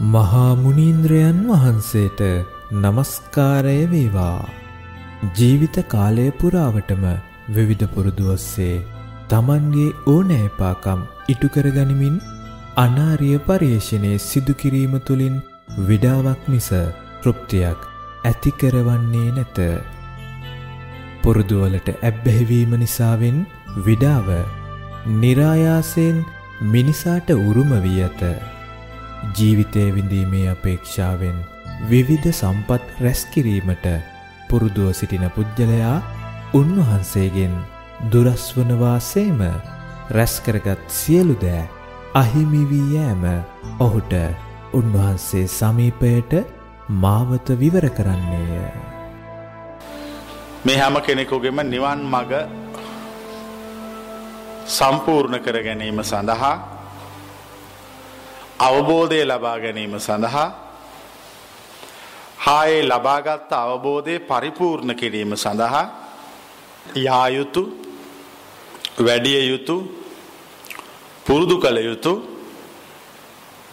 මහා 0.00 0.56
මුනිේන්ද්‍රයන් 0.56 1.36
වහන්සේට 1.48 2.20
নমස්කාරය 2.72 3.86
වේවා. 3.90 4.48
ජීවිත 5.38 5.76
කාලය 5.88 6.30
පුරාවටම 6.32 7.04
විවිධ 7.48 7.86
පුරුදු 7.86 8.30
ඔස්සේ 8.30 8.84
Tamanගේ 9.28 9.90
ඕනෑපාකම් 10.06 11.00
ඉටු 11.28 11.48
කරගනිමින් 11.48 12.16
අනාර්ය 12.76 13.38
පරිේශණයේ 13.38 14.18
සිදු 14.18 14.54
කිරීම 14.54 14.96
තුලින් 15.00 15.36
විඩාවක් 15.88 16.48
මිස 16.48 16.68
තෘප්තියක් 17.22 17.86
ඇති 18.24 18.50
කරවන්නේ 18.52 19.30
නැත. 19.32 19.58
පුරුදු 21.22 21.60
වලට 21.60 21.94
ඇබ්බැහිවීම 22.00 22.74
නිසාවෙන් 22.74 23.38
විඩාව 23.86 24.28
નિરાයාසයෙන් 25.20 26.18
මිනිසාට 26.60 27.30
උරුම 27.30 27.70
වී 27.82 28.02
ඇත. 28.02 28.53
ජීවිතය 29.32 29.84
විඳීමේ 29.94 30.48
අපේක්ෂාවෙන් 30.48 31.38
විවිධ 31.88 32.28
සම්පත් 32.30 32.82
රැස් 33.00 33.22
කිරීමට 33.26 33.86
පුරුදුව 34.48 34.92
සිටින 34.92 35.26
පුජ්‍යලයා 35.30 35.96
උන්වහන්සේගෙන් 36.54 37.54
දුරස් 38.12 38.44
වනවාසේම 38.56 39.40
රැස් 40.10 40.34
කරගත් 40.40 40.82
සියලු 40.90 41.36
දෑ 41.42 41.62
අහිමි 42.14 42.62
වී 42.70 42.88
යෑම 42.94 43.24
ඔහුට 43.80 44.12
උන්වහන්සේ 44.72 45.46
සමීපයට 45.48 46.32
මාවත 46.88 47.48
විවර 47.60 47.86
කරන්නේය. 47.90 48.70
මේ 50.64 50.78
හැම 50.78 50.96
කෙනෙකුගෙම 51.00 51.58
නිවන් 51.64 52.06
මග 52.06 52.32
සම්පූර්ණ 54.68 55.40
කර 55.40 55.58
ගැනීම 55.62 56.00
සඳහා 56.02 56.73
අවබෝධය 58.58 59.24
ලබා 59.24 59.58
ගැනීම 59.58 59.98
සඳහා 59.98 60.48
හායේ 62.38 62.82
ලබාගත්ත 62.84 63.52
අවබෝධය 63.52 64.18
පරිපූර්ණ 64.20 64.94
කිරීම 64.94 65.36
සඳහා 65.36 65.84
යායුතු 66.96 67.62
වැඩිය 68.98 69.48
යුතු 69.48 69.76
පුරුදු 71.26 71.58
කළ 71.58 71.78
යුතු 71.80 72.12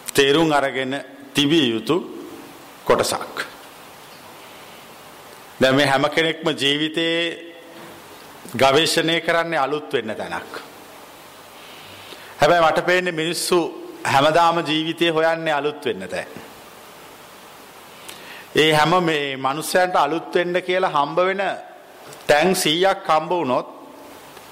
තේරුම් 0.06 0.52
අරගෙන 0.52 1.04
තිබිය 1.34 1.70
යුතු 1.70 1.96
කොටසක්. 2.84 3.46
දැන් 5.60 5.74
මේ 5.74 5.86
හැම 5.86 6.04
කෙනෙක්ම 6.10 6.48
ජීවිතේ 6.52 7.16
ගවේෂණය 8.56 9.20
කරන්නේ 9.20 9.58
අලුත් 9.58 9.92
වෙන්න 9.92 10.14
තැනක්. 10.16 10.52
හැබැයි 12.38 12.64
මට 12.64 12.86
පේන්නේ 12.86 13.12
මිනිස්සු 13.12 13.81
හැමදාම 14.04 14.64
ජීවිතේ 14.66 15.10
හොයන්නේ 15.10 15.54
අලුත් 15.54 15.84
වෙන්න 15.84 16.08
තැන. 16.08 16.26
ඒ 18.56 18.72
හැම 18.72 19.04
මේ 19.04 19.36
මිනිස්යන්ට 19.38 19.96
අලුත් 19.96 20.34
වෙන්න 20.34 20.62
කියලා 20.62 20.90
හම්බ 20.90 21.18
වෙන 21.18 21.42
තැන් 22.26 22.54
100ක් 22.54 23.08
හම්බ 23.08 23.30
වුණොත් 23.30 23.68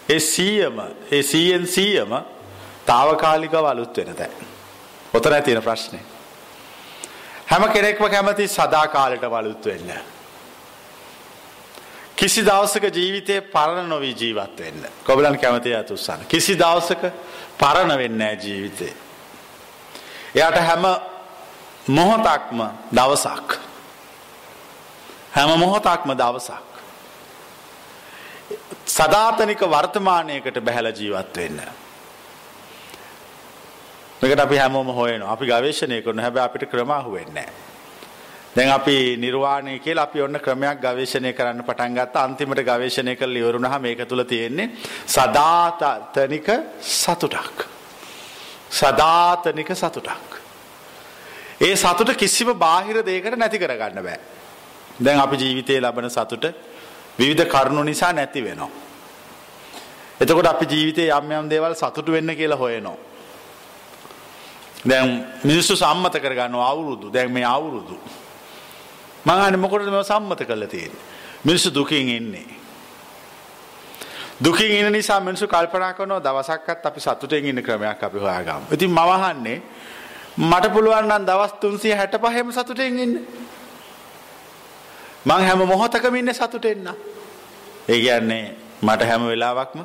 ඒ 0.08 0.18
100ම 0.18 0.78
ඒ 1.10 1.22
100න් 1.22 1.66
100ම 1.66 2.12
తాවකාලිකව 2.86 3.64
අලුත් 3.64 3.96
වෙන 3.96 4.14
තැන්. 4.14 4.30
ඔතනයි 5.14 5.42
තියෙන 5.42 5.62
ප්‍රශ්නේ. 5.62 6.00
හැම 7.46 7.68
කෙනෙක්ම 7.68 8.04
කැමති 8.06 8.48
සදාකාලයට 8.48 9.24
අලුත් 9.24 9.66
වෙන්න. 9.66 9.92
කිසි 12.16 12.42
දවසක 12.42 12.84
ජීවිතේ 12.94 13.40
පරණ 13.42 13.88
නොවී 13.88 14.14
ජීවත් 14.14 14.58
වෙන්න. 14.58 14.82
කොබලන් 15.04 15.38
කැමති 15.38 15.74
අත 15.74 15.90
උස්සන්න. 15.90 16.26
කිසි 16.28 16.58
දවසක 16.58 17.02
පරණ 17.58 17.98
වෙන්නේ 17.98 18.18
නැහැ 18.18 18.44
ජීවිතේ. 18.44 19.09
එයාට 20.34 20.58
හැම 20.58 20.84
මොහොතක්ම 21.88 22.60
දවසක්. 22.92 23.48
හැම 25.32 25.58
මොහොතක්ම 25.58 26.10
දවසක්. 26.12 26.70
සදාතනික 28.86 29.60
වර්තමානයකට 29.62 30.60
බැහැලා 30.60 30.92
ජීවත් 30.92 31.36
වෙන්න. 31.36 31.60
මේකට 34.22 34.40
අපි 34.40 34.56
හැමෝම 34.56 34.86
හොයනවා. 34.88 35.32
අපි 35.32 35.46
ගවේෂණය 35.46 36.02
කරනවා. 36.02 36.22
හැබැයි 36.22 36.46
අපිට 36.46 36.70
ක්‍රම 36.70 36.90
අහුවෙන්නේ 36.90 37.34
නැහැ. 37.34 37.68
දැන් 38.56 38.70
අපි 38.70 39.16
නිර්වාණය 39.16 39.78
කියලා 39.78 40.04
අපි 40.04 40.22
ඔන්න 40.22 40.38
ක්‍රමයක් 40.38 40.80
ගවේෂණය 40.80 41.32
කරන්න 41.32 41.64
පටන් 41.64 41.94
ගත්තා. 41.94 42.24
අන්තිමට 42.24 42.62
ගවේෂණය 42.62 43.16
කරලා 43.16 43.42
ඉවරුනහම 43.42 43.82
මේක 43.82 44.08
තුල 44.08 44.22
තියෙන්නේ 44.24 44.70
සදාතනික 45.06 46.48
සතුටක්. 46.80 47.79
සදාතනික 48.70 49.74
සතුටක්. 49.74 50.40
ඒ 51.60 51.74
සතුට 51.76 52.14
කිසිම 52.16 52.52
බාහිර 52.54 53.02
දෙයකට 53.04 53.36
නැති 53.36 53.58
කරගන්න 53.58 54.02
බෑ. 54.02 54.20
දැන් 55.02 55.20
අපි 55.20 55.36
ජීවිතයේ 55.36 55.80
ලබන 55.80 56.10
සතුට 56.10 56.44
විවිධ 57.18 57.48
කරුණු 57.48 57.82
නිසා 57.82 58.12
නැති 58.12 58.44
වෙනවා. 58.44 58.70
එතකොට 60.20 60.46
අපි 60.46 60.66
ජීවිතේ 60.66 61.10
යම් 61.10 61.32
යම් 61.32 61.48
දේවල් 61.48 61.74
සතුටු 61.74 62.12
වෙන්න 62.12 62.36
කියලා 62.36 62.56
හොයනවා. 62.56 62.96
දැන් 64.86 65.26
මිනිස්සු 65.44 65.76
සම්මත 65.76 66.16
කරගන්නවා 66.20 66.70
අවුරුදු. 66.70 67.10
දැන් 67.10 67.32
මේ 67.32 67.44
අවුරුදු. 67.44 67.98
මං 69.26 69.34
අහන්නේ 69.34 69.60
මොකටද 69.60 69.90
මේව 69.90 70.04
සම්මත 70.04 70.46
කරලා 70.46 70.68
තියෙන්නේ? 70.68 71.00
මිනිස්සු 71.44 71.74
දුකින් 71.74 72.08
ඉන්නේ. 72.08 72.59
දුකින් 74.44 74.70
ඉන්න 74.70 74.92
නිසා 74.92 75.20
මිනිස්සු 75.20 75.46
කල්පනා 75.46 75.92
කරනවා 75.94 76.20
දවසක්වත් 76.20 76.86
අපි 76.86 77.00
සතුටෙන් 77.00 77.44
ඉන්න 77.44 77.62
ක්‍රමයක් 77.62 78.02
අපි 78.02 78.18
හොයාගමු. 78.18 78.72
ඉතින් 78.72 78.90
මම 78.90 78.98
අහන්නේ 78.98 79.62
මට 80.38 80.72
පුළුවන් 80.72 81.08
නම් 81.08 81.26
දවස් 81.26 81.52
365ම 81.60 82.52
සතුටෙන් 82.52 82.98
ඉන්න. 82.98 83.14
මං 85.24 85.40
හැම 85.40 85.58
මොහොතකම 85.66 86.14
ඉන්නේ 86.14 86.34
සතුටෙන් 86.34 86.84
නා. 86.84 86.94
ඒ 87.88 88.00
කියන්නේ 88.00 88.56
මට 88.82 89.02
හැම 89.02 89.26
වෙලාවකම 89.26 89.80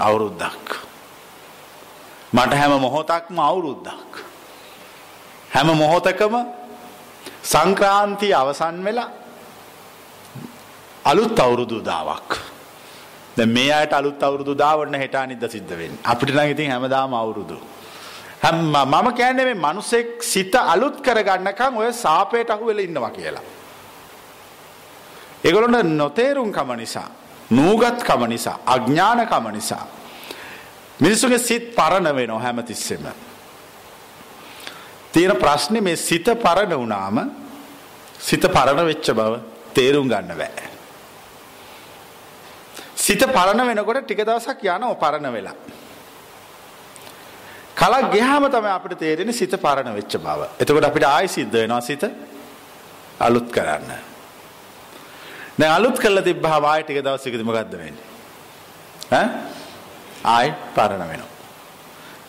අවුරුද්දක්. 0.00 0.68
මට 2.32 2.52
හැම 2.54 2.80
මොහොතක්ම 2.80 3.38
අවුරුද්දක්. 3.38 4.12
හැම 5.54 5.68
මොහොතකම 5.76 6.34
සංක්‍රාන්තිය 7.42 8.34
අවසන් 8.34 8.84
වෙලා 8.84 9.10
අලුත් 11.04 11.38
අවුරුදු 11.38 11.78
දාවක්. 11.80 12.57
දැන් 13.38 13.50
මේ 13.50 13.72
අයට 13.72 13.92
අලුත් 13.92 14.22
අවුරුදු 14.22 14.54
දාවන්න 14.54 14.94
හෙට 14.94 15.14
අනිද්දා 15.14 15.48
සිද්ධ 15.48 15.74
වෙන්නේ. 15.80 16.00
අපිට 16.04 16.34
නම් 16.34 16.50
ඉතින් 16.54 16.70
හැමදාම 16.70 17.14
අවුරුදු. 17.14 17.56
හැම 18.42 18.56
මම 18.72 19.06
කියන්නේ 19.14 19.44
මේ 19.44 19.62
මිනිසෙක් 19.66 20.22
සිත 20.22 20.54
අලුත් 20.54 20.96
කරගන්නකම් 21.00 21.76
ඔය 21.76 21.92
සාපේට 21.94 22.50
අහු 22.50 22.66
වෙලා 22.66 22.86
ඉන්නවා 22.88 23.10
කියලා. 23.10 23.44
ඒගොල්ලන්ට 25.44 25.94
නොතේරුම්කම 25.94 26.70
නිසා, 26.76 27.08
නූගත්කම 27.50 28.22
නිසා, 28.28 28.58
අඥානකම 28.66 29.46
නිසා 29.52 29.84
මිනිසුගේ 31.00 31.38
සිත් 31.40 31.74
පරණ 31.76 32.16
වෙනවා 32.16 32.40
හැමතිස්සෙම. 32.40 33.06
තියෙන 35.12 35.36
ප්‍රශ්නේ 35.36 35.80
මේ 35.80 35.96
සිත 35.98 36.26
පරණ 36.44 36.74
වුණාම 36.74 37.18
සිත 38.20 38.42
පරණ 38.46 38.86
වෙච්ච 38.86 39.12
බව 39.12 39.38
තේරුම් 39.74 40.08
ගන්න 40.08 40.36
බෑ. 40.36 40.67
සිත 43.08 43.22
පරණ 43.28 43.68
වෙනකොට 43.68 44.00
ටික 44.02 44.20
දවසක් 44.22 44.64
යනවා 44.68 44.96
පරණ 44.96 45.32
වෙලා. 45.32 45.56
කලක් 47.74 48.10
ගියාම 48.12 48.44
තමයි 48.48 48.70
අපිට 48.70 48.98
තේරෙන්නේ 48.98 49.32
සිත 49.34 49.54
පරණ 49.56 49.94
වෙච්ච 49.94 50.18
බව. 50.18 50.40
එතකොට 50.60 50.84
අපිට 50.84 51.06
ආයි 51.06 51.28
සිද්ධ 51.28 51.54
වෙනවා 51.54 51.80
සිත 51.82 52.04
අලුත් 53.20 53.48
කරන්න. 53.50 53.90
දැන් 55.58 55.72
අලුත් 55.72 55.96
කරලා 55.98 56.22
තිබ්බහම 56.22 56.64
ආයි 56.64 56.84
ටික 56.84 57.02
දවසකදී 57.02 57.48
මොකද්ද 57.50 57.74
වෙන්නේ? 57.74 58.06
ඈ? 59.12 59.26
ආයි 60.26 60.54
පරණ 60.74 61.04
වෙනවා. 61.04 61.32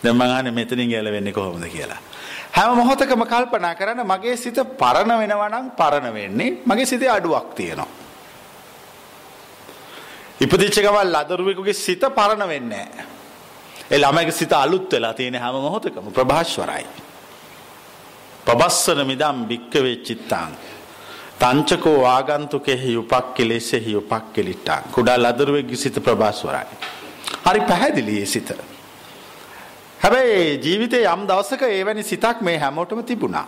දැන් 0.02 0.16
මං 0.16 0.30
අහන්නේ 0.30 0.52
මෙතනින් 0.52 0.90
ගැලවෙන්නේ 0.90 1.32
කොහොමද 1.32 1.66
කියලා. 1.68 2.00
හැම 2.52 2.76
මොහොතකම 2.76 3.24
කල්පනා 3.26 3.74
කරන්න 3.74 4.06
මගේ 4.06 4.36
සිත 4.38 4.58
පරණ 4.78 5.18
වෙනවා 5.18 5.50
නම් 5.50 5.66
පරණ 5.72 6.14
වෙන්නේ 6.14 6.50
මගේ 6.64 6.86
සිතේ 6.86 7.10
අඩුවක් 7.10 7.54
තියෙනවා. 7.54 7.90
ඉපදිච්ච 10.40 10.76
ගමන් 10.80 11.12
ලදරුවෙකුගේ 11.12 11.74
සිත 11.74 12.00
පරණ 12.00 12.48
වෙන්නේ 12.48 12.84
නැහැ. 12.86 13.04
ඒ 13.90 13.98
ළමයිගේ 13.98 14.32
සිත 14.32 14.52
අලුත් 14.54 14.92
වෙලා 14.92 15.12
තියෙන 15.14 15.34
හැම 15.34 15.56
මොහොතකම 15.56 16.06
ප්‍රභාස්වරයි. 16.10 16.86
පබස්සන 18.46 19.00
මිදම් 19.06 19.44
භික්කවේ 19.50 19.96
චිත්තං 19.98 20.52
තංචකෝ 21.40 22.00
ආගන්තුකෙහි 22.06 22.96
උපක්කලෙසෙහි 22.96 23.96
උපක්කලිට්ටං 23.96 24.90
කුඩා 24.92 25.18
ලදරුවෙක්ගේ 25.18 25.76
සිත 25.76 25.96
ප්‍රභාස්වරයි. 26.00 26.66
හරි 27.46 27.60
පැහැදිලි 27.62 28.20
ඒ 28.20 28.26
සිත. 28.26 28.52
හැබැයි 29.98 30.60
ජීවිතේ 30.64 31.04
යම් 31.06 31.26
දවසක 31.28 31.62
එවැනි 31.62 32.02
සිතක් 32.04 32.40
මේ 32.40 32.58
හැමෝටම 32.58 33.02
තිබුණා. 33.02 33.46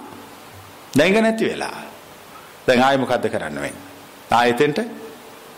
දැන් 0.98 1.22
නැති 1.22 1.44
වෙලා. 1.44 1.78
දැන් 2.66 2.82
ආයෙ 2.82 2.98
මොකද්ද 2.98 3.28
කරන්න 3.28 3.54
වෙන්නේ? 3.56 3.86
ආයෙතෙන්ට 4.30 5.01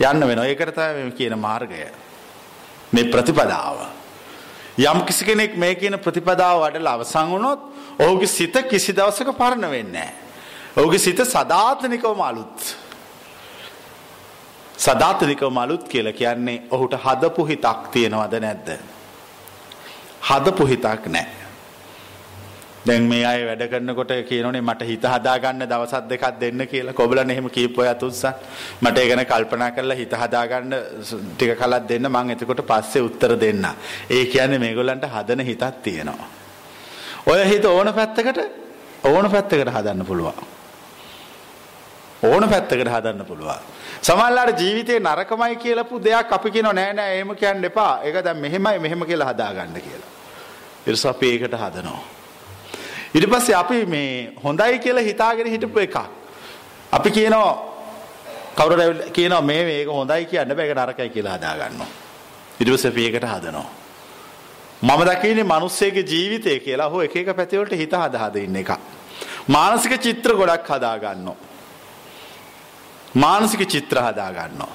යන්න 0.00 0.20
වෙනවා. 0.20 0.46
ඒකට 0.46 0.74
තමයි 0.74 1.12
කියන 1.12 1.38
මාර්ගය. 1.38 1.86
මේ 2.92 3.04
ප්‍රතිපදාව. 3.04 3.76
යම් 4.78 5.04
කිසි 5.06 5.24
කෙනෙක් 5.24 5.56
මේ 5.56 5.74
කියන 5.74 5.98
ප්‍රතිපදාව 5.98 6.64
වඩලා 6.64 6.94
අවසන් 6.94 7.30
වුණොත් 7.30 7.60
ඔහුගේ 7.98 8.26
සිත 8.28 8.56
කිසි 8.68 8.92
දවසක 8.92 9.30
පරණ 9.32 9.70
වෙන්නේ 9.70 10.10
ඔහුගේ 10.76 10.98
සිත 10.98 11.18
සදාතනිකවම 11.20 12.20
අලුත්. 12.20 12.76
සදාතනිකවම 14.78 15.58
අලුත් 15.58 15.88
කියලා 15.88 16.12
කියන්නේ 16.12 16.62
ඔහුට 16.70 16.94
හදපු 16.96 17.46
හිතක් 17.46 17.88
තියෙනවද 17.92 18.34
නැද්ද? 18.40 18.68
හදපු 20.22 20.66
හිතක් 20.66 21.06
නැහැ. 21.06 21.43
දැන් 22.86 23.06
මේ 23.08 23.24
අය 23.24 23.44
වැඩ 23.48 23.62
කරනකොට 23.72 24.12
කියනෝනේ 24.28 24.60
මට 24.60 24.86
හිත 24.88 25.04
හදාගන්න 25.04 25.64
දවසක් 25.68 26.08
දෙකක් 26.08 26.24
දෙන්න 26.40 26.66
කියලා 26.68 26.92
කොබලන් 26.92 27.30
එහෙම 27.30 27.48
කියපු 27.48 27.80
අය 27.80 27.88
අතුස්සා 27.88 28.32
මට 28.82 28.98
ඒ 28.98 29.08
ගැන 29.08 29.24
කල්පනා 29.26 29.70
කරලා 29.70 29.96
හිත 29.96 30.12
හදාගන්න 30.12 30.74
ටික 31.36 31.54
කලක් 31.60 31.86
දෙන්න 31.88 32.08
මං 32.10 32.32
එතකොට 32.34 32.60
පස්සේ 32.62 33.02
උත්තර 33.02 33.36
දෙන්න. 33.40 33.64
ඒ 34.10 34.24
කියන්නේ 34.26 34.58
මේගොල්ලන්ට 34.58 35.06
හදන 35.14 35.40
හිතක් 35.40 35.80
තියෙනවා. 35.82 36.28
ඔය 37.26 37.44
හිත 37.48 37.64
ඕන 37.64 37.92
පැත්තකට 37.94 38.40
ඕන 39.04 39.30
පැත්තකට 39.30 39.72
හදන්න 39.76 40.04
පුළුවන්. 40.04 40.34
ඕන 42.22 42.48
පැත්තකට 42.48 42.88
හදන්න 42.88 43.24
පුළුවන්. 43.24 43.62
සමහරවිට 44.02 44.60
ජීවිතේ 44.60 44.98
නරකමයි 45.00 45.56
කියලාපු 45.56 46.02
දෙයක් 46.04 46.32
අපි 46.32 46.50
කියනවා 46.50 46.72
නෑ 46.72 46.92
නෑ 46.92 47.16
එහෙම 47.16 47.32
කියන්න 47.36 47.64
එපා. 47.64 48.02
ඒක 48.04 48.20
දැන් 48.24 48.36
මෙහෙමයි 48.38 48.78
මෙහෙම 48.78 49.06
කියලා 49.06 49.30
හදාගන්න 49.32 49.80
කියලා. 49.80 50.12
ඊට 50.86 51.06
අපි 51.06 51.32
ඒකට 51.32 51.56
හදනවා. 51.62 52.23
ඊට 53.14 53.26
පස්සේ 53.30 53.54
අපි 53.54 53.86
මේ 53.86 54.32
හොඳයි 54.44 54.78
කියලා 54.78 55.06
හිතාගෙන 55.08 55.46
හිටපු 55.46 55.78
එකක්. 55.78 55.96
අපි 56.92 57.10
කියනවා 57.10 57.52
කවුරුද 58.56 58.80
කියනවා 59.12 59.40
මේ 59.40 59.62
මේක 59.64 59.88
හොඳයි 59.88 60.26
කියන්න 60.30 60.54
බෑ 60.56 60.66
ඒක 60.68 60.76
නරකයි 60.78 61.08
කියලා 61.14 61.36
හදා 61.38 61.54
ගන්නවා. 61.60 61.88
ඊට 62.60 62.70
පස්සේ 62.74 62.90
අපි 62.90 63.06
ඒකට 63.06 63.26
හදනවා. 63.32 63.66
මම 64.82 65.00
දකින්නේ 65.08 65.50
මිනිස්සෙගේ 65.54 66.04
ජීවිතය 66.12 66.58
කියලා 66.60 66.88
හෝ 66.90 67.02
එක 67.02 67.16
එක 67.16 67.36
පැති 67.36 67.58
වලට 67.58 67.78
හිත 67.82 67.92
හදා 67.92 68.22
හදා 68.24 68.42
ඉන්න 68.42 68.56
එක. 68.56 68.70
මානසික 69.48 69.94
චිත්‍ර 70.00 70.34
ගොඩක් 70.34 70.68
හදා 70.68 70.98
ගන්නවා. 70.98 71.36
මානසික 73.14 73.62
චිත්‍ර 73.68 74.02
හදා 74.06 74.30
ගන්නවා. 74.38 74.72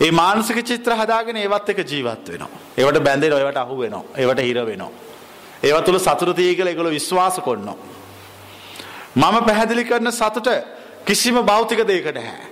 ඒ 0.00 0.10
මානසික 0.10 0.58
චිත්‍ර 0.64 0.96
හදාගෙන 0.96 1.36
ඒවත් 1.36 1.68
එක 1.68 1.84
ජීවත් 1.90 2.28
වෙනවා. 2.32 2.50
ඒවට 2.78 2.98
බැඳෙනවා, 3.06 3.40
ඒවට 3.40 3.62
අහු 3.62 3.78
වෙනවා, 3.78 4.04
ඒවට 4.16 4.42
හිර 4.48 4.66
වෙනවා. 4.66 5.09
ඒව 5.62 5.80
තුළ 5.84 5.98
සතුට 5.98 6.36
තියෙයි 6.36 6.56
කියලා 6.56 6.72
ඒගොල්ලෝ 6.72 6.92
විශ්වාස 6.92 7.36
කරනවා. 7.38 7.76
මම 9.16 9.36
පැහැදිලි 9.44 9.84
කරන 9.84 10.12
සතුට 10.12 10.48
කිසිම 11.06 11.36
භෞතික 11.42 11.80
දෙයක 11.86 12.06
නැහැ. 12.14 12.46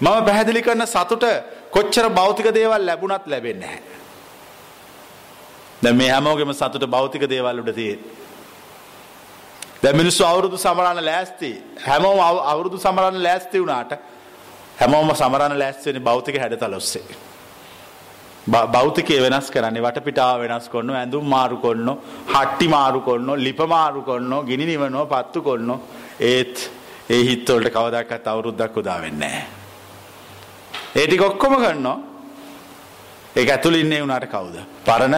මම 0.00 0.24
පැහැදිලි 0.24 0.62
කරන 0.62 0.86
සතුට 0.86 1.24
කොච්චර 1.70 2.06
භෞතික 2.10 2.48
දේවල් 2.54 2.82
ලැබුණත් 2.86 3.26
ලැබෙන්නේ 3.26 3.66
නැහැ. 3.66 3.82
දැන් 5.82 5.96
මේ 5.96 6.10
හැමෝගෙම 6.10 6.52
සතුට 6.52 6.84
භෞතික 6.86 7.22
දේවල් 7.24 7.60
උඩ 7.60 7.72
තියෙන්නේ. 7.74 8.16
දැන් 9.82 9.96
මිනිස්සු 9.96 10.24
අවුරුදු 10.24 10.56
සමරන්න 10.56 11.04
ලෑස්ති. 11.04 11.50
හැමෝම 11.86 12.20
අවුරුදු 12.44 12.78
සමරන්න 12.78 13.22
ලෑස්ති 13.22 13.60
වුණාට 13.60 13.92
හැමෝම 14.80 15.14
සමරන්න 15.14 15.58
ලෑස්ති 15.58 15.84
වෙන්නේ 15.86 16.04
භෞතික 16.04 16.36
හැඩතල 16.36 16.74
ඔස්සේ. 16.74 17.04
භෞතිකය 18.48 19.20
වෙනස් 19.20 19.50
කරන්නේ 19.50 19.84
වටපිටාව 19.86 20.40
වෙනස් 20.42 20.68
කොන්න 20.68 20.90
ඇඳුම් 20.92 21.24
මාරු 21.26 21.58
කොන්න 21.58 21.88
හට්ටි 22.34 22.68
මාරු 22.68 23.00
කොන්න 23.00 23.30
ලිප 23.38 23.60
මාරු 23.66 24.02
කොන්න 24.02 24.34
ගිනි 24.46 24.66
නිවනෝ 24.66 25.06
පත්තු 25.06 25.42
කොන්න 25.42 25.70
ඒත් 26.32 26.56
ඒ 27.08 27.22
හිත්තවලට 27.24 27.72
කවදක්කත් 27.76 28.26
අවුරුද්දක් 28.26 28.76
උදා 28.76 29.00
වෙන්නේ 29.00 29.38
ඒටි 30.94 31.16
කොක්කොම 31.16 31.56
කරනවා 31.56 31.98
ඒ 33.36 33.46
ඇතුළ 33.46 33.74
ඉන්නේ 33.74 34.00
වුණට 34.02 34.26
කවුද? 34.26 34.56
පරණ 34.84 35.16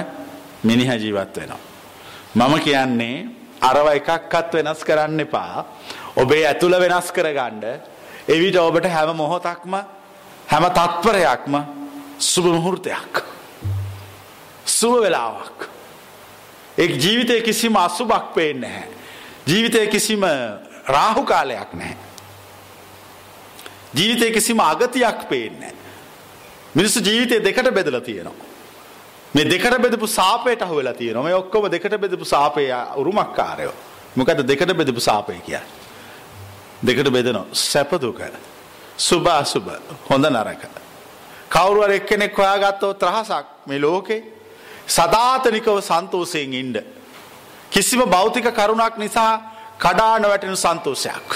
මිනිහ 0.62 0.90
ජීවත් 0.94 1.36
වෙනවා. 1.36 1.58
මම 2.36 2.54
කියන්නේ 2.60 3.26
අරව 3.60 3.86
එකක්කත් 3.88 4.54
වෙනස් 4.54 4.80
කරන්න 4.84 5.20
එපා. 5.20 5.64
ඔබේ 6.16 6.44
ඇතුළ 6.46 6.76
වෙනස් 6.76 7.08
කරගණ්ඩ 7.10 7.64
එවිට 8.28 8.56
ඔබට 8.58 8.86
හැම 8.86 9.16
මොහොතක්ම 9.16 9.74
හැම 10.46 10.64
තත්පරයක්ම 10.70 11.54
සුබ 12.20 12.44
මුහුර්තයක්. 12.44 13.24
සුව 14.66 15.00
වෙලාවක්. 15.02 15.68
ඒ 16.78 16.86
ජීවිතය 16.86 17.40
කිසිම 17.42 17.76
අසුබක් 17.76 18.34
පේන්නේ 18.34 18.70
නැහැ. 18.70 18.88
ජීවිතය 19.46 19.86
කිසිම 19.86 20.22
රාහු 20.86 21.22
කාලයක් 21.24 21.72
නැහැ. 21.72 21.96
ජීවිතය 23.94 24.30
කිසිම 24.30 24.60
අගතියක් 24.60 25.28
පේන්නේ 25.28 25.74
මිනිස්සු 26.74 27.00
ජීවිතය 27.00 27.44
දෙකට 27.44 27.74
බෙදලා 27.74 28.00
තියෙනවා. 28.00 28.46
මේ 29.34 29.44
දෙකට 29.44 29.78
බෙදපු 29.78 30.06
සාපයට 30.06 30.62
අහු 30.62 30.76
වෙලා 30.76 30.94
තියෙනවා. 30.94 31.24
මේ 31.24 31.34
ඔක්කොම 31.34 31.70
දෙකට 31.70 32.00
බෙදපු 32.00 32.24
සාපේ 32.24 32.68
උරුමකාරයෝ. 32.96 33.74
මොකද 34.16 34.46
දෙකට 34.48 34.76
බෙදපු 34.76 35.00
සාපේ 35.00 35.40
කියන්නේ? 35.40 35.66
දෙකට 36.86 37.10
බෙදනවා. 37.10 37.46
සැප 37.52 37.90
දුක. 38.00 38.20
සුභ 38.96 39.28
අසුභ. 39.28 39.70
හොඳ 40.10 40.24
නරක. 40.26 40.79
කවුරුවර 41.50 41.90
එක්කෙනෙක් 41.90 42.36
හොයාගත්තොත් 42.36 43.02
රහසක් 43.02 43.46
මේ 43.66 43.80
ලෝකේ 43.80 44.22
සදාතනිකව 44.88 45.80
සන්තෝෂයෙන් 45.82 46.54
ඉන්න. 46.54 46.76
කිසිම 47.70 48.00
භෞතික 48.06 48.46
කරුණක් 48.50 48.96
නිසා 48.96 49.32
කඩාන 49.78 50.22
වැටෙන 50.22 50.56
සන්තෝෂයක්. 50.56 51.28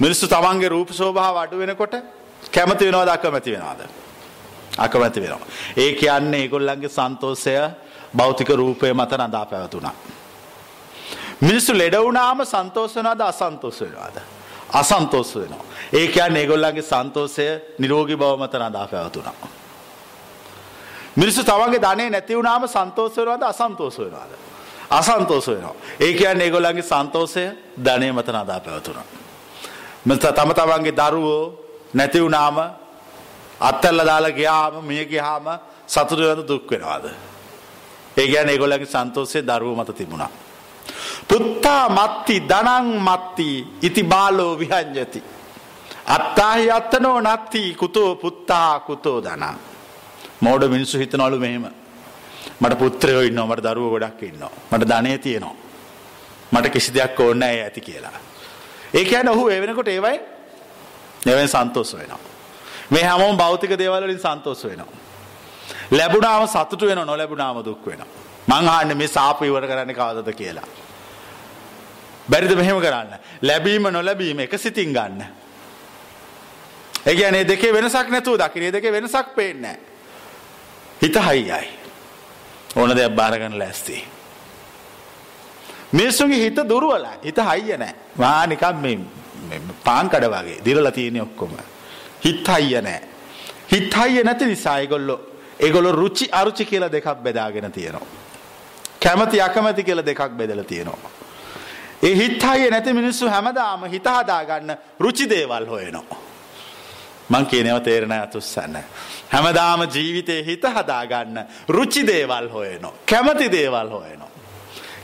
මිනිස්සු 0.00 0.26
තමන්ගේ 0.26 0.68
රූප 0.68 0.90
සෝභාව 0.92 1.36
අඩු 1.36 1.58
වෙනකොට 1.58 1.94
කැමති 2.50 2.84
වෙනවද 2.86 3.08
අකමැති 3.08 3.50
වෙනවාද. 3.52 3.80
අකමැති 4.78 5.20
වෙනවා. 5.20 5.46
ඒ 5.76 5.92
කියන්නේ 5.92 6.40
ඒගොල්ලන්ගේ 6.40 6.88
සන්තෝෂය 6.90 7.54
භෞතික 8.16 8.48
රූපය 8.50 8.92
මත 8.92 9.12
නදා 9.20 9.46
පැවතුනා. 9.46 9.94
මිනිස්සු 11.40 11.72
ලෙඩවුනාම 11.74 12.44
සන්තෝෂනවාද 12.44 13.20
අසන්තෝෂ 13.22 13.80
වෙනවාද. 13.80 14.16
අසන්තෝෂ 14.74 15.34
වෙනවා. 15.34 15.64
ඒ 15.92 16.06
කියන්නේ 16.08 16.42
ඒගොල්ලන්ගේ 16.42 16.82
සන්තෝෂය 16.84 17.46
නිරෝගී 17.78 18.16
බව 18.16 18.32
මත 18.38 18.54
නදා 18.54 18.86
පැවතුණා. 18.86 19.34
මිනිස්සු 21.16 21.44
තමන්ගේ 21.44 21.80
ධනෙ 21.80 22.10
නැති 22.10 22.36
වුණාම 22.36 22.68
සන්තෝෂ 22.68 23.16
වෙනවද 23.18 23.42
අසන්තෝෂ 23.44 23.98
වෙනවද? 23.98 24.32
අසන්තෝෂ 24.90 25.48
වෙනවා. 25.48 25.74
ඒ 26.00 26.12
කියන්නේ 26.12 26.46
ඒගොල්ලන්ගේ 26.46 26.82
සන්තෝෂය 26.84 27.44
ධනෙ 27.78 28.12
මත 28.12 28.28
නදා 28.28 28.60
පැවතුණා. 28.60 29.06
මත 30.06 30.22
තම 30.34 30.50
තමන්ගේ 30.52 30.92
දරුවෝ 30.92 31.44
නැති 31.94 32.22
වුණාම 32.22 32.58
අත්තල්ලා 33.60 34.06
දාලා 34.06 34.30
ගියාම 34.30 34.74
මිය 34.84 35.04
ගියාම 35.06 35.46
සතුට 35.86 36.18
වෙනද 36.20 36.48
දුක් 36.48 36.70
වෙනවද? 36.70 37.06
ඒ 38.16 38.26
කියන්නේ 38.26 38.54
ඒගොල්ලන්ගේ 38.54 38.86
සන්තෝෂය 38.86 39.38
දරුවෝ 39.42 39.76
මත 39.76 39.96
තිබුණා. 39.96 40.30
පුත්තා 41.28 41.88
මත්ති 41.88 42.40
දනං 42.40 42.88
මත්ති 43.00 43.48
ඉති 43.82 44.02
බාලෝ 44.04 44.58
විහංජති. 44.58 45.22
අත්තාහි 46.06 46.70
අත්තනෝ 46.70 47.20
නත්ති 47.20 47.74
කුතෝ 47.74 48.16
පුත්තා 48.16 48.80
කුතෝ 48.80 49.18
දනං. 49.20 49.56
මෝඩ 50.40 50.62
මිනිස්සු 50.68 50.98
හිතනවලු 50.98 51.38
මෙහෙම. 51.38 51.66
මට 52.60 52.78
පුත්‍රයෝ 52.78 53.22
ඉන්නවා 53.22 53.46
මට 53.46 53.64
දරුවෝ 53.64 53.90
ගොඩක් 53.90 54.22
ඉන්නවා. 54.22 54.50
මට 54.72 54.88
ධනෙ 54.88 55.18
තියෙනවා. 55.18 55.54
මට 56.52 56.70
කිසි 56.70 56.94
දෙයක් 56.94 57.20
ඕනේ 57.20 57.38
නැහැ 57.38 57.62
ඇති 57.62 57.80
කියලා. 57.80 58.20
ඒ 58.94 59.04
කියන්නේ 59.04 59.32
ඔහු 59.32 59.48
ඒ 59.48 59.60
වෙනකොට 59.60 59.88
ඒවයි 59.88 60.20
එවෙන් 61.26 61.48
සන්තෝෂ 61.48 61.94
වෙනවා. 61.94 62.22
මේ 62.90 63.04
හැමෝම 63.04 63.36
භෞතික 63.36 63.78
දේවල් 63.78 64.04
වලින් 64.04 64.20
සන්තෝෂ 64.20 64.64
වෙනවා. 64.64 64.92
ලැබුණාම 65.90 66.48
සතුටු 66.48 66.86
වෙනවා 66.86 67.04
නොලැබුණාම 67.04 67.64
දුක් 67.64 67.86
වෙනවා. 67.86 68.08
මං 68.48 68.68
අහන්නේ 68.68 68.94
මේ 68.94 69.08
සාප 69.08 69.42
ඉවර 69.42 69.66
කරන්නේ 69.66 69.94
කවදද 69.94 70.34
කියලා. 70.34 70.68
බැරිද 72.30 72.56
මෙහෙම 72.56 72.80
කරන්න. 72.80 73.18
ලැබීම 73.42 73.88
නොලැබීම 73.92 74.40
එක 74.40 74.58
සිතින් 74.58 74.92
ගන්න. 74.92 75.24
ඒ 77.06 77.14
කියන්නේ 77.14 77.48
දෙකේ 77.48 77.72
වෙනසක් 77.72 78.08
නැතුව 78.08 78.38
දකින්නේ 78.38 78.72
දෙකේ 78.72 78.92
වෙනසක් 78.92 79.34
පේන්නේ 79.34 79.78
හිත 81.02 81.16
හයියයි. 81.16 81.68
ඕන 82.76 82.96
දෙයක් 82.96 83.14
බාර 83.14 83.38
ගන්න 83.38 83.58
ලෑස්ති. 83.58 84.04
මිනිස්සුන්ගේ 85.92 86.40
හිත 86.40 86.56
දුර්වලයි. 86.68 87.18
හිත 87.24 87.36
හයිය 87.38 87.76
නැහැ. 87.76 87.94
මහා 88.16 88.46
නිකන් 88.46 88.76
මේ 88.82 89.60
පාන් 89.84 90.10
කඩ 90.10 90.30
වගේ 90.30 90.64
දිරලා 90.64 90.92
තියෙන 90.92 91.22
ඔක්කොම. 91.22 91.56
හිත 92.24 92.48
හයිය 92.48 92.80
නැහැ. 92.82 93.08
හිත 93.72 93.94
හයිය 93.94 94.24
නැති 94.24 94.46
නිසා 94.46 94.78
ඒගොල්ලෝ 94.78 95.20
ඒගොල්ලෝ 95.60 95.92
රුචි 95.92 96.28
අරුචි 96.32 96.64
කියලා 96.64 96.92
දෙකක් 96.92 97.22
බෙදාගෙන 97.22 97.72
තියෙනවා. 97.72 98.06
කැමැති 99.02 99.40
අකමැති 99.40 99.84
කියලා 99.84 100.06
දෙකක් 100.06 100.36
බෙදලා 100.36 100.64
තියෙනවා. 100.64 101.10
ඒ 102.02 102.14
හිත 102.14 102.42
හයිය 102.42 102.70
නැති 102.70 102.92
මිනිස්සු 102.92 103.28
හැමදාම 103.28 103.84
හිත 103.84 104.04
හදාගන්න 104.06 104.76
රුචි 105.00 105.30
දේවල් 105.30 105.66
හොයනවා. 105.66 106.18
මං 107.30 107.46
කියනව 107.46 107.80
තේරෙන 107.82 108.12
අතුස්සන්න. 108.12 108.76
හැමදාම 109.32 109.80
ජීවිතේ 109.88 110.44
හිත 110.44 110.64
හදාගන්න 110.64 111.44
රුචි 111.68 112.06
දේවල් 112.06 112.48
හොයනවා. 112.48 112.92
කැමති 113.06 113.50
දේවල් 113.50 113.90
හොයනවා. 113.90 114.30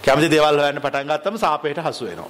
කැමති 0.04 0.30
දේවල් 0.30 0.58
හොයන්න 0.58 0.80
පටන් 0.80 1.08
ගත්තම 1.08 1.36
සාපේට 1.38 1.78
හසු 1.78 2.04
වෙනවා. 2.04 2.28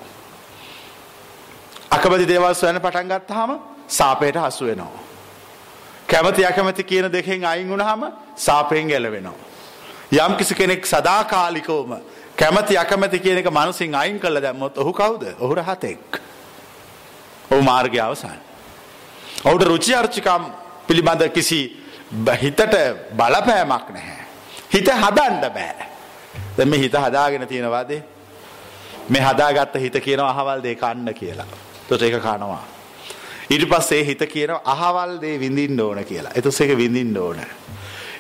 අකමැති 1.90 2.26
දේවල් 2.29 2.55
හොයන්න 2.55 2.81
පටන් 2.81 3.09
ගත්තාම 3.09 3.50
සාපේට 3.88 4.37
හසු 4.37 4.67
වෙනවා. 4.67 4.90
කැමති 6.07 6.47
අකමැති 6.47 6.85
කියන 6.85 7.12
දෙකෙන් 7.12 7.45
අයින් 7.45 7.69
වුණාම 7.69 8.12
සාපයෙන් 8.37 8.88
ගැලවෙනවා. 8.88 9.38
යම් 10.12 10.37
කිසි 10.37 10.55
කෙනෙක් 10.55 10.87
සදාකාලිකවම 10.87 11.93
කැමති 12.40 12.78
අකමැති 12.78 13.18
කියන 13.20 13.38
එක 13.38 13.50
මනසින් 13.50 13.94
අයින් 13.94 14.20
කළා 14.20 14.42
දැම්මොත් 14.42 14.78
ඔහු 14.78 14.92
කවුද? 14.92 15.25
ඔහු 15.38 15.54
රහතෙක්. 15.54 16.20
ඔහු 17.50 17.62
මාර්ගය 17.62 18.00
අවසන්. 18.00 18.38
ඔහුට 19.44 19.62
රුචි 19.64 19.94
අරුචිකම් 19.94 20.44
පිළිබඳ 20.87 21.28
කිසි 21.30 21.61
හිතට 22.42 22.62
බලපෑමක් 23.12 23.90
නැහැ. 23.90 24.25
හිත 24.73 24.88
හදන්න 24.88 25.52
බෑ. 25.54 25.87
දැන් 26.56 26.68
මේ 26.68 26.80
හිත 26.80 26.94
හදාගෙන 26.94 27.47
තියෙනවාද? 27.49 27.92
මේ 29.09 29.23
හදාගත්ත 29.23 29.75
හිත 29.76 30.00
කියනවා 30.00 30.30
අහවල් 30.30 30.62
දෙක 30.62 30.80
කන්න 30.80 31.14
කියලා. 31.14 31.47
එතකොට 31.82 32.02
ඒක 32.02 32.16
කනවා. 32.18 32.64
ඊට 33.50 33.68
පස්සේ 33.68 34.04
හිත 34.04 34.25
කියනවා 34.32 34.62
අහවල් 34.64 35.20
දේ 35.20 35.37
විඳින්න 35.40 35.80
ඕන 35.80 36.04
කියලා. 36.04 36.32
එතකොට 36.35 36.61
ඒක 36.61 36.76
විඳින්න 36.76 37.16
ඕන. 37.18 37.44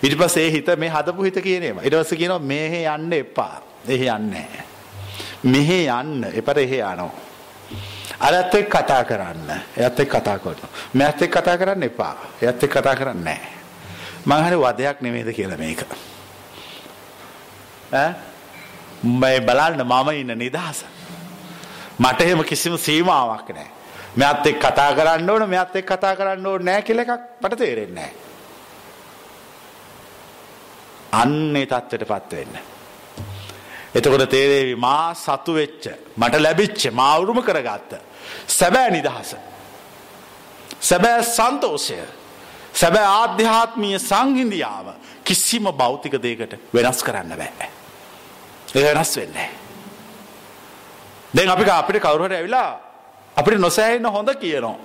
ඊට 0.02 0.18
පස්සේ 0.18 0.46
ඒ 0.46 0.50
හිත 0.50 0.70
මේ 0.76 0.90
හදපු 0.90 1.22
හිත 1.22 1.42
කියන 1.42 1.62
ඒවා. 1.62 1.84
ඊට 1.84 1.94
පස්සේ 1.94 2.18
කියනවා 2.18 2.38
මෙහෙ 2.38 2.84
යන්න 2.84 3.12
එපා. 3.12 3.69
එහෙ 3.90 4.08
යන්නේ 4.16 4.48
මෙහෙ 5.44 5.80
යන්න 5.88 6.24
එපර 6.34 6.58
එහෙ 6.58 6.80
යනවා. 6.80 7.10
අරත් 8.20 8.54
එක්ක 8.54 8.68
කතා 8.68 9.04
කරන්න. 9.04 9.50
එයත් 9.76 10.00
එක්ක 10.00 10.12
කතා 10.12 10.38
කරනවා. 10.38 10.70
මෙයත් 10.94 11.22
එක්ක 11.22 11.32
කතා 11.32 11.56
කරන්න 11.58 11.82
එපා. 11.82 12.14
එයත් 12.42 12.62
එක්ක 12.62 12.76
කතා 12.76 12.94
කරන්නේ 12.96 13.24
නැහැ. 13.24 13.50
මං 14.26 14.44
හරි 14.44 14.56
වදයක් 14.56 15.00
නෙමෙයිද 15.00 15.32
කියලා 15.34 15.58
මේක. 15.58 15.84
ඈ 17.92 18.14
මේ 19.02 19.40
බලන්න 19.40 19.84
මම 19.84 20.08
ඉන්න 20.20 20.38
නිදහස. 20.38 20.84
මට 21.98 22.20
එහෙම 22.20 22.44
කිසිම 22.44 22.78
සීමාවක් 22.78 23.48
නැහැ. 23.54 23.70
මෙයත් 24.16 24.46
එක්ක 24.46 24.60
කතා 24.66 24.94
කරන්න 24.94 25.30
ඕන 25.30 25.48
මෙයත් 25.48 25.76
එක්ක 25.76 25.94
කතා 25.94 26.16
කරන්න 26.16 26.46
ඕනේ 26.46 26.64
නැහැ 26.64 26.82
කියලා 26.82 27.06
එකක් 27.08 27.40
මට 27.40 27.58
තේරෙන්නේ 27.58 27.94
නැහැ. 27.94 28.28
අන්නේ 31.12 31.66
தත්ත්වයටපත් 31.66 32.36
වෙන්න. 32.36 32.69
එතකොට 33.94 34.30
තේරෙවි 34.30 34.74
මා 34.76 35.14
සතු 35.14 35.54
වෙච්ච 35.54 35.84
මට 36.16 36.40
ලැබිච්ච 36.40 36.90
මා 36.92 37.18
උරුම 37.18 37.42
කරගත්ත 37.42 37.92
සැබෑ 38.48 38.90
නිදහස. 38.90 39.36
සැබෑ 40.80 41.22
සන්තෝෂය. 41.24 41.98
සැබෑ 42.72 43.08
ආධ්‍යාත්මීය 43.20 43.98
සංහිඳියාව 44.00 44.86
කිසිම 45.24 45.64
භෞතික 45.72 46.14
දෙයකට 46.22 46.54
වෙනස් 46.74 47.02
කරන්න 47.02 47.34
බෑ. 47.36 47.70
ඒ 48.74 48.84
වෙනස් 48.88 49.16
වෙන්නේ. 49.16 49.50
දැන් 51.34 51.50
අපි 51.50 51.70
අපිට 51.70 52.02
කවුරු 52.02 52.24
හරි 52.24 52.36
ඇවිල්ලා 52.36 52.70
අපිට 53.36 53.58
නොසෑහෙන්න 53.58 54.06
හොඳ 54.06 54.34
කියනවා. 54.36 54.76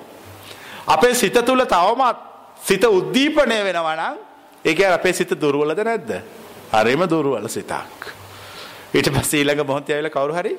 අපේ 0.88 1.14
සිත 1.14 1.38
තුළ 1.46 1.66
තවමත් 1.66 2.18
සිත 2.64 2.84
උද්දීපනය 2.84 3.64
වෙනවා 3.64 3.96
නම් 3.96 4.18
ඒ 4.66 4.74
කියන්නේ 4.74 5.00
අපේ 5.00 5.14
සිත 5.14 5.32
දුර්වලද 5.42 5.80
නැද්ද? 5.80 6.12
හරිම 6.74 7.10
දුර්වල 7.10 7.48
සිතක්. 7.48 8.25
ඊට 8.96 9.10
පස්සේ 9.16 9.40
ඊළඟ 9.42 9.68
මොහොතේ 9.70 9.96
ඇවිල්ලා 9.96 10.16
කවුරු 10.16 10.34
හරි 10.40 10.54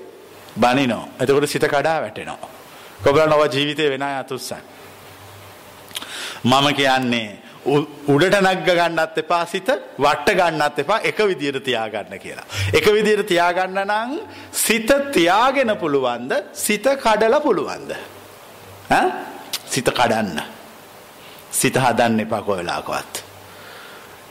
බනිනවා. 0.60 1.08
එතකොට 1.20 1.48
සිත 1.48 1.64
කඩා 1.74 1.98
වැටෙනවා. 2.04 2.50
කොබල 3.04 3.20
නව 3.26 3.42
ජීවිතේ 3.54 3.90
වෙන 3.92 4.02
අය 4.02 4.16
අතුස්සන්. 4.22 4.62
මම 6.44 6.66
කියන්නේ 6.78 7.28
උඩට 8.14 8.36
නග්ග 8.40 8.68
ගන්නත් 8.68 9.18
එපා 9.22 9.44
සිත 9.52 9.68
වට 9.98 10.34
ගන්නත් 10.38 10.82
එපා 10.84 10.98
එක 11.10 11.18
විදියට 11.30 11.64
තියාගන්න 11.68 12.18
කියලා. 12.24 12.46
එක 12.72 12.86
විදියට 12.96 13.26
තියාගන්න 13.32 13.80
නම් 13.84 14.12
සිත 14.64 14.90
තියාගෙන 15.16 15.72
පුළුවන්ද 15.82 16.32
සිත 16.52 16.86
කඩලා 17.04 17.40
පුළුවන්ද? 17.40 17.90
සිත 19.72 19.88
කඩන්න. 19.90 20.38
සිත 21.50 21.76
හදන්න 21.84 22.20
එපා 22.26 22.42
කොහෙලාකවත්. 22.42 23.24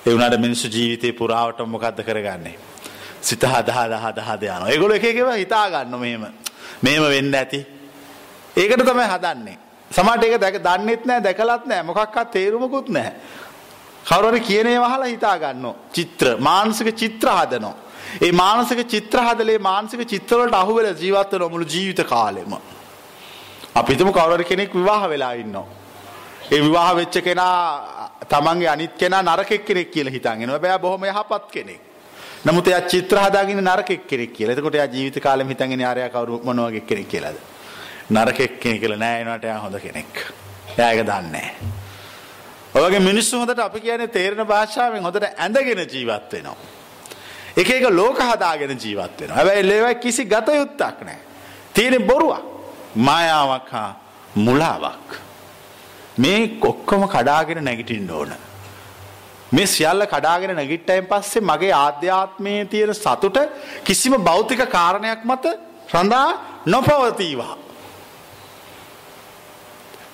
ඒ 0.05 0.13
වුණාට 0.13 0.39
මිනිස්සු 0.39 0.67
ජීවිතේ 0.69 1.13
පුරාවට 1.13 1.59
මොකද්ද 1.67 2.00
කරගන්නේ? 2.07 2.55
සිත 3.27 3.44
හදා 3.44 3.75
හදා 3.77 4.01
හදා 4.05 4.25
හදා 4.29 4.58
යනවා. 4.58 4.72
ඒගොල්ලෝ 4.74 4.98
එක 5.00 5.05
එක 5.12 5.17
ඒවා 5.22 5.38
හිතා 5.44 5.65
ගන්න 5.74 6.00
මෙහෙම. 6.00 6.25
මෙහෙම 6.84 7.03
වෙන්න 7.13 7.36
ඇති. 7.36 7.62
ඒකට 8.58 8.84
තමයි 8.89 9.08
හදන්නේ. 9.13 9.58
සමහරට 9.91 10.24
ඒක 10.25 10.38
දැක 10.41 10.58
දන්නෙත් 10.67 11.05
නැහැ 11.05 11.24
දැකලත් 11.27 11.65
නැහැ 11.70 11.88
මොකක්වත් 11.89 12.32
තේරුමකුත් 12.36 12.89
නැහැ. 12.89 13.13
කවුරු 14.05 14.27
හරි 14.32 14.41
කියන 14.50 14.67
ඒවා 14.67 14.91
අහලා 14.91 15.10
හිතා 15.13 15.38
ගන්නවා. 15.44 15.75
චිත්‍ර 15.96 16.27
මානසික 16.39 16.89
චිත්‍ර 17.01 17.29
හදනවා. 17.39 17.75
ඒ 18.22 18.32
මානසික 18.32 18.79
චිත්‍ර 18.94 19.20
හදලේ 19.27 19.60
මානසික 19.70 20.01
චිත්‍ර 20.13 20.36
වලට 20.39 20.62
අහු 20.62 20.75
වෙලා 20.77 21.00
ජීවත් 21.01 21.32
වෙන 21.34 21.51
මුළු 21.53 21.67
ජීවිත 21.74 22.01
කාලෙම. 22.13 22.53
අපි 23.75 23.89
හිතමු 23.94 24.12
කවුරු 24.12 24.38
හරි 24.38 24.46
කෙනෙක් 24.51 24.72
විවාහ 24.79 25.03
වෙලා 25.13 25.34
ඉන්නවා. 25.44 25.67
ඒ 26.53 26.62
විවාහ 26.62 26.91
වෙච්ච 26.96 27.15
කෙනා 27.27 27.58
තමන්ගේ 28.29 28.70
අනිත් 28.75 28.94
කෙනා 29.01 29.22
නරකෙක් 29.24 29.65
කෙනෙක් 29.65 29.91
කියලා 29.94 30.15
හිතන් 30.17 30.41
එනවා. 30.44 30.55
හැබැයි 30.55 30.84
බොහොම 30.86 31.03
යහපත් 31.05 31.46
කෙනෙක්. 31.55 31.84
නමුත් 32.45 32.67
එයා 32.67 32.81
චිත්‍ර 32.83 33.17
හදාගෙන 33.17 33.61
නරකෙක් 33.61 34.07
කෙනෙක් 34.07 34.33
කියලා. 34.33 34.55
එතකොට 34.55 34.75
එයා 34.75 34.87
ජීවිත 34.87 35.19
කාලෙම 35.19 35.49
හිතන් 35.49 35.71
ඉන්නේ 35.71 35.87
ආරයා 35.87 36.09
කවුරු 36.09 36.41
මොන 36.43 36.61
වගේ 36.61 36.81
කෙනෙක් 36.81 37.07
කියලාද? 37.07 37.37
නරකෙක් 38.11 38.59
කෙනෙක් 38.59 38.79
කියලා 38.81 38.97
නෑ 38.97 39.21
එනවට 39.21 39.45
එයා 39.45 39.59
හොඳ 39.59 39.79
කෙනෙක්. 39.79 40.13
එයා 40.77 40.91
ඒක 40.91 41.05
දන්නේ 41.07 41.49
ඔයගේ 42.75 42.99
මිනිස්සු 42.99 43.39
හොඳට 43.39 43.59
අපි 43.59 43.79
කියන්නේ 43.79 44.07
තේරෙන 44.09 44.47
භාෂාවෙන් 44.47 45.03
හොඳට 45.03 45.25
ඇඳගෙන 45.25 45.85
ජීවත් 45.87 46.33
වෙනවා. 46.33 46.57
එක 47.57 47.69
එක 47.71 47.89
ලෝක 47.91 48.19
හදාගෙන 48.21 48.77
ජීවත් 48.77 49.21
වෙනවා. 49.21 49.37
හැබැයි 49.37 49.71
ඒවා 49.71 49.93
කිසි 49.95 50.25
ගත 50.25 50.47
යුත්තක් 50.55 50.99
නෑ. 51.01 51.19
තියෙන 51.73 52.03
බොරුවක්. 52.03 52.43
මායාවක් 52.97 53.69
හා 53.69 53.91
මුලාවක්. 54.37 55.07
මේ 56.17 56.59
ඔක්කොම 56.61 57.07
කඩාගෙන 57.07 57.63
නැගිටින්න 57.63 58.11
ඕන. 58.11 58.35
මේ 59.55 59.67
සියල්ල 59.67 60.05
කඩාගෙන 60.05 60.55
නැගිට්ටයින් 60.55 61.07
පස්සේ 61.07 61.41
මගේ 61.41 61.74
ආධ්‍යාත්මයේ 61.75 62.65
තියෙන 62.65 62.95
සතුට 62.95 63.38
කිසිම 63.83 64.13
භෞතික 64.19 64.62
කාරණයක් 64.69 65.24
මත 65.24 65.45
රඳා 65.93 66.27
නොපවතීවා. 66.65 67.55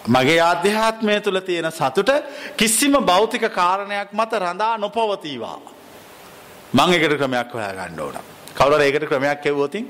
මගේ 0.07 0.39
ආධ්‍යාත්මය 0.41 1.21
තුළ 1.21 1.39
තියෙන 1.41 1.71
සතුට 1.71 2.11
කිසිම 2.57 2.93
භෞතික 3.03 3.45
කාරණයක් 3.51 4.13
මත 4.13 4.31
රඳා 4.35 4.77
නොපවතීවා. 4.77 5.59
මං 6.73 6.93
එකට 6.93 7.17
ක්‍රමයක් 7.17 7.53
හොයා 7.53 7.73
ගන්න 7.73 7.99
ඕන. 7.99 8.15
කවුරුහරි 8.55 8.85
ඒකට 8.85 9.07
ක්‍රමයක් 9.07 9.41
කිව්වොතින් 9.41 9.85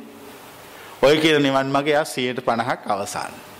ඔය 1.01 1.17
කියන 1.17 1.43
නිවන් 1.43 1.67
මගේ 1.69 1.93
යා 1.93 2.03
150ක් 2.05 2.87
අවසන්. 2.87 3.50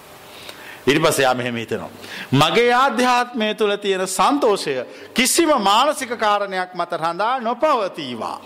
ඊට 0.88 1.02
පස්සේ 1.02 1.24
යා 1.24 1.34
මෙහෙම 1.34 1.56
හිතනවා. 1.56 1.90
මගේ 2.34 2.74
ආධ්‍යාත්මය 2.74 3.54
තුළ 3.56 3.76
තියෙන 3.78 4.08
සන්තෝෂය 4.08 4.76
කිසිම 5.14 5.50
මානසික 5.60 6.18
කාරණයක් 6.18 6.74
මත 6.74 6.92
රඳා 6.94 7.40
නොපවතීවා. 7.40 8.42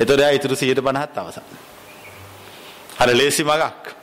එතකොට 0.00 0.20
යා 0.20 0.30
ඊටු 0.30 0.48
150ත් 0.48 1.18
අවසන්. 1.18 1.42
හරි 2.98 3.14
ලේසි 3.14 3.44
මගක්. 3.44 3.94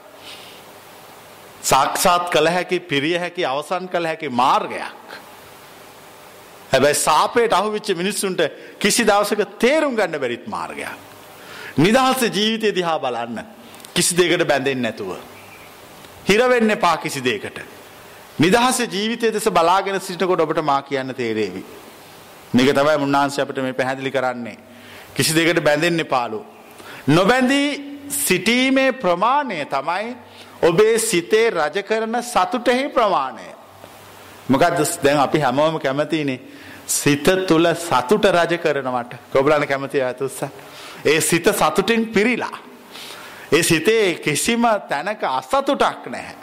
සාක්ෂාත් 1.62 2.30
කළ 2.30 2.48
හැකි 2.48 2.80
පිරිය 2.82 3.18
හැකි 3.18 3.44
අවසන් 3.44 3.88
කළ 3.88 4.06
හැකි 4.06 4.28
මාර්ගයක්. 4.30 5.18
හැබැයි 6.72 6.94
සාපයට 6.96 7.52
අහුවිච්ච 7.52 7.94
මිනිස්සුන්ට 7.94 8.42
කිසි 8.78 9.04
දවසක 9.04 9.58
තේරුම් 9.58 9.96
ගන්න 9.96 10.20
බැරිත් 10.20 10.46
මාර්ගයක්. 10.46 10.88
නිදහස 11.76 12.22
ජීවිතය 12.28 12.74
දිහා 12.74 12.98
බලන්න 12.98 13.44
කිසි 13.94 14.16
දෙකට 14.16 14.46
බැඳෙන් 14.46 14.82
නැතුව. 14.82 15.29
හිරවෙන්න 16.30 16.70
එපා 16.70 16.96
කිසි 16.96 17.20
දේකට. 17.20 17.60
නිදහස 18.38 18.78
ජීවිතය 18.88 19.32
දෙස 19.32 19.48
බලාගෙන 19.50 20.00
සිටකොට 20.00 20.40
ඔබට 20.40 20.62
මා 20.62 20.82
කියන්න 20.82 21.14
තේරේවි. 21.14 21.62
මේක 22.54 22.70
තමයි 22.72 22.96
මුන්නාන්සේ 22.98 23.42
අපිට 23.42 23.58
මේ 23.58 23.72
පැහැදිලි 23.72 24.10
කරන්නේ. 24.10 24.58
කිසි 25.14 25.34
දෙකට 25.34 25.62
බැඳෙන්න 25.62 26.06
පාලු. 26.06 26.44
නොබැඳී 27.08 27.68
සිටීමේ 28.08 28.92
ප්‍රමාණය 28.94 29.64
තමයි 29.66 30.16
ඔබේ 30.62 30.98
සිතේ 31.00 31.50
රජ 31.50 31.82
කරන 31.82 32.22
සතුටෙහි 32.24 32.88
ප්‍රමාණය. 32.88 33.46
මොකද 34.48 34.80
දැන් 35.04 35.18
අපි 35.18 35.38
හැමෝම 35.40 35.78
කැමතිනේ 35.78 36.40
සිත 36.88 37.28
තුළ 37.46 37.74
සතුට 37.76 38.24
රජ 38.26 38.58
කරනවට 38.58 39.14
කොබලන 39.32 39.66
කැමති 39.66 40.02
ඇතුස්ස. 40.02 40.42
ඒ 41.04 41.20
සිත 41.20 41.46
සතුටින් 41.52 42.06
පිරිලා. 42.08 42.69
ඒ 43.52 43.62
සිතේ 43.62 44.14
කිසිම 44.14 44.62
තැනක 44.88 45.22
අසතුටක් 45.24 46.06
නැහැ. 46.06 46.34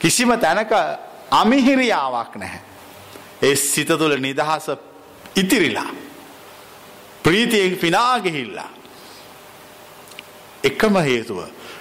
කිසිම 0.00 0.38
තැනක 0.38 0.72
අමිහිරියාවක් 1.30 2.36
නැහැ. 2.36 2.60
ඒ 3.42 3.56
සිත 3.56 3.88
තුළ 3.88 4.16
නිදහස 4.18 4.70
ඉතිරිලා. 5.36 5.90
ප්‍රීතියෙන් 7.22 7.76
පිනාගෙහිල්ලා. 7.76 8.70
එකම 10.64 10.96
හේතුව 10.98 11.38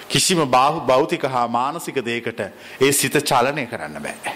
කිසිම 0.07 0.39
භෞතික 0.87 1.23
හා 1.23 1.47
මානසික 1.47 1.95
දෙයකට 2.05 2.39
ඒ 2.81 2.91
සිත 2.91 3.13
චලනය 3.13 3.65
කරන්න 3.67 4.01
බෑ. 4.01 4.35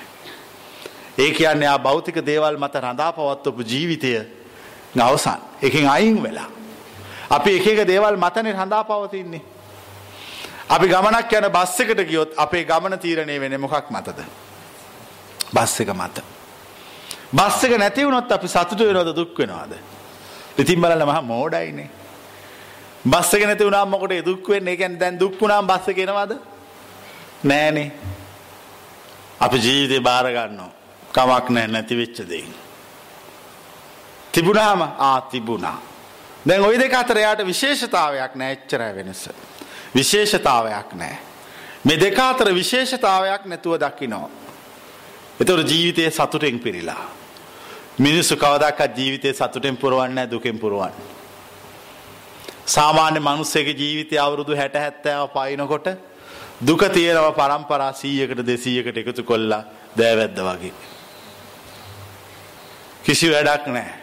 ඒ 1.18 1.32
කියන්නේ 1.32 1.68
ආ 1.68 1.77
භෞතික 1.79 2.25
දේවල් 2.25 2.58
මත 2.58 2.75
රඳා 2.75 3.12
පවත්වපු 3.12 3.62
ජීවිතය 3.63 4.12
අවසන්. 5.00 5.39
එකෙන් 5.62 5.89
අයින් 5.89 6.24
වෙලා. 6.24 6.50
අපි 7.29 7.56
එක 7.58 7.68
එක 7.68 7.88
දේවල් 7.88 8.18
මතනේ 8.18 8.53
රඳා 8.53 8.84
පවතින්නේ. 8.84 9.58
අපි 10.69 10.88
ගමනක් 10.88 11.31
යන 11.33 11.47
බස් 11.51 11.79
එකට 11.81 12.01
ගියොත් 12.09 12.33
අපේ 12.38 12.65
ගමන 12.65 12.99
තීරණය 12.99 13.39
වෙන්නේ 13.41 13.57
මොකක් 13.57 13.89
මතද? 13.89 14.19
බස් 15.53 15.79
එක 15.81 15.89
මත. 15.93 16.21
බස් 17.33 17.63
එක 17.63 17.77
නැති 17.77 18.05
වුණොත් 18.05 18.31
අපි 18.31 18.47
සතුටු 18.47 18.85
වෙනවද 18.85 19.15
දුක් 19.15 19.38
වෙනවද? 19.38 19.73
ඉතින් 20.57 20.81
බලන්න 20.81 21.07
මහා 21.07 21.21
මෝඩයිනේ. 21.21 21.89
බස් 23.05 23.33
එක 23.33 23.45
නැති 23.45 23.65
වුණාම 23.65 23.89
මොකටද 23.89 24.25
දුක් 24.25 24.49
වෙන්නේ? 24.49 24.73
ඒ 24.73 24.77
කියන්නේ 24.77 24.99
දැන් 24.99 25.19
දුක් 25.19 25.41
වුණාම 25.41 25.67
බස් 25.67 25.89
එක 25.89 25.97
එනවද? 25.97 26.38
නෑනේ. 27.43 27.91
අපි 29.39 29.57
ජීවිතේ 29.57 29.99
බාර 30.01 30.25
ගන්නවා. 30.29 30.71
කමක් 31.13 31.49
නැහැ 31.49 31.71
නැති 31.71 31.97
වෙච්ච 31.97 32.27
දෙයක්. 32.29 32.53
තිබුණාම 34.31 34.81
ආ 34.81 35.21
තිබුණා. 35.21 35.77
දැන් 36.47 36.61
ওই 36.61 36.77
දෙක 36.77 36.93
අතර 36.93 37.17
යාට 37.17 37.45
විශේෂතාවයක් 37.45 38.35
නැහැ 38.35 38.53
එච්චරයි 38.53 38.95
වෙනස. 38.95 39.49
විශේෂතාවයක් 39.96 40.93
නැහැ. 40.93 41.17
මේ 41.86 41.98
දෙක 41.98 42.19
අතර 42.19 42.53
විශේෂතාවයක් 42.53 43.46
නැතුව 43.46 43.77
දකිනවා. 43.77 44.29
එතකොට 45.39 45.69
ජීවිතයේ 45.69 46.12
සතුටෙන් 46.12 46.60
පිරීලා. 46.60 47.05
මිනිස්සු 48.00 48.36
කවදාකවත් 48.38 48.98
ජීවිතේ 48.98 49.34
සතුටෙන් 49.34 49.77
පුරවන්නේ 49.77 50.15
නැහැ 50.15 50.31
දුකෙන් 50.31 50.60
පුරවන්නේ. 50.60 51.08
සාමාන්‍ය 52.65 53.19
මිනිස්සෙගේ 53.19 53.74
ජීවිතය 53.74 54.17
අවුරුදු 54.17 54.53
60 54.53 54.79
70 54.79 55.27
පයින්නකොට 55.29 55.88
දුක 56.67 56.81
තියෙනවා 56.93 57.31
પરම්පරා 57.31 57.91
100කට 57.93 58.39
200කට 58.41 58.98
එකතු 58.98 59.24
කොල්ලා 59.24 59.63
දෑවැද්ද 59.98 60.39
වගේ. 60.39 60.74
කිසි 63.03 63.31
වැඩක් 63.31 63.67
නැහැ. 63.67 63.93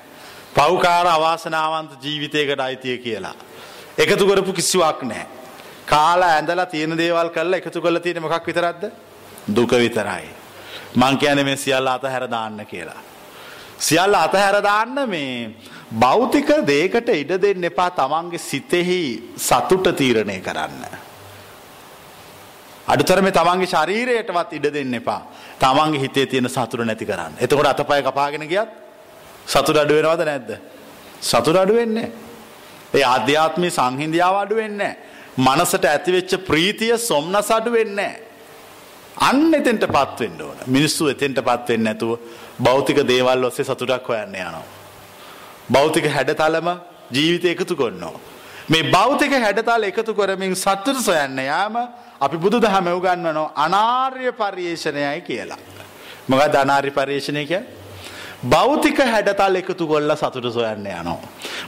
පෞකාර 0.55 1.07
අවාසනාවන්ත 1.07 2.05
ජීවිතයකට 2.05 2.61
අයිතිය 2.61 2.99
කියලා. 2.99 3.35
එකතු 3.99 4.26
කරපු 4.26 4.52
කිසිවක් 4.52 5.02
නැහැ. 5.02 5.36
කාලා 5.87 6.33
ඇඳලා 6.37 6.66
තියෙන 6.66 6.99
දේවල් 6.99 7.31
කරලා 7.31 7.59
එකතු 7.59 7.81
කරලා 7.81 8.00
තියෙන 8.00 8.23
මොකක් 8.23 8.47
විතරක්ද? 8.47 8.85
දුක 9.49 9.71
විතරයි. 9.73 10.26
මං 10.97 11.19
කියන්නේ 11.19 11.45
මේ 11.45 11.57
සියල්ල 11.57 11.87
අතහැර 11.87 12.31
දාන්න 12.31 12.66
කියලා. 12.66 13.00
සියල්ල 13.78 14.14
අතහැර 14.14 14.62
දාන්න 14.62 15.09
මේ 15.09 15.55
භෞතික 15.93 16.49
දෙයකට 16.66 17.09
ඉඩ 17.11 17.33
දෙන්න 17.43 17.64
එපා 17.64 17.90
තමන්ගේ 17.93 18.38
සිතෙහි 18.40 19.02
සතුට 19.38 19.97
තීරණය 19.97 20.40
කරන්න. 20.40 20.83
අඩුතරමේ 22.88 23.33
තමන්ගේ 23.33 23.66
ශරීරයටවත් 23.66 24.52
ඉඩ 24.52 24.73
දෙන්න 24.73 24.95
එපා. 24.95 25.23
තමන්ගේ 25.59 26.00
හිතේ 26.00 26.26
තියෙන 26.26 26.49
සතුට 26.49 26.81
නැති 26.81 27.07
කරන්න. 27.07 27.38
එතකොට 27.40 27.66
අතපය 27.66 28.02
කපාගෙන 28.02 28.49
ගියත් 28.49 28.71
සතුට 29.47 29.76
අඩු 29.76 29.95
වෙනවද 29.95 30.25
නැද්ද? 30.25 30.50
සතුට 31.21 31.57
අඩු 31.57 31.75
වෙන්නේ 31.75 32.11
ඒ 32.95 33.05
ආධ්‍යාත්මික 33.05 33.73
සංහිඳියාව 33.73 34.37
අඩු 34.43 34.57
වෙන්නේ 34.57 34.97
මනසට 35.38 35.85
ඇතිවෙච්ච 35.85 36.33
ප්‍රීතිය 36.49 36.95
සොම්නස 36.99 37.50
අඩු 37.50 37.71
වෙන්නේ 37.73 38.14
අන්න 39.21 39.55
එතෙන්ටපත් 39.55 40.21
වෙන්න 40.21 40.40
ඕන. 40.40 40.57
මිනිස්සු 40.66 41.09
එතෙන්ටපත් 41.09 41.69
වෙන්නේ 41.69 41.93
නැතුව 41.93 42.19
භෞතික 42.61 42.99
දේවල් 43.09 43.45
ඔස්සේ 43.45 43.64
සතුටක් 43.64 44.09
හොයන්න 44.09 44.35
යනවා. 44.35 44.64
භෞතික 45.71 46.07
හැඩතලම 46.07 46.69
ජීවිතය 47.12 47.49
එකතු 47.55 47.76
කරනවා. 47.76 48.21
මේ 48.69 48.90
භෞතික 48.90 49.33
හැඩතල 49.33 49.85
එකතු 49.85 50.14
කරමින් 50.14 50.55
සතුට 50.57 51.00
සොයන්න 51.05 51.38
යාම 51.38 51.76
අපි 52.21 52.37
බුදු 52.37 52.61
දහම 52.61 52.87
උගන්වනවා 52.99 53.52
අනාර්ය 53.57 54.33
පර්යේෂණයයි 54.33 55.21
කියලා. 55.21 55.59
මොකද 56.28 56.55
අනාර්ය 56.57 56.90
පර්යේෂණය 56.90 57.47
කියන්නේ? 57.47 57.86
භෞතික 58.53 58.99
හැඩතල් 58.99 59.57
එකතු 59.61 59.87
කොල්ලා 59.87 60.17
සතුට 60.17 60.47
සොයන්න 60.53 60.87
යනවා. 60.87 61.19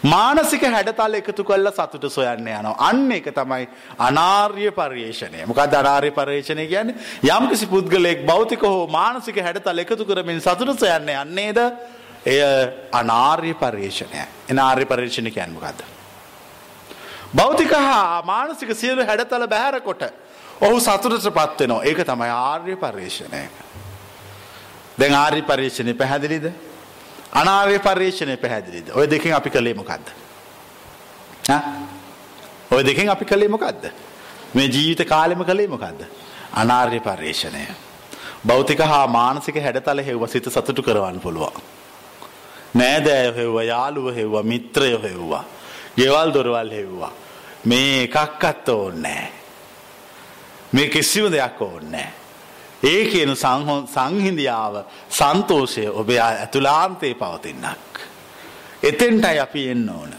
මානසික 0.05 0.63
හැඩතල් 0.63 1.15
එකතු 1.21 1.45
කොල්ලා 1.45 1.73
සතුට 1.73 2.07
සොයන්න 2.11 2.47
යනවා. 2.47 2.75
අන්න 2.89 3.13
එක 3.13 3.29
තමයි 3.35 3.69
අනාර්ය 3.99 4.71
පර්යේෂණය. 4.71 5.47
මොකක්ද 5.47 5.75
අනාර්ය 5.75 6.11
පර්යේෂණය 6.11 6.67
කියන්නේ? 6.67 6.95
යම්කිසි 7.25 7.67
පුද්ගලයෙක් 7.67 8.27
භෞතික 8.27 8.63
හෝ 8.63 8.87
මානසික 8.87 9.41
හැඩතල් 9.41 9.79
එකතු 9.79 10.05
කරමින් 10.05 10.41
සතුට 10.41 10.79
සොයන්න 10.79 11.09
යන්නේද? 11.09 11.59
එය 12.27 12.41
අනාර්ය 12.93 13.55
පර්යේෂණය. 13.55 14.27
එනාර්ය 14.49 14.85
පර්යේෂණය 14.85 15.31
කියන්නේ 15.31 15.57
මොකද්ද? 15.57 15.83
භෞතික 17.35 17.73
හා 17.73 18.23
මානසික 18.23 18.75
සියලු 18.75 19.07
හැඩතල 19.07 19.47
බැහැර 19.47 19.81
කොට 19.81 20.03
ඔහු 20.61 20.79
සතුටටපත් 20.81 21.61
වෙනවා. 21.61 21.83
ඒක 21.85 22.05
තමයි 22.05 22.31
ආර්ය 22.31 22.77
පර්යේෂණය. 22.77 23.45
දැන් 24.99 25.15
ආර්ය 25.15 25.43
පර්යේෂණය 25.43 25.95
පැහැදිලිද? 25.95 26.68
අනාර්ය 27.33 27.79
පර්යේෂණය 27.79 28.37
පැහැදිලිද 28.37 28.91
ඔය 28.95 29.07
දෙකින් 29.11 29.35
අපි 29.35 29.51
කළේ 29.51 29.75
මොකක්ද. 29.75 30.07
ඔය 32.71 32.85
දෙකින් 32.85 33.11
අපි 33.11 33.25
කළේ 33.25 33.49
මොකක්ද. 33.49 33.91
මේ 34.55 34.67
ජීවිත 34.67 35.09
කාලෙම 35.09 35.45
කළේ 35.45 35.69
මොකක්ද. 35.69 36.05
අනාර්ය 36.53 37.01
පර්යේෂණය. 37.01 37.67
බෞතික 38.47 38.81
හා 38.81 39.07
මානසික 39.07 39.57
හැඩතල 39.57 40.05
හෙව්ව 40.05 40.27
සිත 40.27 40.49
සතුටු 40.49 40.83
කරවන්න 40.83 41.21
පුළුවන්. 41.21 41.63
නෑදෑය 42.75 43.37
හෙව්වා 43.37 43.63
යාළුව 43.63 44.15
හෙව්වා 44.17 44.43
මිත්‍රය 44.43 44.93
හෙව්වා. 45.03 45.45
ගෙවල් 45.97 46.33
දොරවල් 46.35 46.71
හෙව්වා. 46.71 47.13
මේ 47.65 48.03
එකක්කත් 48.03 48.69
ඕන්නෑ. 48.69 49.29
මේ 50.73 50.89
කිසිම 50.89 51.33
දෙයක් 51.33 51.63
ඕන්නෑ. 51.63 52.13
නෑ. 52.83 52.93
ඒ 52.93 53.05
කියන 53.07 53.37
සංහිඳියාව 53.37 54.85
සන්තෝෂය 55.11 55.89
ඔබේ 55.89 56.21
ඇතුලාන්තයේ 56.21 57.15
පවතින්නක්. 57.15 57.99
එතෙන්ටයි 58.83 59.39
අපි 59.39 59.69
එන්න 59.71 59.89
ඕන. 59.89 60.15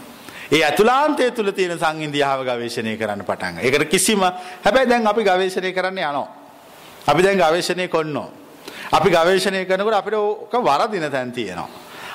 ඒ 0.52 0.62
ඇතුලාන්තය 0.64 1.30
තුළ 1.30 1.52
තියෙන 1.52 1.78
සංහින්දියාව 1.78 2.44
ගවේශණය 2.44 2.96
කරන්න 2.96 3.24
පටන්. 3.24 3.58
ඒකට 3.58 3.88
කිසිම 3.88 4.20
හැබැයි 4.64 4.88
දැන් 4.88 5.06
අපි 5.06 5.22
ගවේශණය 5.22 5.72
කරන්න 5.72 5.98
යනවා. 5.98 6.28
අපි 7.06 7.22
දැන් 7.22 7.38
ගවේශණය 7.38 7.88
කොන්නෝ. 7.88 8.28
අපි 8.92 9.10
ගවේශණය 9.10 9.64
කරනකොට 9.64 9.94
අපිට 9.94 10.14
ඕක 10.14 10.52
වරදින 10.52 11.10
තැන් 11.10 11.32
තියෙනවා. 11.32 11.68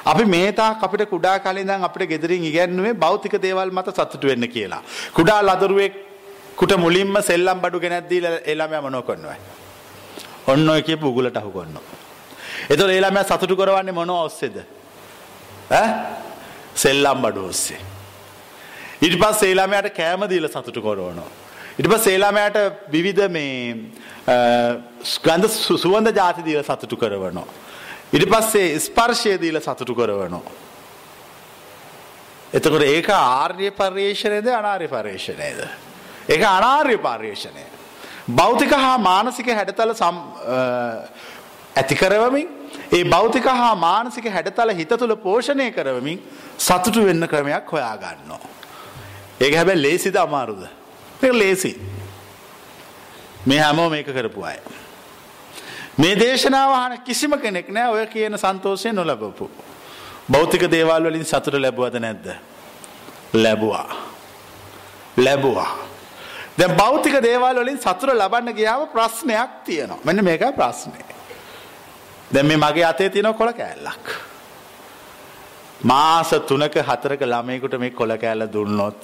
අපි 0.05 0.25
මේ 0.25 0.51
තාක් 0.51 0.84
අපිට 0.84 1.10
කුඩා 1.10 1.39
කාලේ 1.39 1.62
ඉඳන් 1.62 1.84
අපිට 1.84 2.10
ගෙදරින් 2.10 2.43
ඉගැන්නුවේ 2.43 2.93
භෞතික 2.93 3.41
දේවල් 3.41 3.71
මත 3.71 3.89
සතුටු 3.89 4.27
වෙන්න 4.27 4.47
කියලා. 4.47 4.81
කුඩා 5.13 5.41
ලදරුවෙක් 5.41 5.93
කුට 6.55 6.77
මුලින්ම 6.77 7.17
සෙල්ලම් 7.21 7.60
බඩු 7.60 7.79
ගෙනත් 7.79 8.10
දීලා 8.10 8.39
ඒ 8.45 8.55
ළමයා 8.55 8.81
මොනව 8.81 9.01
කරනවද? 9.01 9.54
ඔන්න 10.47 10.69
ඔය 10.69 10.81
කියපු 10.81 11.10
උගලට 11.10 11.38
අහු 11.38 11.51
කරනවා. 11.51 11.84
එතකොට 12.69 12.91
ඒ 12.91 13.01
ළමයා 13.01 13.23
සතුටු 13.23 13.55
කරවන්නේ 13.55 13.93
මොනව 13.93 14.13
ඔස්සේද? 14.25 14.58
ඈ? 15.71 15.89
සෙල්ලම් 16.75 17.21
බඩු 17.21 17.47
ඔස්සේ. 17.49 17.79
ඊට 19.01 19.17
පස්සේ 19.21 19.51
ඒ 19.51 19.58
ළමයාට 19.60 19.89
කෑම 19.95 20.27
දීලා 20.29 20.53
සතුටු 20.53 20.81
කරවනවා. 20.81 21.29
ඊට 21.77 21.89
පස්සේ 21.91 22.15
ඒ 22.15 22.21
ළමයාට 22.23 22.58
විවිධ 22.91 23.29
මේ 23.29 23.75
ගන්ධ 25.25 25.49
සුවඳ 25.84 26.13
ಜಾති 26.15 26.45
දීලා 26.45 26.67
සතුටු 26.67 26.97
කරවනවා. 26.97 27.47
ඊට 28.13 28.29
පස්සේ 28.29 28.79
ස්පර්ශය 28.79 29.38
දීලා 29.41 29.62
සතුටු 29.62 29.95
කරවනවා. 29.95 30.43
එතකොට 32.53 32.86
ඒක 32.88 33.10
ආර්ය 33.12 33.71
පරිශ්‍රණයද 33.71 34.47
අනාර්ය 34.47 34.88
පරිශ්‍රණයද? 34.88 35.65
ඒක 36.29 36.41
අනාර්ය 36.41 36.97
පරිශ්‍රණය. 36.97 37.65
භෞතික 38.27 38.71
හා 38.71 38.97
මානසික 38.97 39.47
හැඩතල 39.47 39.91
ඇති 41.75 41.95
කරවමින් 41.95 42.47
ඒ 42.91 43.03
භෞතික 43.03 43.45
හා 43.45 43.75
මානසික 43.75 44.25
හැඩතල 44.25 44.73
හිත 44.73 44.89
තුළ 44.89 45.15
පෝෂණය 45.17 45.71
කරවමින් 45.71 46.19
සතුටු 46.57 47.05
වෙන්න 47.05 47.27
ක්‍රමයක් 47.27 47.69
හොයා 47.71 47.97
ගන්නවා. 47.97 48.39
ඒක 49.41 49.55
හැබැයි 49.55 49.81
ලේසිද 49.81 50.15
අමාරුද? 50.15 50.65
ඒක 51.23 51.33
ලේසි. 51.33 51.75
මේ 53.45 53.59
හැමෝම 53.59 53.91
මේක 53.91 54.07
කරපු 54.07 54.43
අය. 54.43 54.57
මේ 55.97 56.15
දේශනාව 56.15 56.71
අහන 56.71 56.97
කිසිම 57.03 57.38
කෙනෙක් 57.39 57.69
නෑ 57.69 57.89
ඔය 57.89 58.05
කියන 58.07 58.38
සන්තෝෂය 58.38 58.93
නොලබපු. 58.93 59.49
භෞතික 60.31 60.71
දේවල් 60.71 61.03
වලින් 61.03 61.25
සතුට 61.25 61.53
ලැබුවද 61.55 61.99
නැද්ද? 61.99 62.25
ලැබුවා. 63.33 63.89
ලැබුවා. 65.17 65.94
දැන් 66.57 66.75
භෞතික 66.79 67.17
දේවල් 67.23 67.59
වලින් 67.63 67.77
සතුට 67.77 68.13
ලබන්න 68.13 68.55
ගියාම 68.59 68.87
ප්‍රශ්නයක් 68.93 69.51
තියෙනවා. 69.65 69.99
මෙන්න 70.03 70.23
මේකයි 70.23 70.53
ප්‍රශ්නේ. 70.53 71.05
දැන් 72.33 72.47
මේ 72.47 72.57
මගේ 72.57 72.85
අතේ 72.91 73.09
තියෙන 73.09 73.33
කොළ 73.33 73.53
කෑල්ලක්. 73.53 74.05
මාස 75.83 76.31
3ක 76.31 76.75
4ක 76.81 77.21
ළමයෙකුට 77.33 77.79
මේ 77.79 77.91
කොළ 77.91 78.17
කෑල්ල 78.17 78.47
දුන්නොත් 78.53 79.01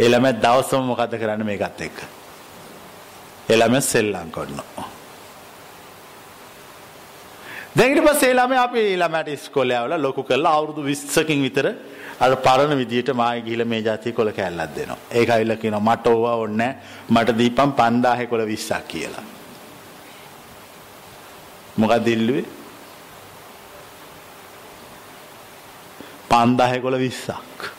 ඒ 0.00 0.08
ළමයා 0.08 0.40
දවසම 0.44 0.84
මොකද 0.90 1.14
කරන්නේ 1.20 1.48
මේකත් 1.50 1.80
එක්ක? 1.88 1.98
ඒ 3.50 3.56
ළමයා 3.56 3.88
සෙල්ලම් 3.92 4.28
කරනවා. 4.36 4.86
දැන් 7.76 7.96
ඊට 7.96 8.04
පස්සේ 8.06 8.34
ළමයා 8.36 8.68
අපි 8.68 8.84
ළමයාට 9.00 9.32
ඉස්කෝලේ 9.36 9.76
ආවලා 9.80 10.02
ලොකු 10.06 10.22
කරලා 10.28 10.54
අවුරුදු 10.58 10.82
20කින් 10.88 11.42
විතර 11.46 11.66
අර 12.24 12.32
පරණ 12.46 12.78
විදියට 12.80 13.10
මායි 13.20 13.42
ගිහලා 13.46 13.68
මේ 13.72 13.82
જાතිය 13.88 14.12
කොල 14.18 14.30
කෑල්ලක් 14.38 14.74
දෙනවා. 14.76 14.98
ඒක 15.18 15.28
ඇවිල්ලා 15.34 15.60
කියනවා 15.62 15.86
මට 15.88 16.06
ඕවා 16.06 16.34
ඕනේ 16.42 16.72
මට 17.14 17.38
දීපන් 17.38 17.72
5000 17.78 18.26
කොල 18.32 18.42
20ක් 18.50 18.82
කියලා. 18.92 19.24
මොකක්ද 21.76 22.06
ඉල්ලුවේ? 22.16 22.44
5000 26.34 26.80
කොල 26.84 26.98
20ක්. 27.06 27.72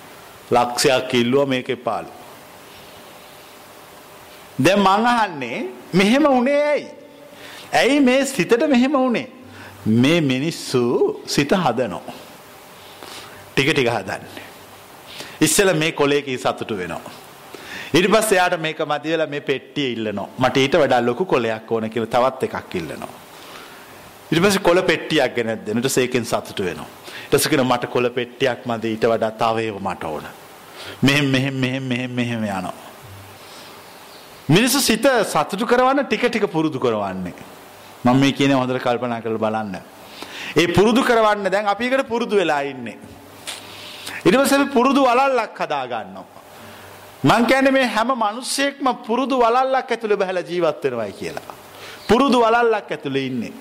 ලක්ෂයක් 0.56 1.14
ඉල්ලුවා 1.22 1.46
මේකේ 1.54 1.80
පාළු. 1.88 2.12
දැන් 4.66 4.80
මං 4.80 5.08
අහන්නේ 5.14 5.62
මෙහෙම 5.94 6.26
උනේ 6.26 6.60
ඇයි? 6.74 6.90
ඇයි 7.84 8.00
මේ 8.10 8.26
සිතට 8.26 8.68
මෙහෙම 8.76 8.96
උනේ? 8.96 9.28
මේ 9.86 10.20
මිනිස්සු 10.22 10.84
සිත 11.26 11.52
හදනවා. 11.64 12.23
ටික 13.54 13.74
ටික 13.74 13.90
හදන්නේ. 13.90 14.46
ඉස්සෙල්ලා 15.42 15.76
මේ 15.76 15.92
කොලේකී 15.92 16.38
සතුටු 16.38 16.78
වෙනවා. 16.78 17.12
ඊට 17.94 18.08
පස්සේ 18.12 18.38
එයාට 18.38 18.60
මේක 18.60 18.80
මදි 18.80 19.12
වෙලා 19.14 19.28
මේ 19.28 19.42
පෙට්ටිය 19.42 19.92
ඉල්ලනවා. 19.94 20.30
මට 20.40 20.58
ඊට 20.58 20.78
වඩා 20.82 21.02
ලොකු 21.06 21.26
කොලයක් 21.26 21.72
ඕන 21.72 21.90
කියලා 21.90 22.14
තවත් 22.16 22.44
එකක් 22.44 22.76
ඉල්ලනවා. 22.76 23.10
ඊට 24.32 24.42
පස්සේ 24.44 24.66
කොළ 24.68 24.82
පෙට්ටියක් 24.82 25.36
ගෙනත් 25.36 25.66
දෙන්න. 25.66 25.78
ඊට 25.78 25.88
පස්සේ 25.88 26.08
ඒකෙන් 26.08 26.26
සතුටු 26.26 26.64
වෙනවා. 26.64 26.88
ඊට 27.24 27.36
පස්සේ 27.36 27.50
කියනවා 27.52 27.78
මට 27.78 27.92
කොළ 27.96 28.10
පෙට්ටියක් 28.10 28.66
මදි 28.66 28.96
ඊට 28.96 29.06
වඩා 29.12 29.32
තව 29.32 29.68
ඒව 29.68 29.78
මට 29.82 30.04
ඕන. 30.04 30.26
මෙහෙම 31.02 31.30
මෙහෙම 31.32 31.54
මෙහෙම 31.54 31.84
මෙහෙම 31.84 32.12
මෙහෙම 32.12 32.44
යනවා. 32.44 32.74
මිනිස්සු 34.50 34.82
සිත 34.82 35.06
සතුටු 35.34 35.66
කරවන්න 35.66 36.06
ටික 36.06 36.30
ටික 36.30 36.48
පුරුදු 36.52 36.80
කරවන්නේ. 36.80 37.34
මම 38.04 38.18
මේ 38.20 38.32
කියන්නේ 38.32 38.58
හොඳට 38.58 38.82
කල්පනා 38.84 39.22
කරලා 39.22 39.44
බලන්න. 39.46 39.76
ඒ 40.58 40.68
පුරුදු 40.68 41.04
කරවන්න 41.04 41.52
දැන් 41.52 41.68
අපි 41.68 41.86
එකට 41.88 42.08
පුරුදු 42.08 42.36
වෙලා 42.36 42.62
ඉන්නේ. 42.62 42.98
ඊට 44.26 44.38
පස්සේ 44.38 44.60
අපි 44.60 44.72
පුරුදු 44.72 45.02
වලල්ලක් 45.04 45.60
හදා 45.60 45.86
ගන්නවා. 45.88 46.42
මං 47.24 47.46
කියන්නේ 47.46 47.72
මේ 47.72 47.88
හැම 47.88 48.12
මිනිස්සෙක්ම 48.16 48.88
පුරුදු 49.08 49.40
වලල්ලක් 49.40 49.92
ඇතුලේ 49.92 50.18
බහලා 50.18 50.44
ජීවත් 50.44 50.84
වෙනවයි 50.84 51.14
කියලා. 51.14 51.56
පුරුදු 52.08 52.40
වලල්ලක් 52.40 52.92
ඇතුලේ 52.92 53.26
ඉන්නේ. 53.26 53.54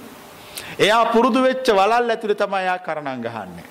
එයා 0.79 1.05
පුරුදු 1.07 1.43
වෙච්ච 1.43 1.67
වලල් 1.71 2.11
ඇතුලේ 2.11 2.35
තමයි 2.37 2.63
එයා 2.63 2.79
කරණම් 2.79 3.23
ගහන්නේ. 3.23 3.67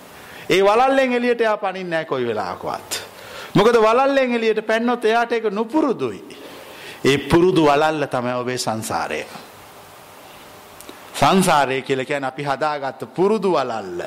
ඒ 0.50 0.62
වලල්ලෙන් 0.62 1.14
එළියට 1.14 1.42
එයා 1.42 1.58
පනින්නේ 1.58 1.90
නැහැ 1.90 2.06
කොයි 2.06 2.28
වෙලාවකවත්. 2.28 2.92
මොකද 3.54 3.76
වලල්ලෙන් 3.78 4.36
එළියට 4.36 4.68
පැන්නොත් 4.68 5.06
එයාට 5.06 5.32
ඒක 5.32 5.46
නුපුරුදුයි. 5.52 6.22
ඒ 7.06 7.18
පුරුදු 7.18 7.66
වලල්ල 7.66 8.08
තමයි 8.08 8.34
ඔබේ 8.34 8.58
සංසාරය. 8.58 9.22
සංසාරය 11.14 11.82
කියලා 11.82 12.06
කියන්නේ 12.06 12.28
අපි 12.28 12.44
හදාගත්ත 12.44 13.08
පුරුදු 13.16 13.52
වලල්ල. 13.54 14.02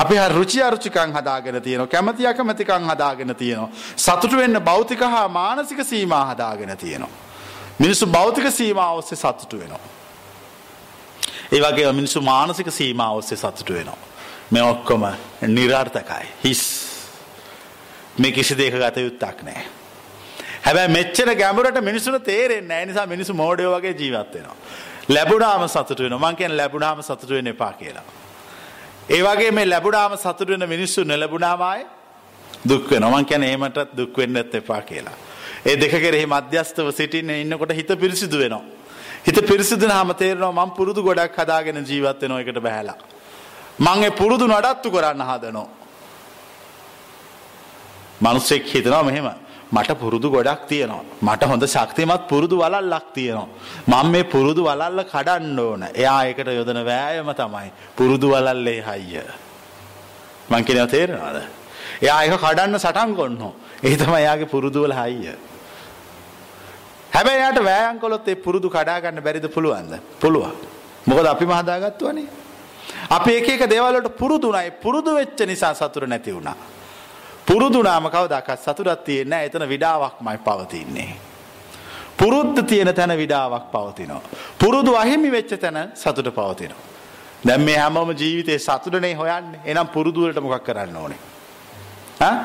අපි 0.00 0.14
රුචි 0.28 0.62
අරුචිකං 0.62 1.12
හදාගෙන 1.12 1.62
තියෙනවා 1.62 1.86
කැමැති 1.86 2.26
අකමැතිකං 2.26 2.84
හදාගෙන 2.90 3.36
තියෙනවා. 3.36 3.70
සතුටු 3.96 4.36
වෙන්න 4.36 4.60
භෞතික 4.60 5.00
හා 5.00 5.28
මානසික 5.30 5.80
සීමා 5.84 6.24
හදාගෙන 6.26 6.76
තියෙනවා. 6.76 7.10
මිනිස්සු 7.78 8.06
භෞතික 8.08 8.50
සීමා 8.50 8.92
ඔස්සේ 8.92 9.16
සතුටු 9.16 9.58
වෙනවා. 9.58 9.80
ඒ 11.52 11.60
වගේ 11.60 11.92
මිනිස්සු 11.92 12.20
මානසික 12.22 12.70
සීමා 12.70 13.10
ඔස්සේ 13.12 13.36
සතුටු 13.36 13.72
වෙනවා. 13.72 13.98
මේ 14.50 14.62
ඔක්කොම 14.64 15.04
નિરර්ථකයි 15.48 16.26
හිස්. 16.44 16.62
මේ 18.18 18.32
කිසි 18.32 18.58
දෙයක 18.58 18.74
ගත 18.74 18.96
යුත්තක් 18.98 19.42
නැහැ. 19.42 19.64
හැබැයි 20.64 20.88
මෙච්චර 20.88 21.34
ගැඹුරට 21.34 21.80
මිනිසුන්ට 21.80 22.24
තේරෙන්නේ 22.24 22.68
නැහැ. 22.68 22.86
නිසා 22.86 23.06
මිනිස්සු 23.06 23.34
මෝඩයෝ 23.34 23.76
වගේ 23.76 23.94
ජීවත් 23.94 24.34
වෙනවා. 24.34 24.56
ලැබුණාම 25.08 25.68
සතුටු 25.68 26.02
වෙනවා. 26.02 26.24
මං 26.24 26.36
කියන්නේ 26.36 26.56
ලැබුණාම 26.56 27.02
සතුටු 27.02 27.34
වෙන්න 27.34 27.46
එපා 27.46 27.72
කියලා. 27.72 28.19
ඒ 29.10 29.22
වගේ 29.26 29.50
මේ 29.50 29.66
ලැබුණාම 29.72 30.16
සතුට 30.16 30.48
වෙන 30.52 30.64
මිනිස්සු 30.74 31.04
නොලැබුණාම 31.04 31.62
ආයේ 31.70 31.86
දුක් 32.68 32.90
වෙනවා. 32.90 33.10
මං 33.18 33.26
කියන්නේ 33.30 33.50
එහෙමටත් 33.52 33.96
දුක් 33.98 34.16
වෙන්නත් 34.18 34.54
එපා 34.54 34.82
කියලා. 34.90 35.16
ඒ 35.66 35.76
දෙක 35.80 35.94
කෙරෙහි 36.04 36.26
මධ්‍යස්තව 36.26 36.90
සිටින්න 36.98 37.30
ඉන්නකොට 37.30 37.72
හිත 37.78 37.90
පිරිසිදු 38.02 38.38
වෙනවා. 38.42 38.62
හිත 39.26 39.38
පිරිසිදු 39.50 39.84
වුණාම 39.86 40.14
තේරෙනවා 40.14 40.66
මං 40.66 40.70
පුරුදු 40.78 41.02
ගොඩක් 41.02 41.36
හදාගෙන 41.42 41.84
ජීවත් 41.90 42.22
වෙනවා 42.22 42.40
එකට 42.40 42.60
බහැලා. 42.66 42.98
මං 43.86 44.04
ඒ 44.08 44.10
පුරුදු 44.20 44.46
නඩත්තු 44.46 44.88
කරන්න 44.94 45.22
හදනවා. 45.30 45.68
මිනිස්සෙක් 48.20 48.64
හිතනවා 48.74 49.02
මෙහෙම 49.02 49.28
මට 49.72 49.94
පුරුදු 50.00 50.30
ගොඩක් 50.30 50.66
තියෙනවා. 50.68 51.04
මට 51.22 51.42
හොඳ 51.44 51.64
ශක්තිමත් 51.66 52.26
පුරුදු 52.28 52.56
වලල්ලක් 52.58 53.06
තියෙනවා. 53.14 53.48
මම 53.86 54.10
මේ 54.10 54.24
පුරුදු 54.24 54.64
වලල්ල 54.64 55.04
කඩන්න 55.04 55.58
ඕන. 55.58 55.82
එයා 55.94 56.24
ඒකට 56.24 56.50
යොදන 56.58 56.80
වෑයම 56.84 57.30
තමයි 57.34 57.70
පුරුදු 57.96 58.30
වලල්ලේ 58.32 58.82
හයිය. 58.88 59.22
මං 60.50 60.64
කියනවා 60.64 60.86
තේරෙනවද? 60.86 61.38
එයා 62.02 62.22
ඒක 62.24 62.34
කඩන්න 62.40 62.78
සටන් 62.78 63.14
කරනවා. 63.14 63.52
ඒ 63.82 63.96
තමයි 63.96 64.20
එයාගේ 64.24 64.50
පුරුදු 64.54 64.82
වල 64.82 64.94
හයිය. 65.00 65.36
හැබැයි 67.14 67.38
එයාට 67.38 67.62
වෑයම් 67.64 68.00
කළොත් 68.02 68.28
ඒ 68.28 68.34
පුරුදු 68.34 68.70
කඩා 68.70 69.00
ගන්න 69.00 69.22
බැරිද 69.22 69.48
පුළුවන්ද? 69.54 69.94
පුළුවන්. 70.20 70.52
මොකද 71.06 71.26
අපිම 71.26 71.50
හදාගත්තුවනේ. 71.50 72.28
අපි 73.10 73.30
එක 73.38 73.48
එක 73.48 73.64
දේවල් 73.70 74.02
වලට 74.02 74.18
පුරුදු 74.18 74.46
වුණා. 74.48 74.66
ඒ 74.66 74.70
පුරුදු 74.70 75.14
වෙච්ච 75.14 75.46
නිසා 75.46 75.74
සතුට 75.74 76.08
නැති 76.08 76.34
වුණා. 76.34 76.56
පුරුදුනාම 77.50 78.06
කවදාකත් 78.10 78.62
සතුටක් 78.62 79.02
තියෙන්නේ 79.04 79.30
නැහැ. 79.30 79.46
එතන 79.46 79.68
විඩාවක්මයි 79.68 80.38
පවතින්නේ. 80.46 81.10
පුරුද්ද 82.16 82.62
තියෙන 82.62 82.94
තැන 82.94 83.16
විඩාවක් 83.16 83.66
පවතිනවා. 83.72 84.22
පුරුදු 84.58 84.94
අහිමි 84.94 85.30
වෙච්ච 85.32 85.58
තැන 85.58 85.78
සතුට 85.94 86.30
පවතිනවා. 86.30 86.78
දැන් 87.46 87.60
මේ 87.60 87.76
හැමෝම 87.76 88.10
ජීවිතේ 88.12 88.58
සතුටනේ 88.58 89.14
හොයන්නේ. 89.14 89.60
එහෙනම් 89.64 89.88
පුරුදු 89.88 90.20
වලට 90.22 90.40
මොකක් 90.40 90.64
කරන්න 90.64 90.96
ඕනේ? 90.96 91.18
ඈ? 92.20 92.36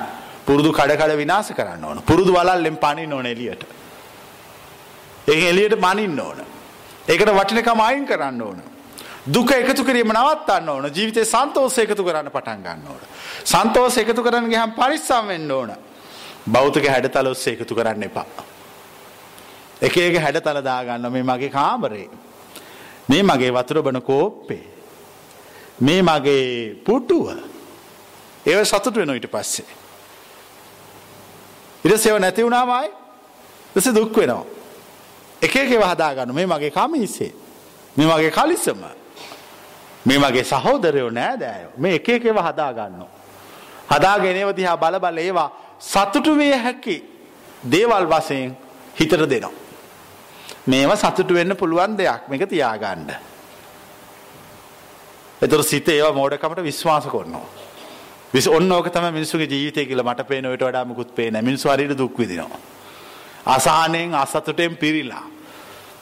පුරුදු 0.45 0.71
කඩ 0.73 0.97
කඩ 0.97 1.17
විනාශ 1.17 1.51
කරන්න 1.53 1.83
ඕන. 1.83 2.01
පුරුදු 2.01 2.33
වලල්ලෙන් 2.33 2.77
පනින්න 2.77 3.13
ඕන 3.13 3.25
එළියට. 3.25 3.65
ඒක 5.27 5.43
එළියට 5.51 5.75
පනින්න 5.77 6.19
ඕන. 6.19 6.39
ඒකට 7.07 7.35
වටිනකම 7.39 7.79
අයින් 7.79 8.07
කරන්න 8.07 8.41
ඕන. 8.41 8.63
දුක 9.33 9.51
එකතු 9.51 9.83
කිරීම 9.83 10.13
නවත්තන්න 10.13 10.69
ඕන. 10.69 10.89
ජීවිතේ 10.95 11.25
සන්තෝෂය 11.25 11.81
එකතු 11.81 12.03
කරන්න 12.03 12.31
පටන් 12.31 12.63
ගන්න 12.63 12.87
ඕන. 12.87 13.03
සන්තෝෂ 13.45 13.97
එකතු 13.97 14.23
කරන්න 14.23 14.49
ගියහම 14.49 14.71
පරිස්සම් 14.73 15.27
වෙන්න 15.27 15.51
ඕන. 15.51 15.71
භෞතික 16.51 16.87
හැඩතල 16.87 17.27
ඔස්සේ 17.27 17.53
එකතු 17.53 17.75
කරන්න 17.75 18.03
එපා. 18.03 18.25
එක 19.81 19.97
එක 19.97 20.17
හැඩතල 20.17 20.61
දාගන්න 20.61 21.11
මේ 21.11 21.23
මගේ 21.23 21.49
කාමරේ. 21.49 22.09
මේ 23.09 23.23
මගේ 23.23 23.51
වතුර 23.51 23.81
බන 23.81 24.01
කෝප්පේ. 24.01 24.63
මේ 25.79 26.01
මගේ 26.01 26.75
පුටුව. 26.85 27.37
ඒව 28.45 28.65
සතුට 28.65 28.95
වෙන 28.95 29.13
ඊට 29.13 29.29
පස්සේ. 29.29 29.65
ඉරසේව 31.85 32.19
නැති 32.19 32.43
වුණාමයි 32.43 32.89
එස 33.75 33.93
දුක් 33.93 34.17
වෙනවා. 34.17 34.45
එක 35.41 35.55
එක 35.55 35.71
ඒවා 35.71 35.93
හදාගන්න 35.93 36.33
මේ 36.33 36.47
මගේ 36.47 36.71
කමිසේ. 36.71 37.33
මේ 37.97 38.07
මගේ 38.07 38.31
කලිසම. 38.31 38.81
මේ 40.05 40.17
මගේ 40.19 40.43
සහෝදරයෝ 40.43 41.09
නෑදෑයෝ 41.09 41.77
මේ 41.77 41.95
එක 41.95 42.09
එක 42.09 42.25
ඒවා 42.25 42.49
හදාගන්නවා. 42.49 43.14
හදාගෙන 43.91 44.35
ඒව 44.35 44.51
දිහා 44.55 44.77
බල 44.77 44.99
බල 44.99 45.17
ඒවා 45.17 45.49
සතුටු 45.81 46.37
විය 46.37 46.53
හැකි 46.65 46.97
දේවල් 47.71 48.05
වශයෙන් 48.07 48.55
හිතට 48.99 49.13
දෙනවා. 49.29 49.53
මේවා 50.67 50.95
සතුටු 50.95 51.33
වෙන්න 51.33 51.55
පුළුවන් 51.55 51.97
දෙයක් 51.97 52.29
මේක 52.29 52.49
තියාගන්න. 52.49 53.09
එතකොට 55.41 55.67
සිත 55.67 55.89
ඒවා 55.89 56.13
මෝඩකමට 56.13 56.63
විශ්වාස 56.63 57.07
කරනවා. 57.07 57.45
විස 58.33 58.47
ඔන්න 58.47 58.71
ඕක 58.71 58.89
තමයි 58.89 59.11
මිනිස්සුගේ 59.11 59.47
ජීවිතය 59.47 59.85
කියලා 59.85 60.05
මට 60.05 60.27
පේන 60.27 60.45
ඔයට 60.45 60.61
වඩා 60.61 60.85
මුකුත් 60.85 61.15
පේන්නේ 61.15 61.41
නැහැ. 61.41 61.47
මිනිස්සු 61.49 61.69
හරියට 61.69 61.97
දුක් 61.97 62.17
විඳිනවා. 62.19 62.59
අසහනෙන් 63.45 64.15
අසතුටෙන් 64.15 64.77
පිරීලා. 64.77 65.25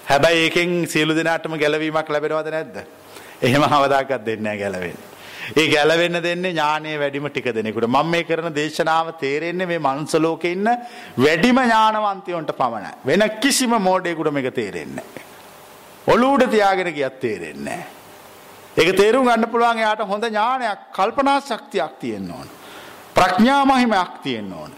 හැබැයි 0.10 0.44
ඒකෙන් 0.44 0.88
සියලු 0.88 1.16
දෙනාටම 1.16 1.58
ගැලවීමක් 1.58 2.10
ලැබෙනවද 2.10 2.50
නැද්ද? 2.52 2.78
එහෙම 3.42 3.64
අවදාකත් 3.64 4.26
දෙන්නේ 4.26 4.44
නැහැ 4.44 4.60
ගැලවෙන්නේ. 4.60 5.13
ඒ 5.58 5.68
ගැලවෙන්න 5.74 6.20
දෙන්නේ 6.24 6.52
ඥානයේ 6.52 7.00
වැඩිම 7.00 7.28
ටික 7.30 7.50
දෙනෙකුට. 7.56 7.88
මම 7.88 8.12
මේ 8.12 8.24
කරන 8.24 8.54
දේශනාව 8.56 9.14
තේරෙන්නේ 9.24 9.68
මේ 9.68 9.80
මනුස්ස 9.80 10.16
ලෝකේ 10.26 10.52
ඉන්න 10.52 10.70
වැඩිම 11.18 11.60
ඥානවන්තයන්ට 11.64 12.54
පමණයි. 12.62 12.94
වෙන 13.06 13.24
කිසිම 13.42 13.76
මෝඩයෙකුට 13.90 14.34
මේක 14.34 14.54
තේරෙන්නේ 14.54 15.04
නැහැ. 15.04 15.24
ඔලුවට 16.08 16.50
තියාගෙන 16.52 16.94
ගියත් 16.94 17.20
තේරෙන්නේ 17.20 17.78
නැහැ. 17.78 18.02
ඒක 18.78 18.96
තේරුම් 18.98 19.26
ගන්න 19.26 19.50
පුළුවන් 19.50 19.82
එයාට 19.84 20.06
හොඳ 20.08 20.24
ඥානයක්, 20.30 20.80
කල්පනා 20.96 21.40
ශක්තියක් 21.42 22.00
තියෙන්න 22.00 22.32
ඕන. 22.32 22.48
ප්‍රඥා 23.14 23.66
මහිමයක් 23.66 24.16
තියෙන්න 24.24 24.54
ඕන. 24.54 24.72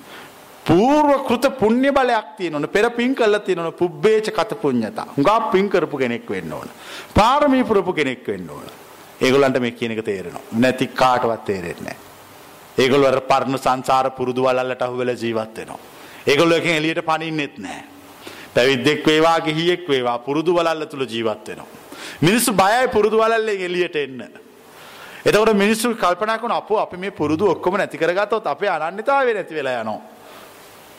පූර්ව 0.65 1.25
කෘත 1.27 1.45
පුණ්‍ය 1.59 1.91
බලයක් 1.91 2.31
තියෙන්න 2.37 2.55
ඕන. 2.55 2.67
පෙර 2.67 2.89
පින් 2.91 3.15
කළා 3.15 3.39
තියෙන්න 3.39 3.65
ඕන. 3.65 3.73
පුබ්බේච 3.73 4.33
කත 4.33 4.57
පුඤ්ඤතා. 4.61 5.07
හුඟා 5.17 5.51
පින් 5.51 5.69
කරපු 5.69 5.97
කෙනෙක් 5.97 6.29
වෙන්න 6.29 6.53
ඕන. 6.53 6.69
පාරමී 7.13 7.63
පුරපු 7.63 7.93
කෙනෙක් 7.93 8.27
වෙන්න 8.27 8.49
ඕන. 8.49 8.67
ඒගොල්ලන්ට 9.21 9.59
මේ 9.59 9.71
කියන 9.71 9.91
එක 9.91 10.03
තේරෙනවා. 10.05 10.41
නැති 10.51 10.87
කාටවත් 10.87 11.45
තේරෙන්නේ 11.45 11.83
නැහැ. 11.83 11.97
ඒගොල්ලෝ 12.77 13.07
අර 13.07 13.21
පරණ 13.21 13.57
සංසාර 13.57 14.11
පුරුදු 14.11 14.43
වලල්ලට 14.43 14.81
අහු 14.81 14.97
වෙලා 14.97 15.15
ජීවත් 15.15 15.57
වෙනවා. 15.57 15.79
ඒගොල්ලෝ 16.27 16.57
එකෙන් 16.57 16.75
එළියට 16.75 17.05
පනින්නෙත් 17.05 17.57
නැහැ. 17.57 17.83
පැවිද්දෙක් 18.55 19.05
වේවා 19.05 19.39
ගිහියෙක් 19.39 19.87
වේවා 19.89 20.17
පුරුදු 20.19 20.55
වලල්ල 20.55 20.85
තුල 20.85 21.05
ජීවත් 21.05 21.47
වෙනවා. 21.47 21.67
මිනිස්සු 22.21 22.53
බයයි 22.53 22.87
පුරුදු 22.87 23.17
වලල්ලෙන් 23.17 23.61
එළියට 23.61 23.95
එන්න. 23.95 24.21
එතකොට 25.25 25.53
මිනිස්සු 25.53 25.95
කල්පනා 25.95 26.37
කරන 26.37 26.51
අපෝ 26.51 26.79
අපි 26.79 26.97
මේ 26.97 27.11
පුරුදු 27.11 27.49
ඔක්කොම 27.53 27.77
නැති 27.77 27.97
කරගත්තොත් 27.97 28.47
අපේ 28.47 28.69
අනන්‍යතාවය 28.69 29.33
නැති 29.33 29.55
වෙලා 29.55 29.81
යනවා. 29.81 30.01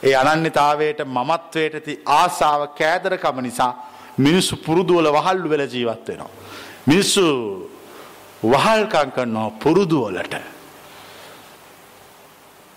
ඒ 0.02 0.14
අනන්‍යතාවයට 0.14 1.05
මමත්වයට 1.05 1.85
ති 1.85 2.00
ආසාව 2.07 2.68
කෑදරකම 2.79 3.40
නිසා 3.40 3.72
මිනිස්සු 4.18 4.57
පුරුදු 4.57 4.98
වල 4.98 5.12
වහල්ලු 5.12 5.48
වෙලා 5.48 5.66
ජීවත් 5.66 6.09
වෙනවා. 6.09 6.31
මිනිස්සු 6.87 7.24
වහල්කම් 8.42 9.11
කරනවා 9.16 9.51
පුරුදු 9.62 10.05
වලට. 10.05 10.37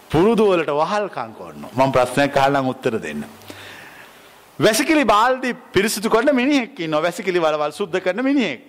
පුරුදු 0.10 0.44
වලට 0.52 0.72
වහල්කම් 0.72 1.32
කරනවා. 1.40 1.70
මම 1.76 1.92
ප්‍රශ්නයක් 1.92 2.38
අහලා 2.38 2.62
උත්තර 2.62 3.00
දෙන්න. 3.02 3.24
වැසිකිලි 4.60 5.04
බාල්දි 5.06 5.54
පිරිසිදු 5.74 6.10
කරන 6.10 6.36
මිනිහෙක් 6.36 6.80
ඉන්නවා. 6.80 7.02
වැසිකිලි 7.02 7.40
වලවල් 7.40 7.72
සුද්ධ 7.72 8.00
කරන 8.00 8.24
මිනිහෙක්. 8.24 8.62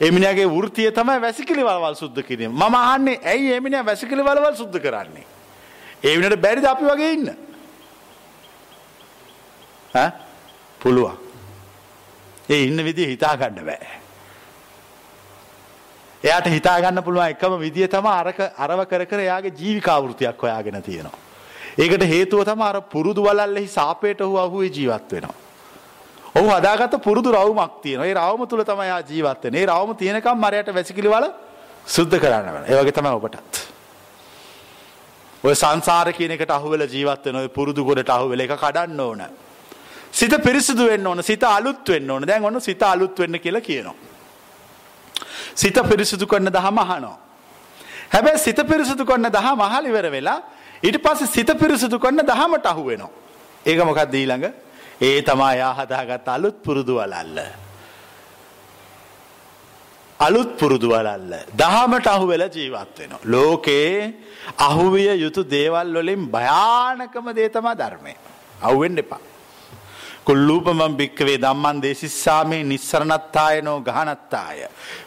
ඒ 0.00 0.10
මිනිහාගේ 0.10 0.46
වෘත්තිය 0.46 0.90
තමයි 0.92 1.20
වැසිකිලි 1.20 1.62
වලවල් 1.62 1.94
සුද්ධ 1.94 2.22
කිරීම. 2.22 2.52
මම 2.52 2.74
අහන්නේ 2.74 3.20
ඇයි 3.24 3.52
ඒ 3.52 3.60
මිනිහා 3.60 3.86
වැසිකිලි 3.86 4.22
වලවල් 4.22 4.54
සුද්ධ 4.54 4.78
කරන්නේ? 4.80 5.26
ඒ 6.04 6.16
විනට 6.18 6.40
බැරිද 6.40 6.64
අපි 6.64 6.84
වගේ 6.84 7.12
ඉන්න? 7.12 7.28
පුළුවන්. 10.80 11.16
ඒ 12.48 12.64
ඉන්න 12.64 12.84
විදිහ 12.84 13.08
හිතා 13.08 13.36
ගන්න 13.36 13.64
බෑ. 13.66 14.05
එයාට 16.24 16.46
හිතා 16.48 16.80
ගන්න 16.80 17.02
පුළුවන් 17.02 17.30
එකම 17.30 17.56
විදිය 17.60 17.88
තමයි 17.88 18.12
අරක 18.12 18.38
අරව 18.56 18.84
කර 18.86 19.06
කර 19.06 19.20
එයාගේ 19.20 19.52
ජීවිකා 19.52 19.98
වෘතියක් 20.02 20.42
හොයාගෙන 20.42 20.82
තියෙනවා. 20.82 21.18
ඒකට 21.78 22.04
හේතුව 22.04 22.44
තමයි 22.44 22.64
අර 22.64 22.80
පුරුදු 22.82 23.22
වලල්ලෙහි 23.22 23.68
සාපේට 23.68 24.20
ඔහු 24.20 24.38
අහුවේ 24.38 24.70
ජීවත් 24.70 25.12
වෙනවා. 25.12 25.34
ඔහු 26.34 26.48
හදාගත්ත 26.48 26.96
පුරුදු 27.02 27.32
රවුමක් 27.32 27.82
තියෙනවා. 27.82 28.06
ඒ 28.06 28.14
රවුම 28.14 28.48
තුල 28.48 28.64
තමයි 28.64 28.86
එයා 28.86 29.02
ජීවත් 29.02 29.44
වෙන්නේ. 29.44 29.62
ඒ 29.62 29.66
රවුම 29.66 29.96
තියෙනකම් 29.96 30.38
මරයට 30.38 30.74
වැසිකිලි 30.74 31.08
වල 31.08 31.26
සුද්ධ 31.86 32.18
කරන්න 32.18 32.44
වෙනවා. 32.46 32.66
ඒ 32.70 32.80
වගේ 32.80 32.96
තමයි 32.98 33.12
ඔබටත්. 33.18 33.62
ඔය 35.44 35.54
සංසාර 35.54 36.12
කියන 36.12 36.32
එකට 36.32 36.50
අහුවෙලා 36.50 36.88
ජීවත් 36.88 37.24
වෙන 37.26 37.36
ඔය 37.36 37.48
පුරුදු 37.48 37.84
ගොඩට 37.84 38.10
අහුවෙලා 38.10 38.46
ඒක 38.46 38.56
කඩන්න 38.56 39.00
ඕන. 39.00 39.22
සිත 40.12 40.34
පිරිසිදු 40.42 40.88
වෙන්න 40.88 41.06
ඕන. 41.06 41.22
සිත 41.22 41.44
අලුත් 41.44 41.88
වෙන්න 41.88 42.10
ඕන. 42.10 42.26
දැන් 42.26 42.44
ඔන්න 42.44 42.60
සිත 42.60 42.82
අලුත් 42.82 43.18
වෙන්න 43.18 43.40
කියලා 43.40 43.60
කියනවා. 43.60 44.05
සිත 45.54 45.78
පිරිසිදු 45.90 46.26
කරන 46.26 46.50
දහම 46.50 46.78
අහනවා. 46.78 47.18
හැබැයි 48.12 48.38
සිත 48.38 48.60
පිරිසිදු 48.70 49.04
කරන 49.04 49.28
දහම 49.30 49.60
අහල 49.60 49.86
ඉවර 49.86 50.06
වෙලා 50.10 50.40
ඊට 50.82 50.98
පස්සේ 51.02 51.26
සිත 51.26 51.50
පිරිසිදු 51.58 51.98
කරන 51.98 52.20
දහමට 52.22 52.66
අහු 52.66 52.82
වෙනවා. 52.86 53.10
ඒක 53.66 53.78
මොකක්ද 53.84 54.14
ඊළඟ? 54.14 54.46
ඒ 55.00 55.22
තමා 55.22 55.52
යා 55.54 55.74
හදාගත් 55.74 56.28
අලුත් 56.28 56.56
පුරුදු 56.64 56.94
වලල්ල. 56.98 57.38
අලුත් 60.20 60.50
පුරුදු 60.58 60.88
වලල්ල. 60.88 61.32
දහමට 61.54 62.06
අහු 62.06 62.26
වෙලා 62.26 62.48
ජීවත් 62.48 62.98
වෙනවා. 62.98 63.20
ලෝකේ 63.24 64.14
අහුවිය 64.58 65.10
යුතු 65.24 65.44
දේවල් 65.44 65.94
වලින් 65.94 66.22
භයානකම 66.30 67.26
දේ 67.34 67.48
තමයි 67.48 67.74
ධර්මය. 67.74 68.14
අහුවෙන්න 68.62 68.98
එපා. 68.98 69.20
කුල්ලූපමම් 70.26 70.92
භික්කවේ 71.00 71.38
ධම්මන් 71.42 71.82
දේශිස්සාමේ 71.82 72.62
නිස්සරණත්තායනෝ 72.64 73.78
ගහනත්තාය. 73.80 74.58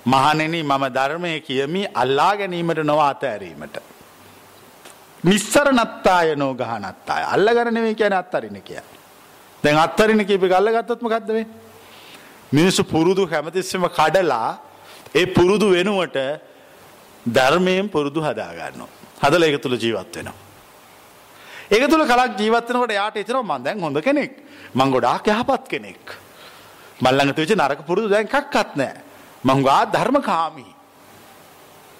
මහණෙනි 0.05 0.61
මම 0.63 0.83
ධර්මය 0.97 1.31
කියමි 1.41 1.81
අල්ලා 1.93 2.33
ගැනීමට 2.37 2.83
නොවා 2.83 3.09
අතෑරීමට. 3.09 3.75
නිස්සරණත්තායනෝ 5.23 6.53
ගහනත්තාය 6.61 7.23
අල්ලගන්න 7.35 7.73
නෙවෙයි 7.73 7.95
කියන්නේ 7.95 8.19
අත්තරින 8.19 8.61
කියන්නේ. 8.61 8.99
දැන් 9.63 9.77
අත්තරින 9.77 10.25
කීප 10.25 10.43
අල්ලගත්තොත් 10.51 11.01
මොකද්ද 11.01 11.27
වෙන්නේ? 11.27 11.47
මිනිස්සු 12.51 12.83
පුරුදු 12.83 13.27
හැමතිස්සෙම 13.27 13.85
කඩලා 13.99 14.49
ඒ 15.15 15.25
පුරුදු 15.27 15.71
වෙනුවට 15.71 16.17
ධර්මයෙන් 17.25 17.89
පුරුදු 17.89 18.21
හදා 18.21 18.51
ගන්නවා. 18.53 18.89
හදලා 19.23 19.49
ඒක 19.49 19.61
තුල 19.61 19.75
ජීවත් 19.83 20.15
වෙනවා. 20.15 20.37
ඒක 21.71 21.83
තුල 21.89 22.03
කලක් 22.05 22.31
ජීවත් 22.39 22.69
වෙනකොට 22.69 22.91
යාට 22.91 23.15
හිතෙනවා 23.15 23.57
මම 23.57 23.63
දැන් 23.65 23.81
හොඳ 23.81 24.01
කෙනෙක්. 24.01 24.33
මං 24.75 24.91
ගොඩාක් 24.91 25.27
යහපත් 25.27 25.67
කෙනෙක්. 25.67 26.17
මල්ලඟ 26.99 27.33
තියච්ච 27.33 27.55
නරක 27.55 27.85
පුරුදු 27.85 28.09
දැන් 28.09 28.27
එකක්වත් 28.27 28.75
නැහැ. 28.75 29.01
මං 29.43 29.63
ගා 29.63 29.85
ධර්මකාමී. 29.87 30.73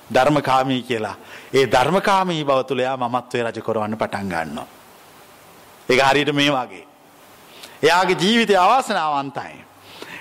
ධර්මකාමී 0.10 0.82
කියලා. 0.84 1.16
ඒ 1.54 1.66
ධර්මකාමී 1.68 2.44
බව 2.44 2.60
තුල 2.64 2.80
යා 2.80 2.98
මමත්වයේ 2.98 3.44
රජ 3.44 3.60
කරවන්න 3.62 3.98
පටන් 3.98 4.30
ගන්නවා. 4.30 4.68
ඒක 5.90 6.02
හරියට 6.02 6.34
මේ 6.34 6.52
වගේ. 6.52 6.86
එයාගේ 7.84 8.18
ජීවිතය 8.18 8.56
අවාසනාවන්තයි. 8.58 9.58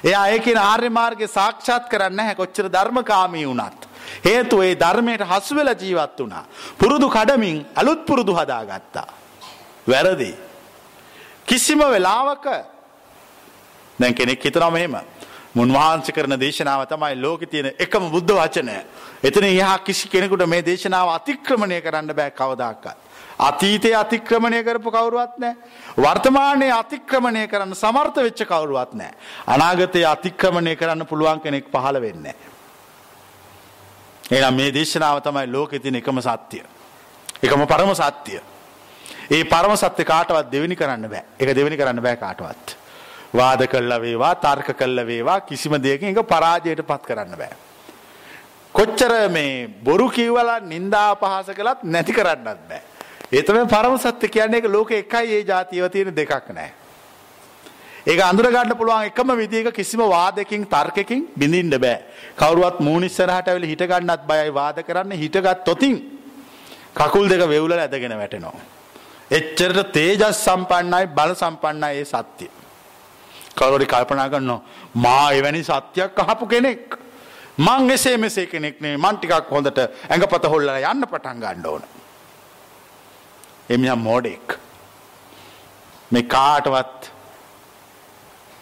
එයා 0.04 0.26
ඒකෙන 0.28 0.58
ආර්ය 0.58 0.88
මාර්ගය 0.90 1.28
සාක්ෂාත් 1.28 1.88
කරන්න 1.88 2.16
නැහැ 2.16 2.34
කොච්චර 2.34 2.66
ධර්මකාමී 2.68 3.46
වුණත්. 3.46 3.88
හේතුව 4.24 4.62
ඒ 4.62 4.74
ධර්මයට 4.74 5.22
හසු 5.22 5.54
වෙලා 5.54 5.74
ජීවත් 5.74 6.18
වුණා. 6.18 6.44
පුරුදු 6.78 7.08
කඩමින් 7.11 7.66
අලුත් 7.76 8.06
පුරුදු 8.06 8.32
හදාගත්තා. 8.32 9.08
වැරදි. 9.88 10.47
කිසිම 11.48 11.80
වෙලාවක 11.80 12.46
දැන් 13.98 14.14
කෙනෙක් 14.14 14.44
හිතනවා 14.44 14.70
මෙහෙම. 14.70 14.96
මුන්වහන්සේ 15.54 16.12
කරන 16.12 16.34
දේශනාව 16.40 16.87
තමයි 16.87 17.22
ලෝකෙ 17.22 17.46
තියෙන 17.46 17.72
එකම 17.78 18.11
බුද්ධ 18.11 18.32
වචනය. 18.32 18.74
එතන 19.24 19.44
එහා 19.44 19.78
කිසි 19.78 20.08
කෙනෙකුට 20.08 20.46
මේ 20.46 20.62
දේශනාව 20.62 21.08
අතික්‍රමණය 21.08 21.80
කරන්න 21.80 22.14
බෑ 22.14 22.30
කවදාකවත්. 22.32 22.96
අතීතයේ 23.38 23.96
අතික්‍රමණය 23.96 24.62
කරපු 24.64 24.90
කවුරුවත් 24.90 25.38
නැහැ. 25.38 25.56
වර්තමානයේ 25.96 26.72
අතික්‍රමණය 26.72 27.48
කරන්න 27.48 27.74
සමර්ථ 27.74 28.18
වෙච්ච 28.18 28.44
කවුරුවත් 28.44 28.92
නැහැ. 28.94 29.16
අනාගතයේ 29.46 30.06
අතික්‍රමණය 30.06 30.76
කරන්න 30.76 31.06
පුළුවන් 31.06 31.40
කෙනෙක් 31.40 31.72
පහළ 31.72 32.00
වෙන්නේ 32.00 32.34
නැහැ. 32.34 32.56
එහෙනම් 34.30 34.54
මේ 34.54 34.74
දේශනාව 34.74 35.22
තමයි 35.22 35.46
ලෝකෙ 35.52 35.78
තියෙන 35.78 35.96
එකම 35.96 36.20
සත්‍ය. 36.20 36.62
එකම 37.42 37.66
පරම 37.66 37.94
සත්‍ය. 37.94 38.40
ඒ 39.30 39.44
පරම 39.44 39.76
සත්‍ය 39.76 40.04
කාටවත් 40.04 40.50
දෙවෙනි 40.50 40.76
කරන්න 40.76 41.08
බෑ. 41.08 41.24
ඒක 41.40 41.54
දෙවෙනි 41.54 41.76
කරන්න 41.76 42.02
බෑ 42.02 42.16
කාටවත්. 42.16 42.76
වාද 43.34 43.66
කළා 43.68 44.00
වේවා, 44.00 44.34
තර්ක 44.34 44.76
කළා 44.76 45.06
වේවා 45.06 45.40
කිසිම 45.40 45.72
දෙයකින් 45.82 46.08
ඒක 46.08 46.26
පරාජයටපත් 46.26 47.06
කරන්න 47.06 47.36
බෑ. 47.36 47.52
කොච්චර 48.74 49.12
මේ 49.30 49.68
බොරු 49.84 50.08
කියවලා 50.08 50.60
නින්දා 50.60 51.10
අපහාස 51.10 51.50
කළත් 51.58 51.84
නැති 51.84 52.12
කරන්නත් 52.12 52.44
බෑ. 52.68 52.82
ඒ 53.32 53.42
තමයි 53.42 53.66
පරම 53.66 53.98
සත්‍ය 53.98 54.28
කියන්නේ 54.28 54.60
ඒක 54.60 54.68
ලෝකේ 54.72 55.04
එකයි 55.04 55.34
ඒ 55.36 55.44
જાතියව 55.44 55.90
තියෙන 55.92 56.16
දෙකක් 56.16 56.48
නෑ. 56.54 56.70
ඒක 58.06 58.20
අඳුර 58.30 58.48
ගන්න 58.48 58.76
පුළුවන් 58.80 59.10
එකම 59.10 59.34
විදිහක 59.36 59.74
කිසිම 59.74 60.00
වාදයකින් 60.14 60.64
තර්කයකින් 60.66 61.28
බිඳින්න 61.36 61.76
බෑ. 61.80 62.00
කවුරුවත් 62.40 62.80
මූණ 62.80 63.04
ඉස්සරහට 63.04 63.48
ඇවිල්ලා 63.48 63.72
හිට 63.74 63.84
ගන්නත් 63.92 64.26
බයයි 64.30 64.54
වාද 64.54 64.82
කරන්න 64.88 65.12
හිටගත් 65.22 65.64
තොතින් 65.68 66.00
කකුල් 66.94 67.28
දෙක 67.28 67.44
වෙවුලලා 67.54 67.84
ඇදගෙන 67.84 68.18
වැටෙනවා. 68.22 68.77
එච්චරට 69.30 69.92
තේජස් 69.92 70.38
සම්පන්නයි 70.44 71.06
බල 71.16 71.34
සම්පන්නයි 71.34 72.00
ඒ 72.00 72.04
සත්‍ය. 72.04 72.46
කවුරුරි 73.56 73.86
කල්පනා 73.86 74.28
කරනවා 74.28 74.60
මා 74.94 75.26
එවැනි 75.32 75.62
සත්‍යයක් 75.64 76.18
අහපු 76.24 76.46
කෙනෙක්. 76.46 76.96
මං 77.58 77.90
එසේ 77.90 78.16
මෙසේ 78.16 78.46
කෙනෙක් 78.46 78.80
නෙවෙයි 78.80 79.02
මං 79.04 79.16
ටිකක් 79.18 79.50
හොඳට 79.50 79.78
ඇඟපත 79.82 80.44
හොල්ලලා 80.52 80.92
යන්න 80.92 81.06
පටන් 81.06 81.44
ගන්න 81.44 81.66
ඕන. 81.66 81.84
එමියා 83.70 83.96
මොඩෙක්. 83.98 84.58
මේ 86.10 86.22
කාටවත් 86.34 87.10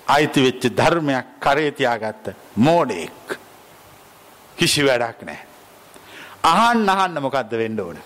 අයිති 0.09 0.47
වෙච්ච 0.47 0.65
ධර්මයක් 0.79 1.27
කරේ 1.41 1.71
තියාගත්ත 1.73 2.35
මෝඩෙක්. 2.57 3.39
කිසි 4.59 4.83
වැඩක් 4.83 5.23
නැහැ. 5.23 5.47
අහන්න 6.45 6.89
අහන්න 6.89 7.23
මොකද්ද 7.23 7.59
වෙන්න 7.63 7.81
ඕන? 7.81 7.99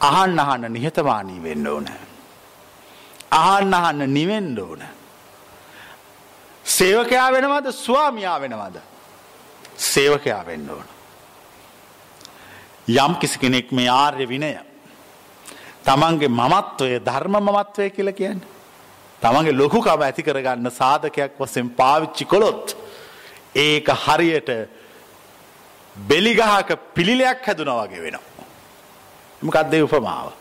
අහන්න 0.00 0.38
අහන්න 0.38 0.72
නිහතමානී 0.72 1.42
වෙන්න 1.42 1.66
ඕන. 1.66 1.86
අහන්න 3.30 3.74
අහන්න 3.74 4.14
නිවෙන්න 4.14 4.58
ඕන. 4.58 4.82
සේවකයා 6.64 7.32
වෙනවද 7.32 7.72
ස්වාමියා 7.72 8.40
වෙනවද? 8.40 8.76
සේවකයා 9.76 10.46
වෙන්න 10.46 10.70
ඕන. 10.70 10.84
යම් 12.88 13.14
කිසි 13.16 13.38
කෙනෙක් 13.38 13.72
මේ 13.72 13.88
ආර්ය 13.88 14.28
විනය 14.28 14.58
තමන්ගේ 15.84 16.28
මමත්වය 16.30 17.00
ධර්ම 17.00 17.36
මමත්වය 17.40 17.90
කියලා 17.90 18.12
කියන්නේ. 18.12 18.48
තමන්ගේ 19.22 19.52
ලොකුකම 19.52 20.02
ඇති 20.02 20.22
කරගන්න 20.22 20.70
සාධකයක් 20.70 21.38
වශයෙන් 21.38 21.70
පාවිච්චි 21.70 22.24
කළොත් 22.24 22.76
ඒක 23.56 23.88
හරියට 24.04 24.50
බෙලිගහක 25.96 26.70
පිළිලයක් 26.94 27.46
හැදුනා 27.46 27.86
වගේ 27.86 28.02
වෙනවා. 28.02 28.33
මොකක්ද 29.44 29.74
ඒ 29.74 29.82
උපමාව? 29.82 30.32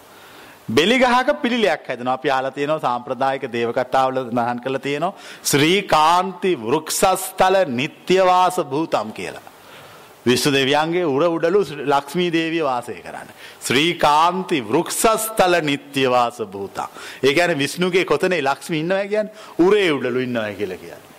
බෙලිගහක 0.70 1.30
පිළිලයක් 1.42 1.88
හැදෙනවා. 1.88 2.14
අපි 2.14 2.30
අහලා 2.30 2.52
තියෙනවා 2.52 2.80
සාම්ප්‍රදායික 2.80 3.52
දේව 3.52 3.72
කතාවල 3.72 4.18
සඳහන් 4.24 4.60
කරලා 4.64 4.80
තියෙනවා 4.80 5.14
ශ්‍රී 5.44 5.80
කාන්ති 5.84 6.52
වෘක්ෂස්තල 6.58 7.56
නිත්‍යවාස 7.68 8.58
භූතම් 8.72 9.12
කියලා. 9.14 9.48
විශ්ව 10.26 10.54
දෙවියන්ගේ 10.54 11.06
උර 11.06 11.24
උඩලු 11.28 11.62
ලක්ෂ්මී 11.94 12.32
දේවිය 12.32 12.64
වාසය 12.64 12.96
කරන්න. 12.98 13.30
ශ්‍රී 13.62 13.94
කාන්ති 13.96 14.62
වෘක්ෂස්තල 14.64 15.54
නිත්‍යවාස 15.62 16.38
භූතා. 16.54 16.90
ඒ 17.24 17.34
කියන්නේ 17.34 17.58
විෂ්ණුගේ 17.58 18.06
කොතනේ 18.06 18.42
ලක්ෂ්මී 18.42 18.80
ඉන්නවා 18.80 19.08
කියන්නේ 19.08 19.34
උරේ 19.60 19.90
උඩලු 19.92 20.20
ඉන්නවා 20.20 20.54
කියලා 20.54 20.78
කියන්නේ. 20.78 21.13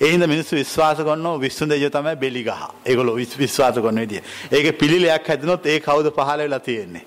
ඒ 0.00 0.10
හින්දා 0.12 0.28
මිනිස්සු 0.28 0.56
විශ්වාස 0.56 0.98
කරනවා 0.98 1.40
විශ්ණු 1.40 1.68
දෙවියෝ 1.70 1.90
තමයි 1.90 2.16
බෙලිගහ. 2.16 2.50
ඒගොල්ලෝ 2.86 3.16
විශ්වාස 3.16 3.74
කරන 3.74 4.00
විදිය. 4.00 4.22
ඒකේ 4.52 4.72
පිළිලයක් 4.72 5.28
හැදුනොත් 5.28 5.66
ඒ 5.66 5.80
කවුද 5.80 6.10
පහළ 6.16 6.42
වෙලා 6.46 6.60
තියෙන්නේ? 6.60 7.04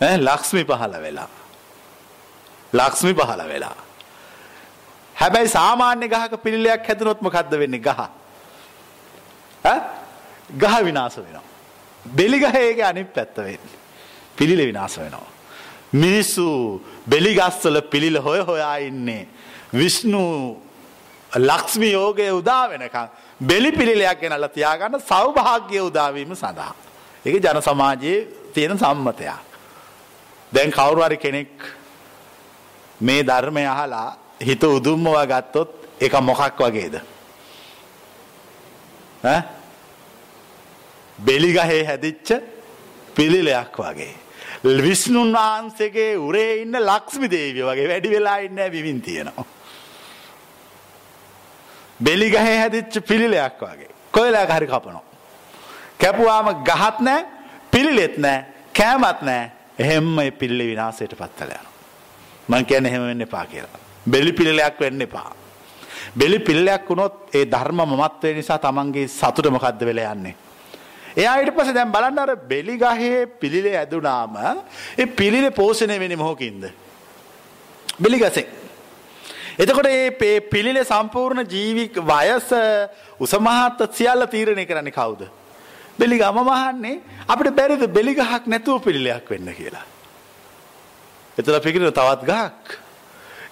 ඈ 0.00 0.18
ලක්ෂ්මී 0.18 0.64
පහළ 0.64 0.96
වෙලා. 1.02 1.28
ලක්ෂ්මී 2.72 3.14
පහළ 3.14 3.42
වෙලා. 3.48 3.76
හැබැයි 5.14 5.48
සාමාන්‍ය 5.48 6.08
ගහක 6.08 6.42
පිළිලයක් 6.42 6.88
හැදුනොත් 6.88 7.22
මොකද්ද 7.22 7.54
වෙන්නේ 7.62 7.84
ගහ? 7.86 8.00
ඈ 9.64 9.80
ගහ 10.58 10.74
විනාශ 10.88 11.16
වෙනවා. 11.18 11.44
බෙලිගහ 12.06 12.44
ඒකේ 12.54 12.84
අනිත් 12.84 13.14
පැත්ත 13.14 13.36
වෙන්නේ. 13.36 13.78
පිළිල 14.36 14.66
විනාශ 14.66 14.98
වෙනවා. 14.98 15.28
මිනිස්සු 15.92 16.44
බෙලිගස්වල 17.08 17.80
පිළිල 17.92 18.20
හොය 18.20 18.40
හොයා 18.40 18.76
ඉන්නේ. 18.76 19.26
විෂ්ණු 19.74 20.22
ලක්ෂ්මි 21.32 21.92
යෝගය 21.92 22.30
උදා 22.30 22.68
වෙනකම් 22.68 23.08
බෙලි 23.40 23.72
පිළිලයක් 23.72 24.20
ගෙනල්ලා 24.20 24.48
තියාගන්න 24.48 25.00
සෞභාග්‍ය 25.02 25.80
උදාවීම 25.80 26.34
සඳහා. 26.34 26.74
ඒක 27.24 27.36
ජන 27.36 27.62
සමාජයේ 27.62 28.28
තියෙන 28.54 28.78
සම්මතයක්. 28.78 29.32
දැන් 30.52 30.70
කවුරු 30.70 31.02
හරි 31.02 31.16
කෙනෙක් 31.16 31.52
මේ 33.00 33.22
ධර්මය 33.22 33.66
අහලා 33.66 34.16
හිත 34.40 34.64
උදුම්මවා 34.64 35.26
ගත්තොත් 35.26 35.70
එක 36.00 36.12
මොකක් 36.20 36.60
වගේද. 36.60 37.00
බෙලිගහේ 41.18 41.84
හැදිච්ච 41.84 42.28
පිළිලයක් 43.14 43.78
වගේ. 43.78 44.14
විස්්ණුන් 44.64 45.32
වහන්සේගේ 45.32 46.16
උරේ 46.18 46.62
ඉන්න 46.62 46.76
ලක්ස්මි 46.80 47.30
දේවිය 47.30 47.64
වගේ 47.64 47.88
වැඩි 47.88 48.10
වෙලා 48.10 48.38
ඉන්න 48.38 48.60
විවින් 48.70 49.00
තියෙනවා. 49.00 49.61
බෙලිගහේ 52.00 52.58
හැදිච්ච 52.58 52.94
පිළිලයක් 53.08 53.60
වගේ. 53.60 53.90
කොයලා 54.12 54.46
හරි 54.48 54.66
කපනවා. 54.66 55.04
කැපුවාම 55.98 56.48
ගහත් 56.64 57.00
නෑ 57.00 57.26
පිළිලෙත් 57.70 58.16
නෑ 58.18 58.44
කෑමත් 58.72 59.22
නෑ 59.22 59.50
එහෙම්ම 59.78 60.16
පිල්ලි 60.38 60.66
විනාසයට 60.66 61.14
පත්තලයන. 61.16 61.66
මං 62.48 62.64
කියන 62.64 62.86
එහෙම 62.86 63.06
වෙන්න 63.06 63.26
එපා 63.26 63.46
කියලා. 63.46 63.80
බෙලි 64.06 64.32
පිළිලයක් 64.32 64.80
වෙන්න 64.80 65.02
එපා. 65.02 65.32
බෙලි 66.16 66.38
පිල්ලයක් 66.38 66.88
වුණොත් 66.88 67.34
ඒ 67.34 67.44
ධර්ම 67.46 67.84
මමත්වය 67.86 68.34
නිසා 68.34 68.58
තමන්ගේ 68.58 69.08
සතුට 69.08 69.50
මොකක්ද 69.50 69.84
වෙලා 69.84 70.14
යන්නේ. 70.14 70.34
එයා 71.16 71.36
ඊට 71.40 71.54
පස්සේ 71.56 71.74
දැන් 71.74 71.92
බලන්න 71.92 72.18
අර 72.18 72.36
බෙලි 72.36 72.78
ගහේ 72.78 73.26
පිළිලේ 73.40 73.76
ඇදුනාම 73.78 74.36
ඒ 74.98 75.06
පිළිලේ 75.06 75.50
පෝෂණය 75.50 75.98
වෙන්නේ 76.00 76.16
මොකකින්ද? 76.16 76.64
බෙලි 78.00 78.18
ගසෙන්. 78.18 78.61
එතකොට 79.58 79.88
මේ 80.20 80.40
පිළිලේ 80.42 80.84
සම්පූර්ණ 80.84 81.46
ජීවි 81.46 81.88
වයස 82.04 82.50
උසමහත් 83.20 83.86
සියල්ල 83.92 84.26
තීරණය 84.26 84.66
කරන්නේ 84.66 84.92
කවුද? 84.92 85.26
බෙලි 85.98 86.18
ගම 86.18 86.38
මහන්නේ 86.42 87.00
අපිට 87.28 87.56
බැරිද 87.56 87.86
බෙලි 87.88 88.14
ගහක් 88.14 88.46
නැතුව 88.46 88.80
පිළිලයක් 88.80 89.28
වෙන්න 89.30 89.54
කියලා. 89.54 89.84
එතන 91.38 91.60
පිළිගින 91.60 91.92
තවත් 91.92 92.24
ගහක්. 92.24 92.78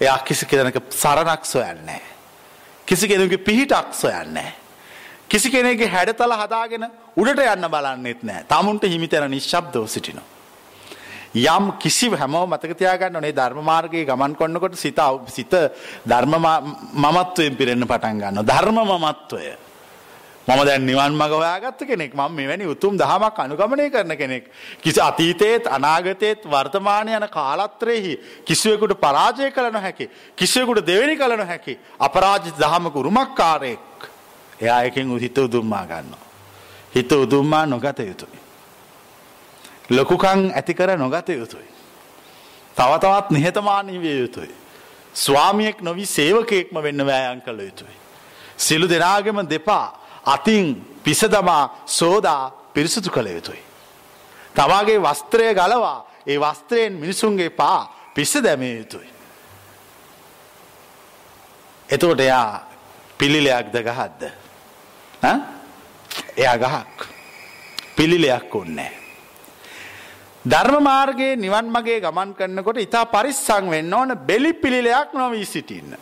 එයා 0.00 0.18
කිසි 0.20 0.46
කෙනෙක් 0.46 0.80
සරණක් 0.90 1.44
සොයන්නේ 1.44 1.84
නැහැ. 1.84 2.02
කිසි 2.86 3.08
කෙනෙකුගේ 3.08 3.38
පිහිටක් 3.40 3.94
සොයන්නේ 3.94 4.32
නැහැ. 4.32 4.54
කිසි 5.28 5.50
කෙනෙගේ 5.50 5.88
හැඩතල 5.88 6.32
හදාගෙන 6.34 6.90
උඩට 7.16 7.40
යන්න 7.44 7.68
බලන්නෙත් 7.68 8.22
නෑ. 8.22 8.44
තමුන්ට 8.48 8.84
හිමිතැන 8.84 9.30
නිශ්ශබ්දව 9.30 9.86
සිටිනවා. 9.86 10.39
යම් 11.34 11.72
කිසි 11.78 12.10
හැමෝ 12.10 12.46
මතක 12.46 12.76
තියාගන්න 12.76 13.16
ඕනේ 13.16 13.32
ධර්ම 13.32 13.62
මාර්ගයේ 13.62 14.04
ගමන් 14.04 14.34
කරනකොට 14.34 14.74
සිත 14.74 14.98
සිත 15.28 15.52
ධර්ම 16.04 16.34
මමත්වයෙන් 16.94 17.56
පිරෙන්න 17.56 17.86
පටන් 17.86 18.18
ගන්නවා. 18.18 18.42
ධර්ම 18.44 18.78
මමත්වය. 18.82 19.70
මම 20.48 20.64
දැන් 20.66 20.86
නිවන් 20.86 21.14
මඟ 21.14 21.32
හොයාගත්ත 21.32 21.86
කෙනෙක් 21.86 22.14
මම 22.14 22.32
මෙවැනි 22.32 22.66
උතුම් 22.66 22.98
දහමක් 22.98 23.38
අනුගමනය 23.38 23.90
කරන 23.90 24.16
කෙනෙක්. 24.16 24.50
කිසි 24.82 25.00
අතීතයේත් 25.00 25.66
අනාගතයේත් 25.68 26.42
වර්තමානය 26.44 27.14
යන 27.14 27.28
කාලත්‍රයෙහි 27.28 28.18
කිසිවෙකුට 28.44 28.98
පරාජය 28.98 29.52
කළ 29.52 29.70
නොහැකි. 29.70 30.10
කිසිවෙකුට 30.36 30.82
දෙවෙනි 30.84 31.16
කළ 31.16 31.36
නොහැකි. 31.36 31.78
අපරාජිත 32.00 32.58
දහමක 32.58 32.94
උරුමක්කාරයෙක්. 32.96 34.10
එයා 34.60 34.82
එකෙන් 34.82 35.18
හිත 35.18 35.38
උදුම්මා 35.38 35.86
ගන්නවා. 35.86 36.26
හිත 36.94 37.12
උදුම්මා 37.14 37.66
නොගත 37.66 37.98
යුතුයි. 38.00 38.39
ලොකුකං 39.90 40.52
ඇති 40.52 40.74
කර 40.74 40.96
නොගත 40.96 41.28
යුතුයි. 41.30 41.68
තව 42.76 42.98
තවත් 42.98 43.30
නිහතමානී 43.30 44.00
විය 44.00 44.18
යුතුයි. 44.20 44.54
ස්වාමියෙක් 45.14 45.80
නොවී 45.80 46.06
සේවකයෙක්ම 46.08 46.82
වෙන්න 46.82 47.06
වෑයන් 47.06 47.42
කළ 47.42 47.60
යුතුයි. 47.60 47.96
සිලු 48.56 48.88
දෙනාගෙම 48.88 49.48
දෙපා 49.50 49.86
අතින් 50.26 50.86
පිසදමා 51.02 51.82
සෝදා 51.86 52.50
පිරිසුතු 52.74 53.10
කළ 53.10 53.26
යුතුයි. 53.28 53.62
තමාගේ 54.54 54.98
වස්ත්‍රය 54.98 55.54
ගලවා 55.54 56.06
ඒ 56.26 56.38
වස්ත්‍රයෙන් 56.38 56.92
මිනිසුන්ගේ 56.92 57.50
පා 57.50 58.10
පිස්ස 58.14 58.34
දැමිය 58.36 58.76
යුතුයි. 58.78 59.10
එතකොට 61.88 62.20
එයා 62.20 62.66
පිළිලයක්ද 63.18 63.74
ගහද්ද. 63.82 64.22
එයා 66.36 66.56
ගහක් 66.58 67.08
පිළිලයක් 67.96 68.54
ඔන්නේ. 68.54 68.99
ධර්ම 70.44 70.82
මාර්ගයේ 70.82 71.36
නිවන් 71.36 71.66
මගේ 71.68 72.00
ගමන් 72.00 72.34
කරනකොට 72.34 72.78
ඉතා 72.78 73.04
පරිස්සං 73.06 73.70
වෙන්න 73.70 73.92
ඕන 73.92 74.16
බෙලි 74.26 74.52
පිළිලයක් 74.54 75.12
නොවී 75.12 75.44
සිටින්න. 75.44 75.96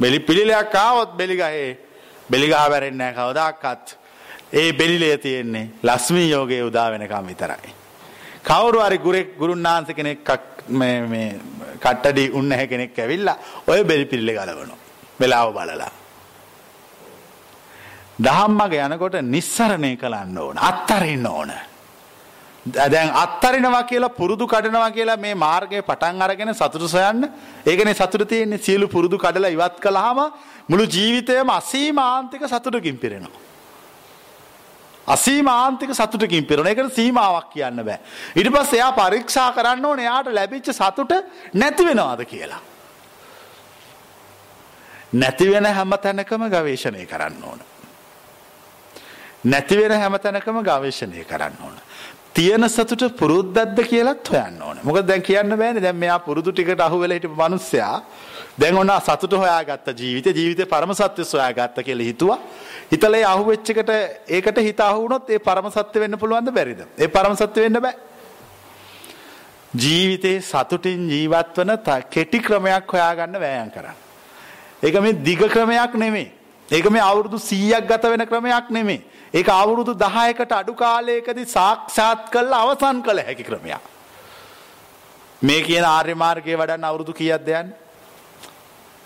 බෙලි 0.00 0.20
පිළිලයක් 0.20 0.74
ආවොත් 0.76 1.16
බෙලිගහේ 1.16 1.78
බෙලිගා 2.30 2.70
වැරෙන්නෑ 2.70 3.12
කවදක්කත් 3.12 3.96
ඒ 4.52 4.72
බෙලිලේ 4.72 5.16
තියෙන්නේ 5.18 5.70
ලස්මී 5.82 6.30
යෝගයේ 6.30 6.62
උදා 6.62 6.90
වෙනකම් 6.90 7.26
විතරයි. 7.26 7.74
කවුරු 8.44 8.80
හරි 8.80 8.98
ගුරෙක් 8.98 9.36
ගුරුන් 9.36 9.62
වහන්ස 9.62 9.94
කෙනෙක් 9.94 10.20
කට්ටඩි 11.80 12.30
උන්න 12.32 12.52
හැ 12.52 12.66
කෙනෙක් 12.66 12.98
ඇවිල්ලා 12.98 13.36
ඔය 13.66 13.84
බෙලි 13.84 14.04
පිල්ලි 14.06 14.32
ගලවනු. 14.32 14.74
වෙලාව 15.20 15.52
බලලා. 15.52 15.90
දහම්මග 18.20 18.74
යනකොට 18.86 19.18
නිස්සරණය 19.24 19.96
කළන්න 19.96 20.38
ඕන 20.38 20.56
අත්තරින්න 20.70 21.26
ඕන. 21.26 21.52
දැන් 22.66 23.10
අත්තරිනවා 23.14 23.84
කියලා 23.84 24.10
පුරුදු 24.10 24.46
කඩනවා 24.46 24.90
කියලා 24.90 25.16
මේ 25.16 25.34
මාර්ගය 25.34 25.82
පටන් 25.82 26.22
අරගෙන 26.22 26.54
සතුටු 26.54 26.88
සොයන්න 26.88 27.24
ඒකනේ 27.66 27.94
සතුට 27.94 28.28
තියෙන්නේ 28.28 28.58
සියලු 28.58 28.88
පුරුදු 28.88 29.18
කඩලා 29.18 29.48
ඉවත් 29.48 29.80
කළාම 29.80 30.32
මුළු 30.68 30.84
ජීවිතයම 30.86 31.48
අසීමාන්තික 31.50 32.42
සතුටකින් 32.44 32.98
පිරෙනවා. 32.98 33.40
අසීමාන්තික 35.06 35.90
සතුටකින් 35.92 36.44
පිරෙන 36.44 36.66
එකට 36.66 36.94
සීමාවක් 36.94 37.50
කියන්න 37.50 37.80
බෑ. 37.80 37.98
ඊට 38.36 38.52
පස්සේ 38.52 38.76
එයා 38.76 38.92
පරීක්ෂා 38.92 39.52
කරන්න 39.52 39.84
ඕනේ 39.84 40.04
එයාට 40.04 40.28
ලැබිච්ච 40.28 40.68
සතුට 40.70 41.16
නැති 41.54 41.84
වෙනවද 41.84 42.24
කියලා. 42.26 42.60
නැති 45.12 45.50
වෙන 45.50 45.64
හැම 45.66 45.98
තැනකම 45.98 46.44
ගවේෂණය 46.46 47.06
කරන්න 47.06 47.42
ඕන. 47.42 47.60
නැතිවෙන 49.44 49.92
හැමතැනකම 49.92 50.60
ගවේශණය 50.60 51.24
කරන්න 51.24 51.56
ඕන. 51.62 51.76
තියෙන 52.34 52.68
සතුට 52.68 53.16
පුරුද්දක්ද 53.20 53.78
කියලත් 53.90 54.28
හොයන්න 54.32 54.62
ඕන. 54.62 54.80
මොක 54.82 55.00
දැන් 55.06 55.22
කියන්න 55.22 55.56
බෑන. 55.58 55.82
දැන් 55.82 55.96
මෙයා 55.96 56.18
පුරුදු 56.18 56.52
ටිකට 56.52 56.80
අහුවෙල 56.80 57.12
හිට 57.16 57.26
මනුස්සයා. 57.26 58.02
දැන් 58.58 58.76
ඔන්න 58.76 58.92
සතුට 59.00 59.32
හොයාගත්ත 59.32 59.88
ජීවිත 59.98 60.26
ජීවිත 60.36 60.68
පරම 60.68 60.92
සත්‍ය 60.94 61.24
සොයා 61.24 61.52
ගත්ත 61.52 61.84
කියල 61.84 62.04
හිතුවා. 62.08 62.38
හිතලේ 62.92 63.24
අහු 63.24 63.46
වෙච්චකට 63.46 63.90
ඒකට 64.28 64.58
හිත 64.58 64.80
අහුනොත් 64.80 65.30
ඒ 65.30 65.38
පරම 65.38 65.70
සත්‍ය 65.70 66.00
වෙන්න 66.00 66.18
පුළුවන්ද 66.18 66.52
බැරිද? 66.52 66.86
ඒ 66.98 67.08
පරම 67.08 67.36
සත්‍ය 67.36 67.66
වෙන්න 67.66 67.80
බෑ. 67.80 67.94
ජීවිතේ 69.76 70.40
සතුටින් 70.40 71.08
ජීවත් 71.08 71.58
වන 71.58 71.78
කෙටි 72.10 72.38
ක්‍රමයක් 72.40 72.92
හොයාගන්න 72.92 73.40
වෑයන් 73.40 73.70
කරන්න. 73.70 73.96
ඒක 74.82 75.00
මේ 75.02 75.12
දිග 75.12 75.42
ක්‍රමයක් 75.48 75.94
නෙමේ 75.94 76.30
ඒක 76.68 76.90
මේ 76.90 77.02
අවුරුදු 77.02 77.38
සීයක් 77.38 77.86
ගත 77.88 78.04
වෙන 78.12 78.26
ක්‍රමයක් 78.26 78.70
නෙමේ 78.70 79.02
ඒක 79.34 79.48
අවුරුදු 79.48 79.94
දහයකට 79.96 80.52
අඩු 80.52 80.74
කාලයකදී 80.74 81.46
සාක්ෂාත් 81.48 82.30
කළ 82.30 82.52
අවසන් 82.54 83.02
කළ 83.02 83.20
හැකි 83.20 83.44
ක්‍රමයක්. 83.44 83.80
මේ 85.42 85.62
කියන 85.62 85.84
ආර්ය 85.86 86.14
මාර්ගයේ 86.14 86.56
වඩන්න 86.56 86.84
අවුරුදු 86.84 87.12
කීයක්ද 87.12 87.48
යන්නේ? 87.50 87.76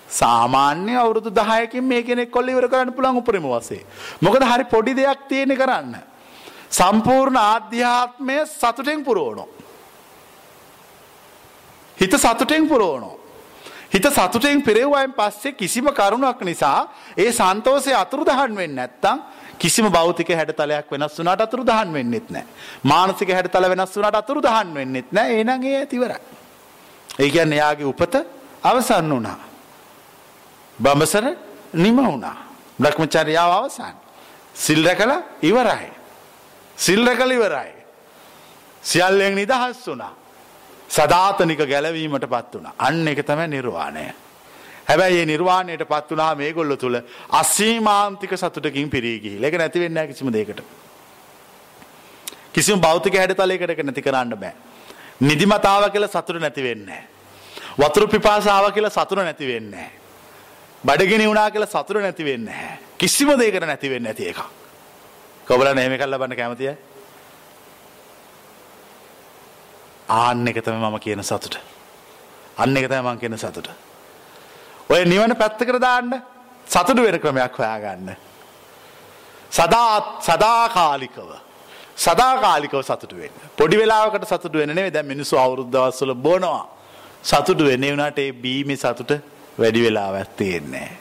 සාමාන්‍ය 0.08 0.94
අවුරුදු 0.96 1.30
10කින් 1.32 1.84
මේ 1.84 2.02
කෙනෙක් 2.02 2.30
කොල්ල 2.30 2.48
ඉවර 2.48 2.68
කරන්න 2.68 2.92
පුළුවන් 2.92 3.20
උපරිම 3.20 3.44
වශයෙන්. 3.44 3.84
මොකද 4.20 4.42
හරි 4.42 4.64
පොඩි 4.66 4.94
දෙයක් 4.94 5.28
තියෙන 5.28 5.52
කරන්න. 5.54 5.94
සම්පූර්ණ 6.70 7.36
ආධ්‍යාත්මය 7.38 8.38
සතුටෙන් 8.48 9.04
පුරවනවා. 9.04 9.46
හිත 11.98 12.14
සතුටෙන් 12.16 12.66
පුරවනවා. 12.66 13.16
හිත 13.90 14.06
සතුටෙන් 14.08 14.62
පෙරෙව්වයින් 14.62 15.12
පස්සේ 15.12 15.52
කිසිම 15.52 15.86
කරුණක් 15.92 16.40
නිසා 16.42 16.88
ඒ 17.16 17.30
සන්තෝෂය 17.32 17.92
අතුරුදහන් 17.94 18.56
වෙන්නේ 18.56 18.74
නැත්තම් 18.80 19.18
කිසිම 19.58 19.86
භෞතික 19.90 20.28
හැඩතලයක් 20.30 20.90
වෙනස් 20.90 21.18
වුණාට 21.18 21.40
අතුරු 21.40 21.64
දහන් 21.64 21.92
වෙන්නෙත් 21.92 22.30
නැහැ. 22.30 22.46
මානසික 22.84 23.28
හැඩතල 23.28 23.68
වෙනස් 23.68 23.96
වුණාට 23.96 24.16
අතුරු 24.16 24.42
දහන් 24.42 24.74
වෙන්නෙත් 24.74 25.12
නැහැ. 25.12 25.34
එහෙනම් 25.34 25.62
ඒ 25.64 25.76
ඇතිවරයි. 25.78 26.22
ඒ 27.20 27.30
කියන්නේ 27.30 27.58
යාගේ 27.58 27.86
උපත 27.86 28.14
අවසන් 28.62 29.10
වුණා. 29.10 29.38
බඹසර 30.78 31.24
නිම 31.74 31.96
වුණා. 31.98 32.36
භ්‍රමචර්යාව 32.80 33.52
අවසන්. 33.52 33.94
සිල් 34.54 34.84
රැකලා 34.84 35.22
ඉවරයි. 35.42 35.90
සිල් 36.76 37.06
රැකලා 37.06 37.32
ඉවරයි. 37.32 37.72
සියල්ලෙන් 38.82 39.34
නිදහස් 39.34 39.86
වුණා. 39.86 40.12
සදාතනික 40.88 41.58
ගැලවීමට 41.64 42.26
පත් 42.26 42.54
වුණා. 42.54 42.74
අන්න 42.78 43.08
එක 43.08 43.22
තමයි 43.22 43.48
නිර්වාණය. 43.48 44.23
හැබැයි 44.86 45.20
ඒ 45.20 45.26
නිර්වාණයට 45.26 45.84
පත් 45.88 46.10
වනා 46.10 46.34
මේගොල්ල 46.34 46.76
තුළ 46.76 47.00
අස්සීමාන්තික 47.32 48.36
සතුටකින් 48.36 48.90
පිරී 48.90 49.18
ගිහි 49.20 49.44
එක 49.44 49.58
නැතිවෙන්න 49.58 50.06
කිසිම 50.08 50.32
දෙකට. 50.32 50.60
කිසිම 52.52 52.80
භෞතික 52.80 53.14
හැඩතලයකට 53.14 53.82
නැති 53.82 54.02
කරන්න 54.02 54.36
බෑ. 54.36 54.54
නිදිමතාව 55.20 55.90
කියල 55.90 56.08
සතුට 56.08 56.40
නැතිවෙන්නේ. 56.40 57.02
වතුරු 57.78 58.08
පිපාසාව 58.08 58.72
කියලා 58.72 58.90
සතුර 58.90 59.18
නැතිවෙන්නේ. 59.18 59.90
බඩගෙන 60.84 61.26
වුණා 61.26 61.50
කියලා 61.50 61.68
සතුර 61.68 62.00
නැතිවෙන්න 62.00 62.50
කිසිම 62.98 63.28
දේකට 63.38 63.66
නැතිවෙන්න 63.66 64.06
ඇති 64.06 64.28
එක. 64.28 64.38
කොබල 65.46 65.74
නේම 65.74 65.96
කල්ල 65.98 66.18
බන්න 66.18 66.36
කැමතිය 66.36 66.74
ආන්න 70.08 70.48
එක 70.48 70.60
තම 70.60 70.76
මම 70.76 71.00
කියන 71.00 71.22
සතුට. 71.22 71.58
අන්න 72.58 72.76
එක 72.76 72.86
තමයි 72.86 73.02
මං 73.02 73.18
කියන 73.18 73.38
සතුට. 73.38 73.68
ඔය 74.90 75.04
නිවන 75.04 75.36
පැත්තකට 75.36 75.80
දාන්න 75.80 76.12
සතුටු 76.66 77.02
වෙන 77.02 77.20
ක්‍රමයක් 77.20 77.58
හොයාගන්න. 77.58 78.16
සදා 79.50 80.20
සදාකාලිකව 80.20 81.30
සදාකාලිකව 81.96 82.82
සතුටු 82.82 83.16
වෙන්න. 83.16 83.36
පොඩි 83.56 83.76
වෙලාවකට 83.78 84.26
සතුටු 84.26 84.58
වෙන 84.58 84.74
නෙවෙයි 84.74 84.94
දැන් 84.96 85.06
මිනිස්සු 85.06 85.38
අවුරුදු 85.38 85.70
දවස්වල 85.72 86.14
බොනවා. 86.26 86.64
සතුටු 87.22 87.64
වෙන්නේ 87.64 87.92
වුණාට 87.92 88.18
ඒ 88.18 88.32
බීමේ 88.32 88.76
සතුට 88.76 89.12
වැඩි 89.58 89.84
වෙලාවක් 89.86 90.36
තියෙන්නේ 90.36 90.80
නැහැ. 90.80 90.98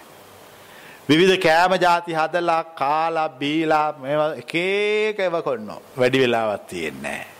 විවිධ 1.09 1.37
කෑම 1.45 1.73
ಜಾති 1.85 2.13
හදලා 2.13 2.63
කාලා 2.81 3.29
බීලා 3.41 3.87
මේවා 3.99 4.31
එක 4.41 4.55
එක 4.55 5.19
ඒවා 5.19 5.41
කරනවා. 5.41 5.81
වැඩි 5.99 6.23
වෙලාවක් 6.23 6.67
තියෙන්නේ 6.71 7.01
නැහැ. 7.01 7.32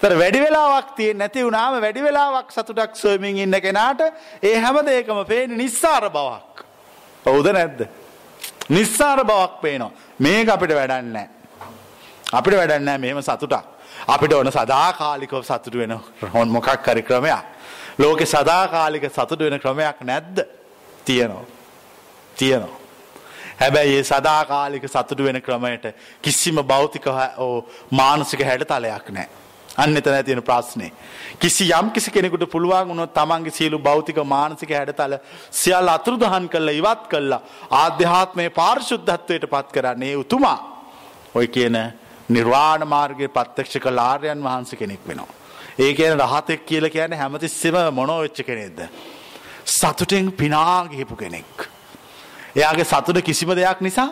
තර 0.00 0.14
වැඩි 0.16 0.40
වෙලාවක් 0.40 0.94
තිය 0.96 1.14
නැති 1.14 1.42
වුණාම 1.44 1.74
වැඩි 1.82 2.02
වෙලාවක් 2.02 2.52
සතුටක් 2.52 2.94
සොයමින් 2.96 3.36
ඉන්න 3.38 3.56
කෙනාට 3.60 4.00
ඒ 4.42 4.56
හැම 4.56 4.78
දෙයකම 4.86 5.24
පේන 5.26 5.56
නිස්සාර 5.56 6.08
බවක්. 6.08 6.64
ඔවුද 7.24 7.50
නැද්ද. 7.52 7.84
නිස්සාර 8.70 9.24
බවක් 9.24 9.60
පේනවා 9.60 9.90
මේක 10.18 10.48
අපිට 10.48 10.72
වැඩන්නෑ. 10.74 11.28
අපිට 12.32 12.56
වැඩන්නෑ 12.56 12.98
මෙහෙම 12.98 13.22
සතුටක්. 13.22 13.66
අපිට 14.08 14.32
ඕන 14.32 14.52
සදාකාලිකව 14.52 15.42
සතුට 15.42 15.74
වෙන 15.74 15.98
හොන් 16.34 16.48
මොකක් 16.48 16.70
කරි 16.82 17.02
ක්‍රමයක්. 17.02 17.44
ලෝකෙ 17.98 18.26
සදාකාලික 18.26 19.04
සතුට 19.10 19.40
වෙන 19.40 19.60
ක්‍රමයක් 19.60 20.00
නැද්ද 20.02 20.46
තියනවා. 21.04 21.44
තියනවා. 22.36 22.78
හැබැයි 23.60 23.98
ඒ 23.98 24.04
සදාකාලික 24.04 24.88
සතුට 24.88 25.20
වෙන 25.20 25.42
ක්‍රමයට 25.42 25.92
කිසිම 26.22 26.64
භෞතික 26.64 27.04
මානසික 27.90 28.40
හැඩ 28.42 28.64
තලයක් 28.64 29.12
නෑ. 29.12 29.39
අන්න 29.82 29.96
එතන 29.96 30.16
තියෙන 30.24 30.42
ප්‍රශ්නේ. 30.42 30.92
කිසි 31.38 31.64
යම් 31.70 31.90
කිසි 31.90 32.10
කෙනෙකුට 32.10 32.44
පුළුවන් 32.50 32.88
වුණොත් 32.88 33.14
තමන්ගේ 33.14 33.56
සියලු 33.58 33.78
භෞතික 33.78 34.18
මානසික 34.24 34.70
හැඩතල 34.70 35.16
සියල්ල 35.52 35.88
අතුරුදහන් 35.88 36.48
කළා 36.48 36.78
ඉවත් 36.80 37.02
කළා 37.12 37.40
ආධ්‍යාත්මයේ 37.82 38.56
පාරිශුද්ධත්වයට 38.60 39.50
පත් 39.52 39.66
කරන්නේ 39.72 40.14
උතුමා. 40.16 40.58
ඔය 41.34 41.46
කියන 41.48 41.76
නිර්වාණ 42.28 42.86
මාර්ගයේ 42.88 43.34
ප්‍රත්‍යක්ෂ 43.36 43.78
කළ 43.78 43.98
ආර්යයන් 44.00 44.44
වහන්සේ 44.46 44.78
කෙනෙක් 44.78 45.02
වෙනවා. 45.06 45.34
ඒ 45.78 45.94
කියන්නේ 45.94 46.24
රහතෙක් 46.24 46.66
කියලා 46.66 46.90
කියන්නේ 46.90 47.18
හැමතිස්සෙම 47.18 47.76
මොනෝ 47.92 48.20
වෙච්ච 48.22 48.40
කෙනෙක්ද? 48.46 48.80
සතුටෙන් 49.66 50.32
පිනා 50.32 50.88
ගිහපු 50.88 51.16
කෙනෙක්. 51.16 51.68
එයාගේ 52.56 52.84
සතුට 52.84 53.22
කිසිම 53.22 53.50
දෙයක් 53.56 53.80
නිසා 53.80 54.08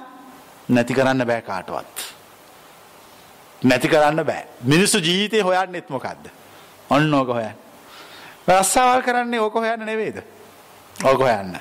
නැති 0.68 0.94
කරන්න 0.94 1.26
බෑ 1.26 1.42
කාටවත්. 1.42 2.17
නැති 3.62 3.88
කරන්න 3.88 4.24
බෑ. 4.24 4.44
මිනිස්සු 4.62 4.98
ජීවිතය 4.98 5.40
හොයන්නෙත් 5.40 5.90
මොකක්ද. 5.90 6.30
ඔන්න 6.90 7.14
ඕක 7.14 7.28
හොයන්. 7.28 7.54
රස්සාවල් 8.48 9.02
කරන්නේ 9.02 9.40
ඕක 9.40 9.54
හොයන්න 9.54 9.84
නෙවේද. 9.86 10.22
ඕක 11.04 11.20
හොයන්න. 11.20 11.58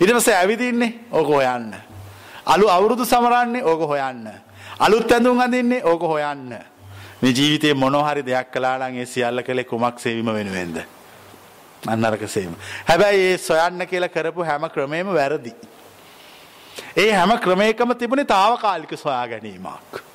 ඉටමස 0.00 0.28
ඇවිදින්නේ 0.28 0.94
ඕක 1.12 1.28
හොයන්න. 1.28 1.74
අලු 2.46 2.68
අවුරුදු 2.68 3.04
සමරන්නේ 3.04 3.62
ඕක 3.62 3.88
හොයන්න. 3.88 4.28
අලුත් 4.78 5.12
ඇඳුම් 5.12 5.40
අඳන්නේ 5.40 5.84
ඕක 5.84 6.02
හොයන්න. 6.02 6.58
මේ 7.22 7.32
ජීවිතයේ 7.32 7.74
මොනොහරි 7.74 8.22
දෙයක් 8.26 8.52
කලාලන් 8.52 8.96
ඒ 8.96 9.06
සියල්ල 9.06 9.42
කළේ 9.42 9.64
කුමක් 9.64 9.98
සේවිම 10.00 10.32
වෙනුවෙන්ද. 10.34 10.80
අන්නරක 11.86 12.28
සේම. 12.28 12.56
හැබැයි 12.88 13.32
ඒ 13.32 13.38
සොයන්න 13.38 13.86
කියලා 13.86 14.08
කරපු 14.08 14.44
හැම 14.44 14.68
ක්‍රමයම 14.70 15.14
වැරදි. 15.14 15.52
ඒ 16.96 17.12
හැම 17.12 17.38
ක්‍රමයකම 17.38 17.94
තිබුණේ 17.94 18.24
තාවකාලික 18.24 18.98
සොයා 18.98 19.28
ගැනීමක්. 19.28 20.07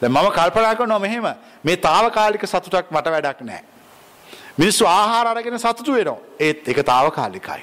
දැන් 0.00 0.12
මම 0.12 0.28
කල්පනා 0.38 0.74
කරනවා 0.74 0.98
මෙහෙම 0.98 1.26
මේ 1.64 1.76
తాවකාලික 1.76 2.44
සතුටක් 2.46 2.90
මට 2.90 3.06
වැඩක් 3.14 3.40
නැහැ. 3.40 3.64
මිනිස්සු 4.58 4.84
ආහාර 4.86 5.26
අරගෙන 5.26 5.58
සතුටු 5.58 5.92
වෙනවා. 5.92 6.18
ඒත් 6.40 6.68
ඒක 6.68 6.80
తాවකාලිකයි. 6.92 7.62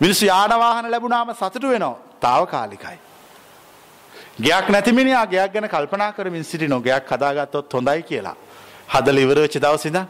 මිනිස්සු 0.00 0.24
යාන 0.26 0.50
වාහන 0.64 0.90
ලැබුණාම 0.90 1.34
සතුටු 1.34 1.68
වෙනවා. 1.68 1.96
తాවකාලිකයි. 2.20 2.98
ගයක් 4.40 4.68
නැති 4.68 4.92
මිනිහා 4.92 5.26
ගයක් 5.26 5.52
ගැන 5.52 5.68
කල්පනා 5.68 6.12
කරමින් 6.12 6.44
සිටිනෝ 6.44 6.80
ගයක් 6.80 7.10
හදාගත්තොත් 7.12 7.72
හොඳයි 7.72 8.02
කියලා. 8.02 8.36
හදලා 8.94 9.24
ඉවර 9.26 9.40
වෙච්ච 9.44 9.56
දවසේ 9.64 9.88
ඉඳන් 9.90 10.06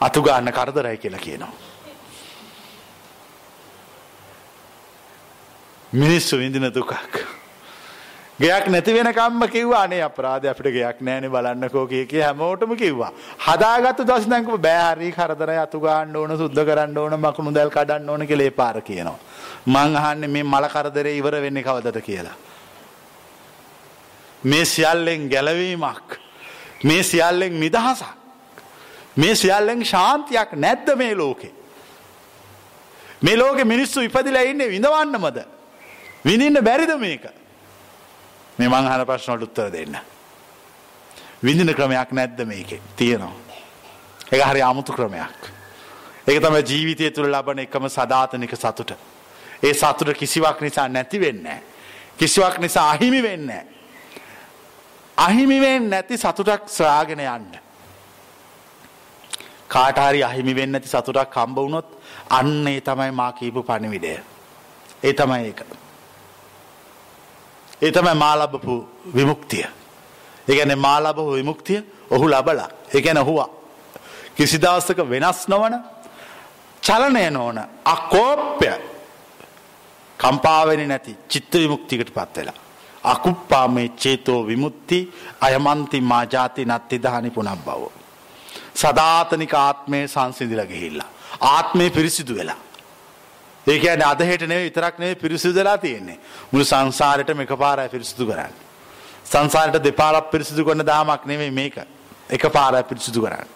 අතු 0.00 0.22
ගන්න 0.22 0.52
කරදරයි 0.52 0.96
කියලා 1.02 1.24
කියනවා. 1.26 1.52
මිනිස්සු 5.92 6.38
විඳින 6.38 6.74
දුකක්. 6.74 7.37
ගයක් 8.40 8.68
නැති 8.68 8.92
වෙනකම්ම 8.94 9.42
කිව්වා 9.50 9.82
අනේ 9.82 10.00
අපරාධය 10.00 10.48
අපිට 10.48 10.68
ගයක් 10.74 10.98
නැහැනේ 11.00 11.30
බලන්නකෝ 11.30 11.86
කිය 11.86 12.04
කිය 12.06 12.22
හැමෝටම 12.22 12.74
කිව්වා. 12.76 13.12
හදාගත්ත 13.46 14.02
දවස් 14.06 14.28
දැන් 14.30 14.44
කිව්වා 14.44 14.62
බෑ 14.66 14.94
හරි 14.94 15.08
කරදරයි 15.12 15.58
අතු 15.58 15.80
ගන්න 15.80 16.16
ඕන 16.16 16.36
සුද්ධ 16.38 16.60
කරන්න 16.68 16.98
ඕන 16.98 17.16
මකුණු 17.18 17.54
දැල් 17.54 17.70
කඩන්න 17.70 18.08
ඕන 18.08 18.26
කියලා 18.26 18.46
ඒ 18.46 18.50
පාර 18.50 18.80
කියනවා. 18.80 19.18
මං 19.66 19.96
අහන්නේ 19.96 20.28
මේ 20.28 20.44
මල 20.44 20.68
කරදරේ 20.74 21.16
ඉවර 21.16 21.34
වෙන්නේ 21.42 21.62
කවදද 21.62 21.98
කියලා. 22.00 22.36
මේ 24.44 24.64
සියල්ලෙන් 24.64 25.26
ගැලවීමක් 25.28 26.08
මේ 26.84 27.02
සියල්ලෙන් 27.02 27.60
නිදහසක් 27.60 28.06
මේ 29.16 29.34
සියල්ලෙන් 29.34 29.84
ශාන්තියක් 29.84 30.54
නැද්ද 30.54 30.94
මේ 30.96 31.14
ලෝකේ. 31.14 31.52
මේ 33.22 33.36
ලෝකෙ 33.36 33.64
මිනිස්සු 33.64 34.00
ඉපදිලා 34.00 34.42
ඉන්නේ 34.42 34.70
විඳවන්නමද. 34.70 35.38
විඳින්න 36.24 36.64
බැරිද 36.64 36.94
මේක. 36.98 37.26
මේ 38.58 38.68
මං 38.68 38.86
අහන 38.86 39.06
ප්‍රශ්නවලට 39.06 39.42
උත්තර 39.42 39.70
දෙන්න. 39.72 39.98
විඳින 41.42 41.74
ක්‍රමයක් 41.74 42.12
නැද්ද 42.12 42.44
මේකේ? 42.44 42.80
තියෙනවා. 42.96 43.32
ඒක 44.32 44.42
හරි 44.44 44.62
아무තු 44.62 44.92
ක්‍රමයක්. 44.92 45.50
ඒක 46.28 46.42
තමයි 46.42 46.62
ජීවිතය 46.62 47.10
තුළ 47.10 47.30
ලබන 47.30 47.58
එකම 47.64 47.88
සදාතනික 47.88 48.56
සතුට. 48.56 48.92
ඒ 49.62 49.74
සතුට 49.74 50.12
කිසිවක් 50.18 50.60
නිසා 50.60 50.88
නැති 50.88 51.20
වෙන්නේ 51.20 51.62
කිසිවක් 52.18 52.58
නිසා 52.58 52.90
අහිමි 52.90 53.22
වෙන්නේ 53.22 53.66
අහිමි 55.16 55.60
වෙන්නේ 55.60 55.90
නැති 55.90 56.18
සතුටක් 56.18 56.68
සොයාගෙන 56.68 57.20
යන්න. 57.20 57.58
කාට 59.68 59.98
හරි 59.98 60.22
අහිමි 60.24 60.54
වෙන්නේ 60.54 60.80
නැති 60.80 60.88
සතුටක් 60.88 61.34
හම්බ 61.34 61.56
වුණොත් 61.56 61.98
අන්න 62.30 62.66
ඒ 62.68 62.80
තමයි 62.80 63.10
මා 63.12 63.32
කියපු 63.32 63.62
පණිවිඩය. 63.62 64.18
ඒ 65.04 65.12
තමයි 65.12 65.46
ඒක. 65.46 65.87
ඒ 67.82 67.92
තමයි 67.92 68.14
මා 68.14 68.34
ලබපු 68.38 68.74
විමුක්තිය. 69.16 69.66
ඒ 70.48 70.54
කියන්නේ 70.54 70.76
මා 70.76 70.98
ලබපු 71.02 71.32
විමුක්තිය 71.32 71.80
ඔහු 72.10 72.30
ලබලා. 72.30 72.68
ඒ 72.94 73.00
කියන්නේ 73.02 73.22
ඔහුවා 73.22 73.48
කිසි 74.36 74.62
දවසක 74.62 74.98
වෙනස් 75.10 75.48
නොවන 75.48 75.74
චලනය 76.82 77.30
නොවන 77.30 77.58
අකෝප්‍ය 77.84 78.70
කම්පාවෙන්නේ 80.18 80.86
නැති 80.86 81.16
චිත්ත 81.28 81.52
විමුක්තියකට 81.54 82.14
පත් 82.14 82.36
වෙලා. 82.36 82.58
අකුප්පාමේ 83.04 83.88
චේතෝ 83.88 84.46
විමුක්ති 84.46 84.98
අයමන්ති 85.40 86.00
මා 86.00 86.24
ජාති 86.32 86.64
නත්ති 86.64 87.02
දහනි 87.02 87.30
පුනබ්බව. 87.30 87.82
සදාතනික 88.74 89.54
ආත්මය 89.54 90.08
සංසිඳිලා 90.08 90.66
ගිහිල්ලා. 90.66 91.08
ආත්මය 91.40 91.90
පිරිසිදු 91.90 92.34
වෙලා. 92.34 92.56
ඒ 93.68 93.78
කියන්නේ 93.78 94.06
අද 94.06 94.20
හෙට 94.20 94.42
නෙවෙයි 94.42 94.70
විතරක් 94.70 94.98
නෙවෙයි 94.98 95.16
පිරිසිදුලා 95.16 95.78
තියෙන්නේ. 95.78 96.18
මුළු 96.52 96.64
සංසාරෙටම 96.64 97.40
එකපාරයි 97.40 97.88
පිරිසිදු 97.88 98.26
කරන්නේ. 98.26 98.50
සංසාරෙට 99.24 99.84
දෙපාරක් 99.84 100.30
පිරිසිදු 100.30 100.64
කරන 100.64 100.86
දාමක් 100.86 101.26
නෙවෙයි 101.26 101.50
මේක. 101.50 101.76
එකපාරයි 102.30 102.82
පිරිසිදු 102.84 103.20
කරන්නේ. 103.20 103.48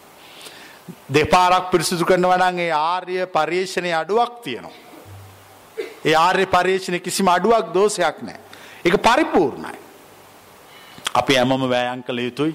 දෙපාරක් 1.13 1.71
පිරිසිදු 1.71 2.05
කරනවා 2.05 2.39
නම් 2.39 2.59
ඒ 2.59 2.71
ආර්ය 2.73 3.27
පරිශ්‍රණයේ 3.29 3.95
අඩුවක් 3.95 4.43
තියෙනවා. 4.43 4.77
ඒ 6.05 6.15
ආර්ය 6.17 6.47
පරිශ්‍රණයේ 6.47 7.01
කිසිම 7.01 7.29
අඩුවක් 7.29 7.73
දෝෂයක් 7.75 8.23
නැහැ. 8.23 8.41
ඒක 8.85 8.97
පරිපූර්ණයි. 8.99 9.79
අපි 11.15 11.35
හැමෝම 11.35 11.69
වෑයම් 11.71 12.03
කළ 12.03 12.19
යුතුයි. 12.19 12.55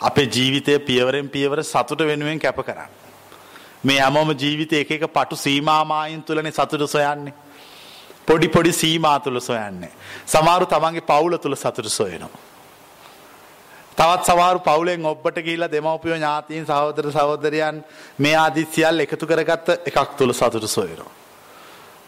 අපේ 0.00 0.28
ජීවිතය 0.28 0.78
පියවරෙන් 0.80 1.28
පියවර 1.28 1.62
සතුට 1.64 2.00
වෙනුවෙන් 2.02 2.38
කැප 2.38 2.60
කරන්න. 2.60 2.97
මේ 3.84 3.98
හැමෝම 3.98 4.30
ජීවිතය 4.32 4.80
එක 4.80 4.90
එක 4.90 5.06
පටු 5.08 5.36
සීමාමායින් 5.36 6.22
තුලනේ 6.22 6.52
සතුට 6.52 6.90
සොයන්නේ. 6.90 7.34
පොඩි 8.26 8.48
පොඩි 8.48 8.72
සීමා 8.72 9.20
තුල 9.20 9.40
සොයන්නේ. 9.40 9.92
සමහරු 10.26 10.66
තමන්ගේ 10.66 11.00
පවුල 11.02 11.36
තුල 11.36 11.54
සතුට 11.54 11.88
සොයනවා. 11.88 12.30
තවත් 13.96 14.24
සමහරු 14.24 14.58
පවුලෙන් 14.60 15.06
ඔබට 15.06 15.38
ගිහිල්ලා 15.38 15.70
දෙමව්පියෝ 15.70 16.16
ඥාතීන් 16.16 16.66
සහෝදර 16.66 17.12
සහෝදරයන් 17.12 17.84
මේ 18.18 18.36
ආදි 18.36 18.66
සියල්ල 18.72 19.00
එකතු 19.00 19.26
කරගත්ත 19.26 19.68
එකක් 19.86 20.10
තුල 20.18 20.32
සතුට 20.32 20.66
සොයනවා. 20.68 21.12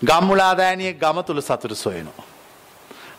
ගම්මුලාදෑනියෙක් 0.03 0.99
ගම 0.99 1.23
තුල 1.25 1.41
සතුට 1.41 1.77
සොයනවා. 1.77 2.27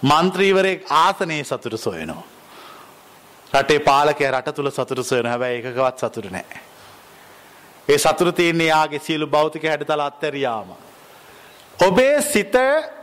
මන්ත්‍රීවරයෙක් 0.03 0.85
ආසනයේ 0.89 1.43
සතුට 1.43 1.77
සොයනවා. 1.77 2.23
රටේ 3.53 3.79
පාලකය 3.79 4.31
රට 4.31 4.55
තුළ 4.55 4.69
සතුට 4.69 5.03
සොයන 5.03 5.25
හැබැයි 5.25 5.59
එකකවත් 5.59 5.97
සතුට 5.99 6.31
නෑ. 6.31 6.59
ඒ 7.91 7.97
සතුරු 7.97 8.31
තියන්නේ 8.31 8.67
යාගේ 8.67 8.99
සියලු 8.99 9.27
භෞතික 9.27 9.63
හැඩතල 9.63 10.01
අත්තරියාම. 10.01 10.69
ඔබේ 11.79 12.21
සිත 12.23 12.55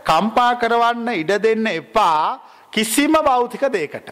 කම්පා 0.04 0.52
කරවන්න 0.54 1.08
ඉඩ 1.14 1.32
දෙන්න 1.42 1.66
එපා 1.66 2.40
කිසිම 2.72 3.12
භෞතික 3.24 3.64
දේකට. 3.72 4.08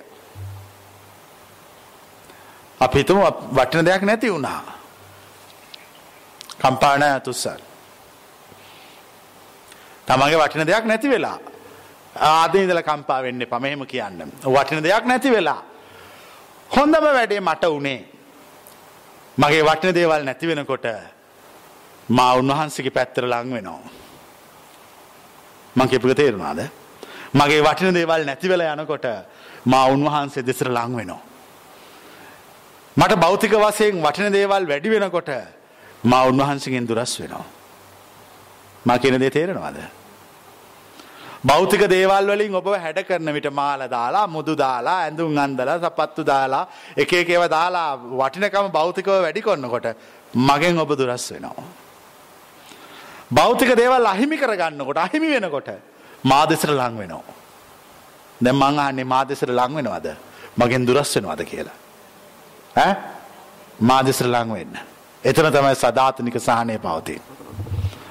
අපි 2.80 2.98
හිතමු 2.98 3.20
වටින 3.52 3.86
දෙයක් 3.86 4.02
නැති 4.02 4.32
වුණා. 4.32 4.62
කම්පාන 6.60 7.04
තුස්සල්. 7.20 7.60
තමගේ 10.06 10.38
වටින 10.38 10.66
දෙයක් 10.66 10.84
නැති 10.84 11.08
වෙලා. 11.10 11.38
ආදීදල 12.16 12.82
කම්පා 12.82 13.22
වෙන්න 13.22 13.46
පමහෙම 13.46 13.86
කියන්න. 13.86 14.20
වටින 14.44 14.82
දෙයක් 14.82 15.04
නැති 15.04 15.30
වෙලා. 15.30 15.62
හොඳම 16.70 17.04
වැඩේ 17.08 17.40
මට 17.40 17.64
වනේ. 17.76 18.15
මගේ 19.38 19.62
වටින 19.62 19.94
දේවල් 19.94 20.24
නැති 20.24 20.46
වෙනකොට 20.46 20.86
මා 22.08 22.32
උන්වහන්සගේ 22.34 22.90
පැත්තර 22.90 23.24
ලං 23.24 23.52
වෙනවා. 23.52 23.80
මං 25.76 25.88
කෙපක 25.88 26.14
තේරුණාද. 26.14 26.60
මගේ 27.34 27.62
වටින 27.62 27.94
දේවල් 27.94 28.24
නැතිවෙල 28.24 28.62
යනකොට 28.62 29.06
මා 29.64 29.84
උන්වහන්සේ 29.86 30.42
දෙසර 30.42 30.68
ලං 30.68 30.96
වෙනවා. 30.96 31.22
මට 32.96 33.16
භෞතික 33.16 33.52
වසයෙන් 33.54 34.00
වටින 34.02 34.32
දේවල් 34.32 34.64
වැඩි 34.66 34.90
වෙනකොට 34.90 35.30
මා 36.04 36.24
උන්වහන්සගෙන් 36.24 36.88
දුරස් 36.88 37.20
වෙනවා. 37.20 37.44
මා 38.84 38.98
කියන 38.98 39.20
දේ 39.20 39.30
තේරෙනවාද. 39.30 39.76
භෞතික 41.46 41.82
දේවල් 41.86 42.26
වලින් 42.28 42.54
ඔබ 42.54 42.68
හැඩ 42.76 43.00
කරන 43.04 43.32
විට 43.32 43.48
මාල 43.52 43.80
දාලා 43.88 44.26
මුදු 44.28 44.54
දාලා 44.56 44.98
ඇඳුම් 45.00 45.38
අන්දල 45.38 45.70
සපත්තු 45.78 46.22
දාලා 46.24 46.64
එක 46.96 47.12
එකව 47.14 47.44
දාලා 47.48 47.88
වටිනකම 48.12 48.68
භෞතිකව 48.70 49.10
වැඩි 49.16 49.42
කොන්නකොට 49.42 49.86
මගෙන් 50.34 50.78
ඔබ 50.78 50.90
දුරස් 50.92 51.26
වෙනවා. 51.32 51.66
භෞතික 53.30 53.70
දේවල් 53.74 54.06
අහිමි 54.06 54.36
කරගන්නකොට 54.36 54.98
අහිමි 54.98 55.28
වෙනකොට 55.34 55.68
මා 56.24 56.44
දෙසර 56.46 56.70
ලං 56.70 56.94
වෙනවා. 56.98 57.36
දැම් 58.40 58.56
මං 58.56 58.78
අන්නේ 58.80 59.04
මා 59.06 59.24
දෙසර 59.24 59.50
ලං 59.50 59.72
වෙනවද 59.76 60.08
මගෙන් 60.56 60.86
දුරස් 60.86 61.16
වෙනවද 61.16 61.42
කියලා. 61.44 61.78
මා 63.80 64.02
දෙසර 64.02 64.26
ලං 64.26 64.48
වෙන්න. 64.50 64.76
එතන 65.24 65.50
තමයි 65.52 65.74
සධාතනික 65.76 66.36
සහනය 66.40 66.78
පවතින්. 66.78 67.35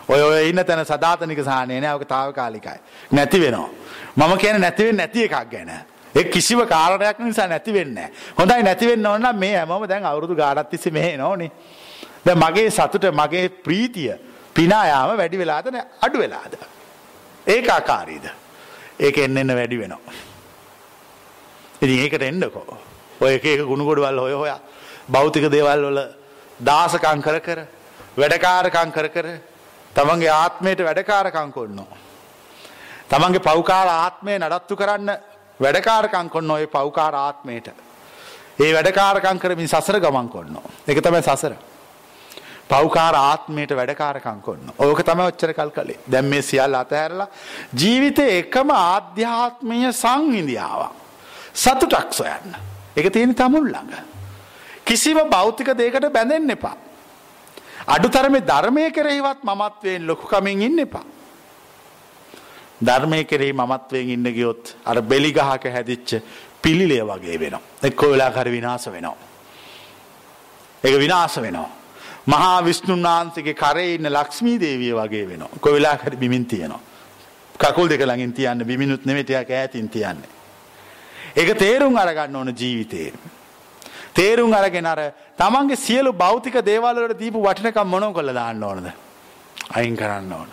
ඔය 0.07 0.21
ඔය 0.21 0.49
ඉන්න 0.49 0.65
තැන 0.65 0.85
සධාතනික 0.85 1.43
සානය 1.43 1.79
නෑවක 1.79 2.07
තාවකාලිකයි. 2.07 2.79
නැති 3.11 3.41
වෙනවා. 3.41 3.69
මම 4.15 4.37
කියන 4.37 4.61
නැතිවෙන් 4.61 4.97
නැති 4.97 5.23
එකක් 5.23 5.49
ගැන. 5.51 5.71
ඒ 6.15 6.23
කිසිව 6.25 6.59
කාරණයක් 6.65 7.19
නිසා 7.19 7.47
නැතිවෙන්න. 7.47 7.97
හොඳයි 8.37 8.63
නැතිවෙන්න 8.63 9.05
ඕන්න 9.05 9.27
මේ 9.35 9.55
හැමම 9.55 9.87
දැන් 9.87 10.05
අවුරුදු 10.05 10.35
ගාඩත් 10.35 10.69
තිසි 10.69 10.91
මේ 10.91 11.17
නොනේ. 11.17 11.51
ද 12.25 12.35
මගේ 12.35 12.69
සතුට 12.69 13.05
මගේ 13.13 13.49
ප්‍රීතිය 13.65 14.13
පිනායාම 14.53 15.17
වැඩි 15.17 15.37
වෙලාදන 15.37 15.77
අඩු 16.01 16.17
වෙලාද. 16.17 16.53
ඒක 17.47 17.69
ආකාරීද. 17.69 18.25
ඒක 18.99 19.17
එන්න 19.17 19.37
එන්න 19.37 19.55
වැඩි 19.55 19.79
වෙනවා. 19.79 20.13
ඉතින් 21.81 21.99
ඒකට 21.99 22.23
එන්නකෝ. 22.23 22.77
ඔය 23.21 23.33
එක 23.33 23.43
ගුණගොඩවල් 23.63 24.19
හොය 24.19 24.33
හොයා 24.33 24.59
භෞතික 25.09 25.49
දේවල් 25.51 25.83
වල 25.87 25.99
දාසකං 26.61 27.21
කර 27.21 27.39
කර 27.39 27.59
වැඩකාරකං 28.17 28.91
කර 28.91 29.07
කර 29.09 29.27
තමන්ගේ 29.95 30.29
ආත්මයට 30.31 30.83
වැඩකාරකං 30.83 31.51
කොන්නවා. 31.51 31.97
තමන්ගේ 33.09 33.39
පෞකාර 33.39 33.87
ආත්මය 33.87 34.39
නඩත්තු 34.39 34.75
කරන්න 34.75 35.11
වැඩකාරකං 35.59 36.29
කොන්න 36.29 36.51
ඔය 36.51 36.67
පෞකාර 36.67 37.15
ආත්මයට. 37.15 37.67
ඒ 38.59 38.73
වැඩකාරකං 38.73 39.39
කරමින් 39.39 39.67
සසර 39.67 39.99
ගමන් 39.99 40.29
කොන්න. 40.29 40.59
එක 40.87 41.01
තමයි 41.01 41.21
සසර. 41.23 41.55
පෞකාර 42.67 43.15
ආත්මයට 43.15 43.75
වැඩකාරකං 43.75 44.41
කොන්න. 44.41 44.73
ඕක 44.79 45.03
තම 45.03 45.19
ඔච්චර 45.21 45.53
කල් 45.53 45.71
කළේ 45.71 45.99
දැම් 46.11 46.25
මේ 46.25 46.41
සියල් 46.41 46.75
අතහැරලා 46.75 47.27
ජීවිතය 47.73 48.25
එකම 48.39 48.69
ආධ්‍යාත්මය 48.71 49.91
සංහිදියාව. 49.93 50.91
සතුටක් 51.53 52.13
සොයන්න. 52.13 52.55
එක 52.95 53.13
තියෙන 53.13 53.35
තමුල් 53.35 53.71
ළඟ. 53.71 53.93
කිසිම 54.85 55.17
භෞතික 55.29 55.71
දේකට 55.77 56.11
බැඳෙන් 56.11 56.49
එපා. 56.49 56.75
අඩුතරමේ 57.87 58.41
ධර්මය 58.41 58.91
කෙරෙහිවත් 58.91 59.43
මමත්වයෙන් 59.43 60.07
ලොකුකමින් 60.07 60.61
ඉන්න 60.61 60.79
එපා. 60.79 61.03
ධර්මය 62.81 63.23
කෙරෙහි 63.23 63.53
මමත්වයෙන් 63.53 64.09
ඉන්න 64.09 64.33
ගියොත් 64.33 64.75
අර 64.85 65.01
බෙලිගහක 65.01 65.65
හැදිච්ච 65.65 66.21
පිළිලේ 66.61 67.03
වගේ 67.03 67.39
වෙනවා. 67.39 67.61
එක්කෝ 67.83 68.11
වෙලා 68.11 68.31
කර 68.31 68.49
විනාස 68.51 68.87
වෙනවා. 68.87 69.17
එක 70.83 70.99
විනාස 70.99 71.37
වෙනවා. 71.37 71.69
මහා 72.27 72.65
විශ්ණුන් 72.65 73.03
වහන්සේගේ 73.03 73.53
කරේ 73.53 73.95
ඉන්න 73.95 74.09
ලක්ෂ්මී 74.09 74.59
දේවිය 74.59 74.93
වගේ 74.93 75.25
වෙනවා. 75.27 75.49
කොවිලා 75.61 75.97
කර 75.97 76.15
බිමින් 76.15 76.45
තියෙනවා. 76.45 76.81
කකුල් 77.59 77.89
දෙක 77.89 78.01
ළඟින් 78.01 78.33
තියන්න 78.33 78.65
බිමිනුත් 78.65 79.05
නෙමෙටියක් 79.05 79.49
ඈතින් 79.51 79.89
තියන්නේ. 79.89 80.29
ඒක 81.35 81.57
තේරුම් 81.57 81.97
අරගන්න 81.97 82.35
ඕන 82.35 82.49
ජීවිතේ. 82.49 83.13
තේරුම් 84.15 84.53
අරගෙන 84.53 84.85
අර 84.85 84.99
තමන්ගේ 85.37 85.75
සියලු 85.77 86.11
භෞතික 86.13 86.57
දේවල්වලට 86.65 87.19
දීපු 87.19 87.39
වටිනකම් 87.41 87.87
මොනෝ 87.87 88.13
කොල්ල 88.13 88.33
දාන්න 88.33 88.63
ඕනද. 88.63 88.87
අයින් 89.71 89.95
කරන්න 89.95 90.33
ඕන. 90.33 90.51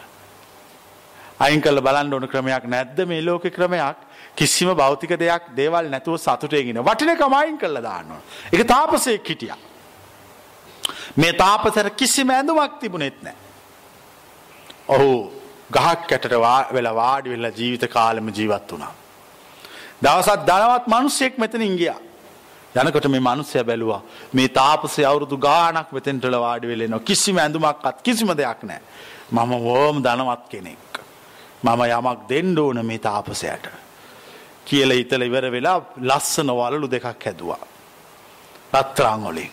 අයින් 1.40 1.60
කල්ල 1.60 1.80
බලන්න 1.80 2.14
ඕන 2.14 2.28
ක්‍රමයක් 2.28 2.64
නැද්ද 2.66 3.04
මේ 3.06 3.22
ලෝක 3.22 3.44
ක්‍රමයක් 3.48 3.98
කිසිම 4.36 4.74
භෞතික 4.74 5.14
දෙයක් 5.18 5.52
දේවල් 5.56 5.90
නැතුව 5.90 6.18
සතුටයගෙන 6.18 6.82
වටිනකම 6.82 7.34
අයින් 7.34 7.58
කල්ල 7.58 7.82
දාන්න 7.82 8.10
ඕන. 8.10 8.22
එක 8.52 8.66
තාපසයෙක් 8.66 9.26
හිටිය. 9.26 9.54
මේ 11.16 11.32
තාපසර 11.34 11.90
කිසිම 11.92 12.30
ඇඳුමක් 12.30 12.80
තිබුණෙත් 12.80 13.22
නෑ. 13.22 13.36
ඔහු 14.88 15.10
ගහක් 15.70 16.12
ඇටට 16.12 16.32
වෙලා 16.72 16.94
වාඩි 16.94 17.30
වෙල්ලා 17.30 17.52
ජීවිත 17.52 17.90
කාලම 17.90 18.28
ජීවත් 18.30 18.72
වුණා. 18.72 18.94
දවසත් 20.02 20.40
දනවත් 20.48 20.86
මනුස්සයෙක් 20.86 21.38
මෙතනින් 21.38 21.76
ගියා. 21.76 22.00
යනකොට 22.74 23.06
මේ 23.06 23.20
මනුස්සය 23.20 23.64
බැලුවා 23.64 24.02
මේ 24.32 24.48
තාපසේ 24.50 25.04
අවුරුදු 25.04 25.36
ගානක් 25.38 25.88
වෙතෙන්ටල 25.92 26.36
වාඩි 26.40 26.68
වෙලෙනවා 26.68 27.00
කිසිම 27.00 27.38
ඇඳුමක්ත් 27.38 28.02
කිසිම 28.02 28.30
දෙයක් 28.32 28.62
නෑ. 28.62 28.80
මම 29.32 29.52
වෝම 29.60 30.02
දනවත් 30.02 30.48
කෙනෙක්. 30.48 30.92
මම 31.62 31.82
යමක් 31.88 32.28
දෙන්න 32.28 32.58
ඕන 32.58 32.86
මේ 32.86 32.98
තාපසයට. 33.00 33.66
කියල 34.64 34.90
හිතල 34.90 35.22
ඉවර 35.22 35.50
වෙලා 35.50 35.78
ලස්සන 36.00 36.48
වලලු 36.50 36.90
දෙකක් 36.90 37.04
හැදවා. 37.04 37.60
රත්තරංගොලින්. 38.74 39.52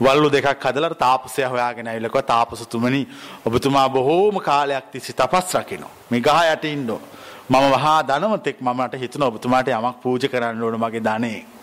වල්ලු 0.00 0.28
දෙකක් 0.30 0.46
හදලට 0.60 0.98
තාපසය 0.98 1.42
හොයාගෙන 1.44 1.86
ඉල්ලක 1.88 2.16
තාපසතුමනි 2.26 3.08
ඔබතුමා 3.46 3.88
බොහෝම 3.88 4.40
කාලයක් 4.40 4.90
තිසි 4.92 5.12
තපස් 5.12 5.54
රකිනවා. 5.54 5.90
මේ 6.10 6.20
ගහ 6.20 6.40
යට 6.52 6.64
ඉන්ඩෝ. 6.66 7.00
මම 7.48 7.64
වහා 7.72 8.02
දනවතෙක් 8.02 8.60
මට 8.60 8.94
හිතන 8.96 9.22
ඔබතුමාට 9.22 9.68
යමක් 9.68 10.00
පූජ 10.02 10.28
කරන්න 10.28 10.62
ඕන 10.62 10.80
මගේ 10.80 11.00
ධනේ. 11.00 11.53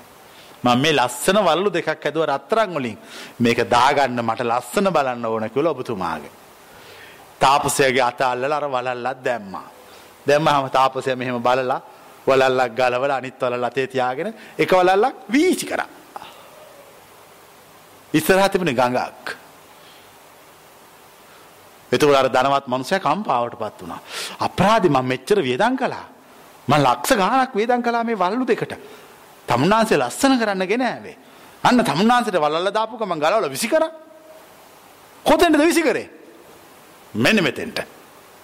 මම 0.64 0.82
මේ 0.82 0.94
ලස්සන 0.94 1.38
වල්ලු 1.40 1.70
දෙකක් 1.70 2.06
ඇදුව 2.06 2.26
රත්තරන් 2.26 2.74
වලින් 2.76 2.98
මේක 3.40 3.60
දාගන්න 3.70 4.22
මට 4.22 4.42
ලස්සන 4.44 4.88
බලන්න 4.90 5.26
ඕන 5.26 5.50
කියලා 5.50 5.72
ඔබතුමාගේ. 5.72 6.32
තාපසයගේ 7.40 8.02
අත 8.02 8.22
අල්ලලා 8.22 8.58
අර 8.58 8.68
වලල්ලක් 8.68 9.24
දැම්මා. 9.24 9.68
දැම්මම 10.28 10.70
තාපසය 10.70 11.16
මෙහෙම 11.16 11.42
බලලා 11.42 11.82
වලල්ලක් 12.28 12.72
ගලවලා 12.76 13.18
අනිත් 13.18 13.42
වලල්ල 13.42 13.64
අතේ 13.64 13.88
තියාගෙන 13.88 14.34
එක 14.58 14.72
වලල්ලක් 14.72 15.16
වීසි 15.32 15.66
කරා. 15.66 15.90
ඉස්සරහා 18.14 18.50
තිබුණේ 18.50 18.76
ගඟක්. 18.76 19.38
එතකොට 21.92 22.16
අර 22.16 22.30
ධනවත් 22.30 22.68
මනුස්සයා 22.68 23.00
කම්පාවටපත් 23.00 23.82
වුණා. 23.82 24.02
අපරාධි 24.40 24.90
මම 24.90 25.06
මෙච්චර 25.06 25.38
වේදම් 25.42 25.76
කළා. 25.76 26.06
මම 26.68 26.78
ලක්ෂ 26.78 27.18
ගාණක් 27.18 27.56
වේදම් 27.56 27.82
කළා 27.82 28.04
මේ 28.04 28.16
වලලු 28.16 28.46
දෙකට. 28.46 28.74
තමුන්නාන්සේ 29.52 29.98
ලස්සන 29.98 30.38
කරන්න 30.40 30.68
ගෙන 30.68 30.84
ඇවේ. 30.84 31.16
අන්න 31.64 31.84
තමුන්නාන්සට 31.84 32.38
වල්ල 32.38 32.72
දාපුකම 32.72 33.16
ගලවල 33.16 33.50
විසි 33.50 33.68
කර 33.68 33.86
කොතෙන්ටද 35.26 35.64
විසි 35.64 35.84
කරේ 35.84 36.10
මෙන්න 37.16 37.44
මෙතෙන්ට 37.44 37.82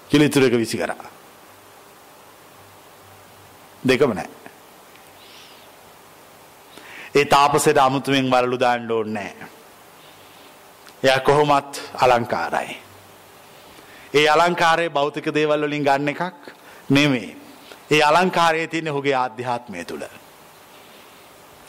කිලිතුරක 0.09 0.53
විසි 0.55 0.77
කරා. 0.77 1.05
දෙකම 3.83 4.13
නෑ. 4.13 4.29
ඒ 7.15 7.25
තාපසෙට 7.25 7.77
අමුතුවෙන් 7.79 8.27
වලලු 8.27 8.59
දාන්න 8.59 8.91
ඕන්නෑ. 8.91 9.33
එය 11.03 11.19
කොහොමත් 11.21 11.81
අලංකාරයි. 11.95 12.77
ඒ 14.13 14.27
අලංකාරය 14.27 14.89
භෞතික 14.89 15.33
දේවල් 15.33 15.63
වලින් 15.63 15.83
ගන්න 15.83 16.09
එකක් 16.09 16.53
නෙමේ. 16.89 17.35
ඒ 17.91 18.01
අලංකාරය 18.03 18.67
තියන්නේ 18.67 18.93
හුගේ 18.93 19.15
ආධ්‍යාත්මය 19.15 19.85
තුළ. 19.85 20.05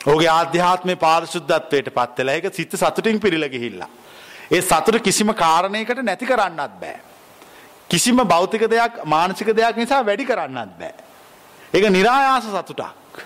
ඔහුගේ 0.07 0.29
ආධ්‍යාත්මය 0.29 0.97
පාරිශුද්ධත්වයට 0.97 1.91
පත්වෙලා 1.91 2.35
එක 2.35 2.55
සිත 2.55 2.73
සතුටින් 2.73 3.21
පිරිල 3.21 3.49
ගිහිල්ලා. 3.49 3.89
ඒ 4.51 4.61
සතුට 4.63 5.03
කිසිම 5.03 5.35
කාරණයකට 5.35 6.03
නැති 6.03 6.27
කරන්නත් 6.27 6.81
බෑ. 6.81 7.01
කිසිම 7.91 8.17
භෞතික 8.17 8.71
දෙයක් 8.71 9.05
මානසික 9.05 9.57
දෙයක් 9.57 9.77
නිසා 9.77 10.05
වැඩි 10.05 10.25
කරන්නත් 10.25 10.79
බෑ. 10.79 10.95
ඒක 11.75 11.91
නිරායාස 11.91 12.45
සතුටක්. 12.47 13.25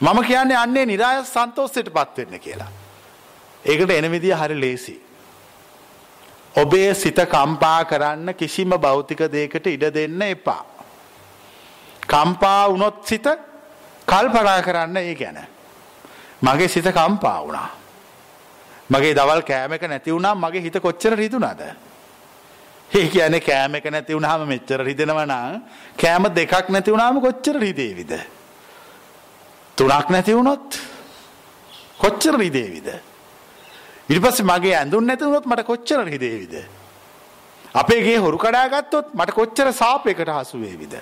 මම 0.00 0.24
කියන්නේ 0.24 0.56
අන්නේ 0.56 0.86
නිරායස 0.86 1.28
සන්තෝෂයට 1.28 1.88
පත්වෙන්න 1.90 2.40
කියලා. 2.40 2.70
ඒකට 3.64 3.90
එන 3.90 4.10
විදිය 4.10 4.34
හරි 4.34 4.60
ලේසි. 4.60 4.94
ඔබේ 6.54 6.94
සිත 6.94 7.16
කම්පා 7.26 7.84
කරන්න 7.84 8.34
කිසිම 8.34 8.70
භෞතික 8.78 9.22
දෙයකට 9.32 9.66
ඉඩ 9.66 9.84
දෙන්න 9.94 10.22
එපා. 10.22 10.64
කම්පා 12.02 12.68
වුණොත් 12.68 13.06
සිත 13.06 13.26
කල්පනා 14.06 14.62
කරන්න 14.62 14.96
ඒ 14.96 15.14
ගැන. 15.14 15.51
මගේ 16.42 16.68
සිත 16.68 16.84
කම්පා 16.86 17.38
වුණා. 17.42 17.70
මගේ 18.90 19.14
දවල් 19.14 19.42
කෑම 19.42 19.72
එක 19.72 19.82
නැති 19.84 20.12
වුණා 20.12 20.34
මගේ 20.34 20.62
හිත 20.62 20.76
කොච්චර 20.80 21.14
රිදුනද? 21.14 21.62
ඒ 22.90 23.08
කියන්නේ 23.08 23.40
කෑම 23.40 23.74
එක 23.74 23.86
නැති 23.86 24.14
වුණාම 24.14 24.46
මෙච්චර 24.46 24.80
රිදෙනවා 24.80 25.26
නම් 25.26 25.62
කෑම 25.96 26.28
දෙකක් 26.30 26.68
නැති 26.68 26.90
වුණාම 26.90 27.20
කොච්චර 27.20 27.56
රිදේවිද? 27.56 28.12
තුනක් 29.78 30.10
නැති 30.10 30.34
වුණොත් 30.34 30.78
කොච්චර 31.98 32.36
රිදේවිද? 32.36 32.88
ඊට 34.08 34.20
පස්සේ 34.20 34.44
මගේ 34.44 34.76
ඇඳුම් 34.76 35.04
නැති 35.04 35.24
වුණොත් 35.24 35.46
මට 35.46 35.64
කොච්චර 35.64 36.04
රිදේවිද? 36.04 36.54
අපේ 37.74 38.00
ගේ 38.02 38.18
හොරු 38.18 38.38
කඩා 38.38 38.68
ගත්තොත් 38.68 39.14
මට 39.14 39.32
කොච්චර 39.32 39.72
සාපයකට 39.72 40.28
හසු 40.28 40.60
වේවිද? 40.60 40.94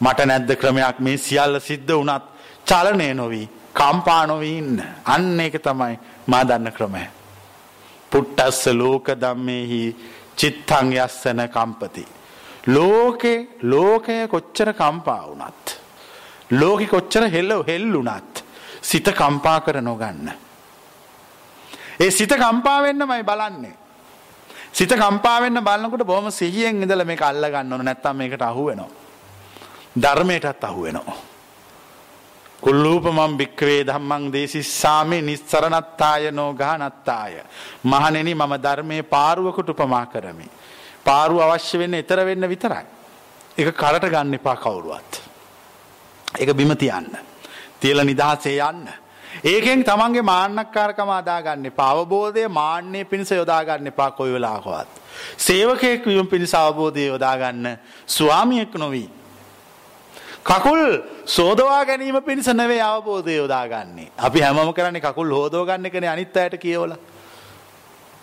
මට 0.00 0.26
නැද්ද 0.26 0.50
ක්‍රමයක් 0.56 0.98
මේ 1.00 1.16
සියල්ල 1.18 1.60
සිද්ධ 1.60 1.94
වුණත් 1.94 2.24
චලනය 2.66 3.14
නොවි 3.14 3.48
කම්පා 3.80 4.22
නොවී 4.26 4.58
ඉන්න. 4.58 4.82
අන්න 5.06 5.40
ඒක 5.40 5.56
තමයි 5.62 5.94
මා 6.26 6.44
දන්න 6.44 6.72
ක්‍රමය. 6.72 7.04
පුට්ටස්ස 8.12 8.66
ලෝක 8.72 9.06
ධම්මේහි 9.22 9.82
චිත්තං 10.36 10.92
යස්සන 10.96 11.40
කම්පති. 11.48 12.04
ලෝකේ 12.68 13.38
ලෝකය 13.64 14.18
කොච්චර 14.28 14.72
කම්පා 14.74 15.22
වුණත්. 15.28 15.66
ලෝකෙ 16.50 16.86
කොච්චර 16.86 17.24
හෙල්ල 17.28 17.52
හෙල්ලුණත් 17.62 18.44
සිත 18.82 19.08
කම්පා 19.12 19.60
කර 19.60 19.80
නොගන්න. 19.80 20.30
ඒ 22.00 22.10
සිත 22.10 22.32
කම්පා 22.34 22.82
වෙන්නමයි 22.82 23.22
බලන්නේ. 23.24 23.76
සිත 24.72 24.92
කම්පා 24.92 25.40
වෙන්න 25.40 25.60
බලනකොට 25.60 26.04
බොහොම 26.04 26.30
සිහියෙන් 26.30 26.82
ඉඳලා 26.82 27.04
මේක 27.04 27.22
අල්ල 27.22 27.44
ගන්න 27.44 27.72
ඕන 27.72 27.84
නැත්නම් 27.84 28.16
මේකට 28.16 28.42
අහු 28.42 28.66
වෙනවා. 28.66 28.90
ධර්මයටත් 29.96 30.64
අහු 30.64 30.82
වෙනවා. 30.82 31.27
කුල්ලූපමම් 32.60 33.36
භික්කවේ 33.38 33.86
ධම්මං 33.86 34.32
දේශිස්සාමේ 34.32 35.22
නිස්සරණත්තාය 35.22 36.30
නෝගානත්තාය. 36.32 37.34
මහණෙනි 37.84 38.34
මම 38.34 38.54
ධර්මයේ 38.62 39.02
පාරුවකට 39.04 39.68
උපමා 39.68 40.06
කරමි. 40.06 40.48
පාරුව 41.04 41.40
අවශ්‍ය 41.40 41.78
වෙන්න 41.78 41.94
ඊතර 41.94 42.24
වෙන්න 42.24 42.48
විතරයි. 42.48 42.86
ඒක 43.58 43.74
කරට 43.74 44.04
ගන්න 44.04 44.34
එපා 44.34 44.56
කවුරුවත්. 44.56 45.20
ඒක 46.38 46.54
බිම 46.54 46.76
තියන්න. 46.76 47.18
තියලා 47.80 48.04
නිදහසේ 48.04 48.58
යන්න. 48.60 48.88
ඒකෙන් 49.44 49.84
තමන්ගේ 49.84 50.22
මාන්නක්කාරකම 50.22 51.10
අදාගන්න 51.10 51.66
එපා. 51.66 51.90
අවබෝධය 51.92 52.48
මාන්නය 52.50 53.04
පිණිස 53.04 53.30
යොදා 53.30 53.64
ගන්න 53.64 53.86
එපා 53.86 54.10
කොයි 54.10 54.32
වෙලාවකවත්. 54.32 54.90
සේවකයෙක් 55.38 56.06
වීම 56.06 56.26
පිණිස 56.26 56.54
අවබෝධය 56.54 57.06
යොදා 57.06 57.36
ගන්න 57.36 57.78
ස්වාමියෙක් 58.08 58.74
නොවී 58.74 59.17
කකුල් 60.48 60.80
සෝදවා 61.36 61.84
ගැනීම 61.84 62.18
පිණිස 62.28 62.48
නෙවෙයි 62.60 62.80
අවබෝධය 62.80 63.36
යොදාගන්නේ. 63.36 64.08
අපි 64.26 64.40
හැමෝම 64.40 64.72
කරන්නේ 64.74 65.04
කකුල් 65.06 65.30
හොදව 65.38 65.64
ගන්න 65.68 65.86
එකනේ 65.88 66.10
අනිත් 66.14 66.36
අයට 66.36 66.56
කියවලා. 66.64 66.98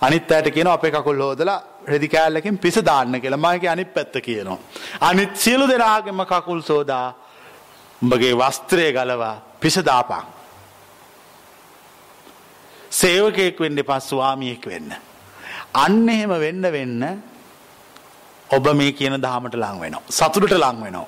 අනිත් 0.01 0.31
අයට 0.31 0.47
කියනවා 0.55 0.73
අපේ 0.79 0.91
කකුල් 0.91 1.19
හොදලා 1.27 1.59
රෙදි 1.87 2.07
කෑල්ලකින් 2.13 2.57
පිස 2.57 2.77
දාන්න 2.89 3.21
කියලා. 3.21 3.37
මම 3.37 3.59
කිය 3.59 3.69
අනිත් 3.69 3.93
පැත්ත 3.93 4.15
කියනවා. 4.27 4.57
අනිත් 5.01 5.35
සියලු 5.43 5.67
දෙනාගේම 5.67 6.25
කකුල් 6.31 6.61
සෝදා 6.61 7.07
උඹගේ 8.01 8.33
වස්ත්‍රය 8.41 8.87
ගලවා 8.97 9.35
පිස 9.59 9.77
දාපන්. 9.89 10.25
සේවකයෙක් 12.89 13.59
වෙන්න 13.59 13.77
එපා 13.83 13.99
ස්වාමියෙක් 13.99 14.65
වෙන්න. 14.71 14.89
අන්න 15.83 16.09
එහෙම 16.09 16.33
වෙන්න 16.45 16.71
වෙන්න 16.77 17.03
ඔබ 18.49 18.65
මේ 18.73 18.91
කියන 18.97 19.21
දහමට 19.21 19.55
ලං 19.61 19.77
වෙනවා. 19.83 20.03
සතුටට 20.09 20.57
ලං 20.57 20.81
වෙනවා. 20.85 21.07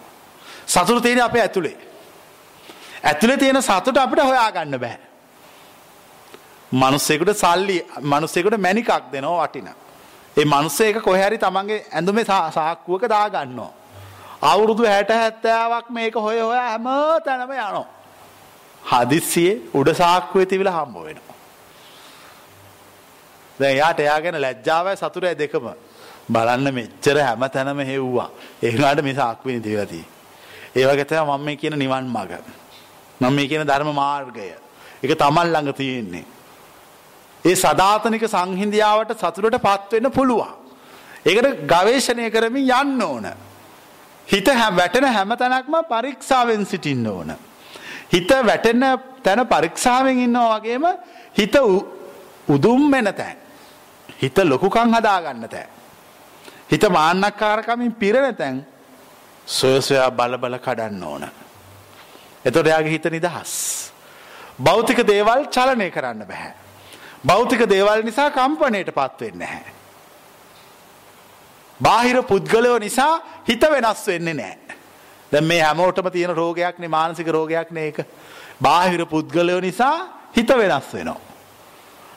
සතුට 0.68 1.04
තියෙන 1.04 1.24
අපේ 1.24 1.42
ඇතුළේ. 1.42 1.78
ඇතුළේ 3.04 3.38
තියෙන 3.38 3.62
සතුට 3.62 3.98
අපිට 3.98 4.24
හොයාගන්න 4.24 4.80
බෑ. 4.80 4.98
මනුස්සෙකුට 6.72 7.38
සල්ලි 7.38 7.78
මනුස්සෙකුට 8.02 8.58
මැණිකක් 8.58 9.12
දෙනවා 9.12 9.48
වටින. 9.48 9.70
ඒ 10.38 10.46
මනුස්ස 10.46 10.80
එක 10.82 11.02
කොහරි 11.02 11.38
තමන්ගේ 11.38 11.86
ඇඳුමේ 11.92 12.26
සාක්කුවක 12.26 13.04
දාගන්නවා. 13.10 13.72
අවුරුදු 14.42 14.84
හැට 14.86 15.10
හැත්තෑවක් 15.12 15.90
මේක 15.90 16.16
හොය 16.16 16.40
හොය 16.40 16.58
හැම 16.58 16.88
තැනම 17.26 17.52
යනවා. 17.52 17.86
හදිස්සියේ 18.84 19.62
උඩ 19.74 19.94
සාක්කුවේ 19.94 20.46
තිබිලා 20.46 20.76
හම්බ 20.80 20.96
වෙනවා. 21.06 21.38
දැන් 23.60 23.78
යාට 23.78 24.00
එයා 24.00 24.20
ගැන 24.22 24.42
ලැජ්ජාවයි 24.42 24.98
සතුටයි 24.98 25.36
දෙකම 25.42 25.66
බලන්න 26.32 26.74
මෙච්චර 26.74 27.18
හැම 27.28 27.50
තැනම 27.56 27.80
හෙව්වා. 27.92 28.30
ඒ 28.64 28.72
වුණාට 28.74 29.04
මේ 29.04 29.16
සාක්කුවේ 29.16 29.60
තිබිලා 29.60 29.86
තියෙන්නේ. 29.86 30.17
ඒ 30.78 30.86
වගේ 30.86 31.06
තමයි 31.06 31.26
මම 31.28 31.44
මේ 31.46 31.56
කියන 31.56 31.76
නිවන් 31.76 32.06
මඟ. 32.08 32.34
මම 33.22 33.34
මේ 33.34 33.48
කියන 33.48 33.64
ධර්ම 33.64 33.90
මාර්ගය. 33.96 34.48
ඒක 35.04 35.12
තමන් 35.18 35.48
ළඟ 35.54 35.74
තියෙන්නේ. 35.74 36.26
ඒ 37.46 37.56
සදාතනික 37.56 38.24
සංහිඳියාවට 38.28 39.12
සතුටට 39.16 39.58
පත් 39.62 39.92
වෙන්න 39.94 40.12
පුළුවන්. 40.12 40.54
ඒකට 41.26 41.66
ගවේෂණය 41.72 42.30
කරමින් 42.30 42.70
යන්න 42.72 43.02
ඕන. 43.02 43.26
හිත 44.28 44.48
වැටෙන 44.78 45.08
හැම 45.08 45.32
තැනක්ම 45.38 45.76
පරීක්ෂාවෙන් 45.90 46.66
සිටින්න 46.66 47.08
ඕන. 47.08 47.34
හිත 48.14 48.32
වැටෙන 48.46 48.86
තැන 49.24 49.48
පරීක්ෂාවෙන් 49.48 50.20
ඉන්නවා 50.20 50.60
වගේම 50.60 50.86
හිත 51.40 51.56
උදුම් 52.48 52.92
වෙන 52.92 53.14
තැන්. 53.14 53.38
හිත 54.22 54.38
ලොකුකම් 54.44 54.94
හදාගන්න 54.94 55.50
තැන්. 55.50 55.70
හිත 56.72 56.84
මාන්නක්කාරකමින් 56.90 57.94
පිරෙන 57.96 58.36
තැන් 58.36 58.66
සොයසොයා 59.48 60.12
බලබල 60.12 60.58
කඩන්න 60.60 61.04
ඕන. 61.04 61.28
එතොට 62.46 62.68
එයාගේ 62.68 62.92
හිත 62.92 63.06
නිදහස්. 63.06 63.54
භෞතික 64.64 65.08
දේවල් 65.08 65.48
චලනය 65.48 65.92
කරන්න 65.92 66.28
බැහැ. 66.28 66.54
භෞතික 67.26 67.70
දේවල් 67.70 68.04
නිසා 68.04 68.30
කම්පනයට 68.32 68.92
පත්වෙන්න 68.92 69.42
හැ. 69.42 69.64
බාහිර 71.80 72.24
පුද්ගලයෝ 72.24 72.80
නිසා 72.80 73.22
හිත 73.48 73.62
වෙනස් 73.62 74.08
වෙන්නේ 74.08 74.34
නෑ. 74.34 74.58
දැ 75.32 75.42
මේ 75.42 75.62
හැමෝටම 75.62 76.12
තියෙන 76.12 76.36
රෝගයක්නේ 76.36 76.90
මානසික 76.90 77.28
රෝගයක් 77.28 77.72
න 77.72 77.78
එක. 77.78 78.06
බාහිර 78.62 79.06
පුද්ගලයෝ 79.06 79.62
නිසා 79.62 79.96
හිත 80.36 80.50
වෙනස් 80.50 80.94
වෙනවා. 80.94 81.22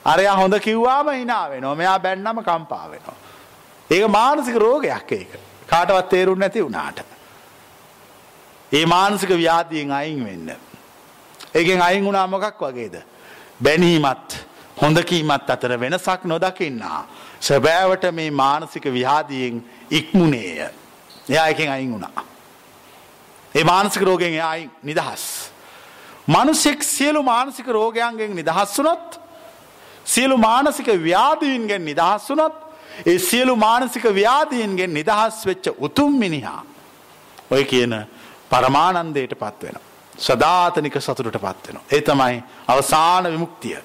අරය 0.05 0.25
හොඳ 0.25 0.59
කිව්වාම 0.59 1.13
හිනා 1.13 1.49
වෙනවා 1.49 1.75
මෙයා 1.75 1.99
බැන්නම 1.99 2.43
කම්පා 2.43 2.91
වෙනවා. 2.91 3.17
ඒක 3.89 4.07
මානසික 4.09 4.55
රෝගයක් 4.55 5.11
ඒක 5.11 5.39
කාටවත් 5.67 6.09
තේරුම් 6.09 6.39
නැති 6.39 6.63
වුණාට. 6.63 7.10
ඒ 8.71 8.85
මානසික 8.85 9.29
ව්‍යාධියෙන් 9.31 9.91
අයින් 9.91 10.25
වෙන්න. 10.25 10.55
ඒකෙන් 11.55 11.81
අයින් 11.81 12.05
වුණා 12.05 12.27
මොකක් 12.27 12.61
වගේද. 12.61 12.95
බැනීමත් 13.63 14.29
හොඳකීමත් 14.81 15.49
අතර 15.49 15.79
වෙනසක් 15.79 16.25
නොදකින්නා. 16.25 17.07
සැබෑවට 17.39 18.11
මේ 18.11 18.31
මානසික 18.31 18.85
ව්‍යාධියෙන් 18.85 19.63
ඉක්මුණේය. 19.91 20.69
එයා 21.29 21.47
එකෙන් 21.47 21.69
අයින් 21.69 21.91
වුණා. 21.91 22.23
ඒ 23.55 23.63
මානසික 23.63 24.01
රෝගෙන් 24.01 24.33
එයායි 24.33 24.69
නිදහස්. 24.83 25.51
මනුස්සෙක් 26.27 26.83
සියලු 26.83 27.23
මානසික 27.23 27.67
රෝගයන්ගෙන් 27.67 28.35
නිදහස් 28.35 28.79
වුනොත් 28.79 29.19
සියලු 30.05 30.37
මානසික 30.37 30.87
ව්‍යාධීන්ගෙන් 30.87 31.85
නිදහස් 31.85 32.29
වුනොත් 32.29 32.55
ඒ 33.05 33.19
සියලු 33.19 33.55
මානසික 33.55 34.03
ව්‍යාධීන්ගෙන් 34.03 34.93
නිදහස් 34.93 35.45
වෙච්ච 35.45 35.65
උතුම් 35.79 36.19
මිනිහා 36.19 36.63
ඔය 37.51 37.63
කියන 37.63 37.93
පරමානන්දයට 38.51 39.35
පත්වෙන. 39.35 39.77
සධාතනික 40.17 40.95
සතුරට 40.97 41.37
පත්වෙන. 41.37 41.79
ඒ 41.89 42.01
තමයි 42.01 42.43
අවසාන 42.67 43.23
විමුක්තිය. 43.25 43.77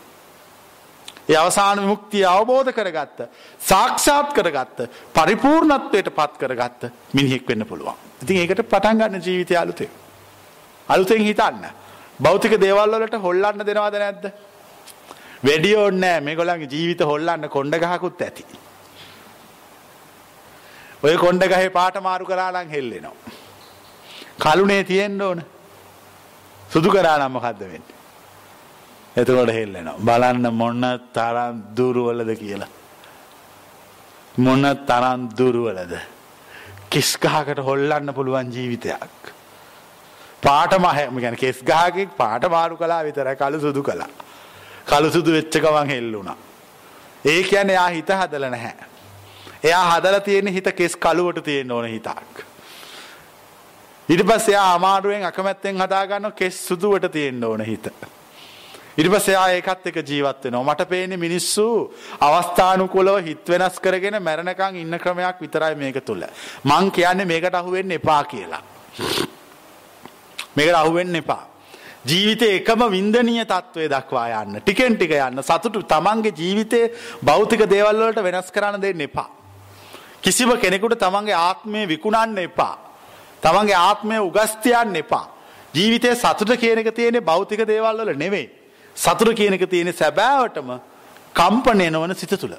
ඒ 1.28 1.36
අවසාන 1.36 1.80
විමුක්තිය 1.80 2.24
අවබෝධ 2.26 2.72
කරගත්ත. 2.72 3.28
සාක්ෂාත් 3.60 4.32
කරගත්ත 4.32 4.78
පරිපූර්ණත්වයට 5.12 6.10
පත් 6.10 6.32
කරගත්ත 6.38 6.90
මිනිහෙක් 7.12 7.48
වෙන්න 7.48 7.66
පුළුවන්. 7.66 7.94
ඉතින් 8.22 8.36
ඒකට 8.38 8.62
පටන් 8.64 8.98
ගන්න 8.98 9.22
ජීවිතය 9.22 9.56
අලුතේ. 9.56 9.90
අලුතෙන් 10.88 11.20
හිතන්න. 11.20 11.64
භෞතික 12.22 12.60
දේවල්වලට 12.60 13.16
හොල්ලන්න 13.20 13.66
දෙනවාද 13.66 13.94
නැද්ද. 13.94 14.30
වැඩියෝන්නෑ 15.44 16.20
මේ 16.20 16.36
ගොලන්ගේ 16.36 16.68
ජීවිත 16.68 17.00
හොල්ලන්න 17.02 17.48
කොන්ඩ 17.48 17.74
ගහකුත් 17.76 18.22
ඇති. 18.22 18.44
ඔය 21.02 21.16
කොන්ඩ 21.16 21.42
ගහේ 21.44 21.70
පාට 21.70 22.02
මාරු 22.02 22.26
කරාලං 22.26 22.68
හෙල්ලෙනවා. 22.68 23.45
කලුනේ 24.38 24.82
තියෙන්ඩ 24.84 25.20
ඕන 25.20 25.42
සුදු 26.70 26.88
කරානම් 26.90 27.32
මොකක්ද 27.32 27.60
වෙන්න. 27.60 27.86
එතකොට 29.16 29.52
හෙල්ලෙනවා 29.58 29.96
බලන්න 30.00 30.46
මොන්න 30.54 30.84
තරම් 31.12 31.62
දුරුවලද 31.76 32.30
කියලා. 32.42 32.68
මොන්න 34.38 34.64
තරම් 34.88 35.28
දුරුවලද. 35.38 35.94
කිස්ගහකට 36.90 37.60
හොල්ලන්න 37.60 38.14
පුළුවන් 38.14 38.52
ජීවිතයක්. 38.52 39.32
පාට 40.42 40.72
මහම 40.78 41.20
ගැන 41.20 41.36
කෙස්ගාගෙක් 41.36 42.10
පාට 42.16 42.44
මාරු 42.48 42.76
කලා 42.76 43.02
විතර 43.04 43.28
කලු 43.36 43.60
සුදු 43.60 43.82
කලා. 43.82 44.08
කලු 44.86 45.08
සුදු 45.10 45.32
වෙච්චකවන් 45.32 45.88
හෙල්ලුණා. 45.88 46.36
ඒ 47.24 47.42
කියන්න 47.42 47.70
එයා 47.70 47.88
හිත 47.88 48.10
හදල 48.10 48.50
නැහැ. 48.50 48.84
එයා 49.64 49.84
හදල 49.90 50.18
තියෙන 50.20 50.46
හිත 50.48 50.68
කෙස් 50.76 50.96
කලුවට 50.96 51.44
තියෙන 51.44 51.72
ඕන 51.72 51.88
හිතාක්. 51.88 52.44
ඊට 54.08 54.22
පස්සේ 54.26 54.54
එයා 54.54 54.74
අමාරුවෙන් 54.74 55.24
අකමැත්තෙන් 55.26 55.80
හදාගන්න 55.82 56.32
කෙස් 56.32 56.58
සුදුවට 56.68 57.10
තියෙන්න 57.12 57.44
ඕන 57.44 57.64
හිත. 57.66 57.86
ඊට 58.98 59.08
පස්සේ 59.12 59.34
ආ 59.36 59.48
ඒකත් 59.50 59.88
එක්ක 59.90 59.98
ජීවත් 60.10 60.44
වෙනවා. 60.44 60.74
මට 60.74 60.88
පේන්නේ 60.88 61.18
මිනිස්සු 61.18 61.64
අවස්ථානුකූලව 62.20 63.18
හිත 63.26 63.48
වෙනස් 63.48 63.80
කරගෙන 63.80 64.22
මැරෙනකන් 64.22 64.78
ඉන්න 64.82 64.98
ක්‍රමයක් 64.98 65.40
විතරයි 65.40 65.74
මේක 65.74 65.98
තුල. 66.04 66.22
මං 66.64 66.92
කියන්නේ 66.92 67.26
මේකට 67.26 67.54
අහු 67.54 67.72
වෙන්න 67.72 67.90
එපා 67.98 68.22
කියලා. 68.24 68.62
මේකට 70.56 70.74
අහු 70.74 70.94
වෙන්න 70.94 71.16
එපා. 71.16 71.42
ජීවිතේ 72.06 72.54
එකම 72.60 72.86
වින්දනීය 72.90 73.44
තත්වයේ 73.44 73.90
දක්වා 73.90 74.42
යන්න. 74.44 74.62
ටිකෙන් 74.62 74.96
ටික 74.96 75.18
යන්න. 75.18 75.42
සතුටු 75.42 75.82
තමන්ගේ 75.82 76.36
ජීවිතේ 76.40 76.92
භෞතික 77.24 77.66
දේවල් 77.66 78.02
වලට 78.06 78.22
වෙනස් 78.22 78.54
කරන්න 78.54 78.80
දෙන්න 78.80 79.06
එපා. 79.10 79.28
කිසිම 80.22 80.56
කෙනෙකුට 80.62 80.98
තමන්ගේ 80.98 81.34
ආත්මය 81.34 81.88
විකුණන්න 81.88 82.38
එපා. 82.38 82.85
තමන්ගේ 83.42 83.78
ආත්මය 83.78 84.18
උගස්තියන්න 84.28 84.96
එපා. 84.96 85.26
ජීවිතය 85.74 86.14
සතුට 86.14 86.52
කියන 86.60 86.78
එක 86.78 86.94
තියෙන්නේ 86.94 87.20
භෞතික 87.20 87.66
දේවල් 87.66 88.00
වල 88.00 88.14
නෙවෙයි. 88.16 88.46
සතුට 88.96 89.34
කියන 89.34 89.54
එක 89.54 89.68
තියෙන්නේ 89.70 89.92
සැබෑවටම 89.94 90.70
කම්පණය 91.34 91.90
නොවන 91.90 92.14
සිත 92.14 92.30
තුළ. 92.30 92.56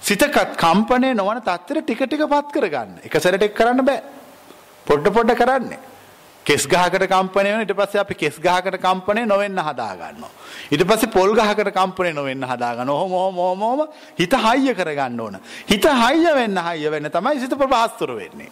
සිතකත් 0.00 0.56
කම්පණය 0.56 1.14
නොවන 1.14 1.42
තත්තර 1.42 1.82
ටික 1.82 2.06
ටික 2.06 2.24
පත් 2.28 2.48
කරගන්න. 2.54 2.96
එක 3.04 3.20
සැරට 3.20 3.42
එක් 3.42 3.54
කරන්න 3.54 3.84
බෑ. 3.84 4.02
පොඩ්ඩ 4.86 5.12
පොඩ්ඩ 5.12 5.36
කරන්නේ. 5.36 5.78
කෙස් 6.46 6.66
ගහකට 6.66 7.08
කම්පණය 7.10 7.52
වෙන 7.52 7.62
ඊට 7.64 7.74
පස්සේ 7.74 8.00
අපි 8.00 8.14
කෙස් 8.14 8.36
ගහකට 8.38 8.78
කම්පණය 8.78 9.26
නොවෙන්න 9.26 9.58
හදා 9.58 9.92
ගන්නවා. 10.00 10.30
ඊට 10.70 10.84
පස්සේ 10.86 11.10
පොල් 11.10 11.34
ගහකට 11.34 11.72
කම්පණය 11.74 12.12
නොවෙන්න 12.14 12.46
හදා 12.46 12.74
ගන්නවා. 12.78 12.94
ඔහොම 12.94 13.12
ඔහොම 13.12 13.38
ඔහොම 13.38 13.62
ඔහොම 13.62 13.88
හිත 14.18 14.36
හයිය 14.44 14.74
කරගන්න 14.74 15.20
ඕන. 15.20 15.40
හිත 15.66 15.88
හයිය 16.02 16.34
වෙන්න 16.34 16.62
හයිය 16.68 16.90
වෙන්න 16.90 17.10
තමයි 17.10 17.40
සිත 17.40 17.58
ප්‍රභාස්තර 17.58 18.14
වෙන්නේ. 18.14 18.50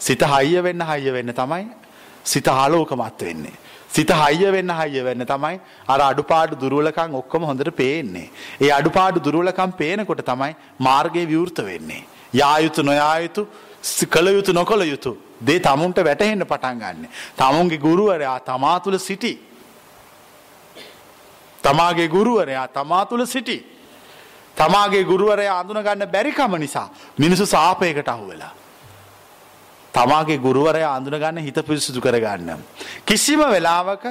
සිත 0.00 0.22
හයිය 0.22 0.62
වෙන්න 0.62 0.82
හයිය 0.82 1.12
වෙන්න 1.12 1.32
තමයි 1.32 1.64
සිත 2.24 2.48
ආලෝකමත් 2.48 3.22
වෙන්නේ. 3.22 3.52
සිත 3.88 4.10
හයිය 4.12 4.52
වෙන්න 4.52 4.70
හයිය 4.70 5.04
වෙන්න 5.04 5.24
තමයි 5.24 5.60
අර 5.88 6.00
අඩුපාඩු 6.00 6.56
දුර්වලකම් 6.56 7.14
ඔක්කොම 7.14 7.42
හොඳට 7.42 7.70
පේන්නේ. 7.74 8.30
ඒ 8.60 8.70
අඩුපාඩු 8.70 9.20
දුර්වලකම් 9.20 9.72
පේනකොට 9.72 10.22
තමයි 10.22 10.52
මාර්ගය 10.78 11.24
විවෘත 11.26 11.58
වෙන්නේ. 11.64 12.02
යා 12.32 12.58
යුතු 12.58 12.82
නොයා 12.82 13.18
යුතු 13.18 13.46
කළ 14.06 14.28
යුතු 14.28 14.52
නොකළ 14.52 14.82
යුතු 14.84 15.16
දේ 15.40 15.60
තමුන්ට 15.60 15.98
වැටහෙන්න 16.00 16.44
පටන් 16.44 16.78
ගන්න. 16.78 17.08
තමුන්ගේ 17.36 17.78
ගුරුවරයා 17.78 18.40
තමා 18.40 18.80
තුළ 18.80 18.98
සිටි. 18.98 19.32
තමාගේ 21.62 22.08
ගුරුවරයා 22.08 22.68
තමා 22.68 23.06
තුළ 23.06 23.26
සිටි. 23.26 23.58
තමාගේ 24.56 25.04
ගුරුවරයා 25.04 25.58
අඳුනගන්න 25.60 26.06
බැරිකම 26.08 26.56
නිසා 26.58 26.88
මිනිසු 27.18 27.46
සාපයකට 27.46 28.08
අහු 28.08 28.28
වෙලා. 28.28 28.54
තමාගේ 29.96 30.38
ගුරුවරයා 30.46 30.96
අඳුනගන්න 30.98 31.38
හිත 31.46 31.58
පිරිසිදු 31.68 32.00
කරගන්න. 32.06 32.50
කිසිම 33.08 33.40
වෙලාවක 33.54 34.04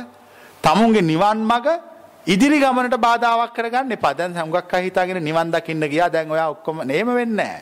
තමුන්ගේ 0.63 1.05
නිවන් 1.11 1.39
මග 1.51 1.67
ඉදිරි 2.27 2.57
ගමනට 2.63 2.97
බාධාවක් 3.07 3.53
කරගන්න 3.57 3.95
එපා. 3.97 4.13
දැන් 4.19 4.33
හුඟක් 4.33 4.73
අය 4.73 4.83
හිතාගෙන 4.87 5.21
නිවන් 5.29 5.51
දකින්න 5.53 5.85
ගියා. 5.93 6.09
දැන් 6.09 6.31
ඔයා 6.31 6.49
ඔක්කොම 6.55 6.81
නේම 6.91 7.07
වෙන්නේ 7.07 7.35
නැහැ. 7.35 7.61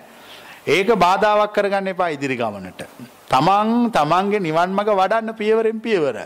ඒක 0.67 0.89
බාධාවක් 1.05 1.51
කරගන්න 1.57 1.91
එපා 1.93 2.09
ඉදිරි 2.15 2.38
ගමනට. 2.41 2.82
තමන් 3.28 3.91
තමන්ගේ 3.91 4.39
නිවන් 4.47 4.69
මඟ 4.71 4.95
වඩන්න 5.01 5.36
පියවරෙන් 5.41 5.80
පියවර. 5.82 6.17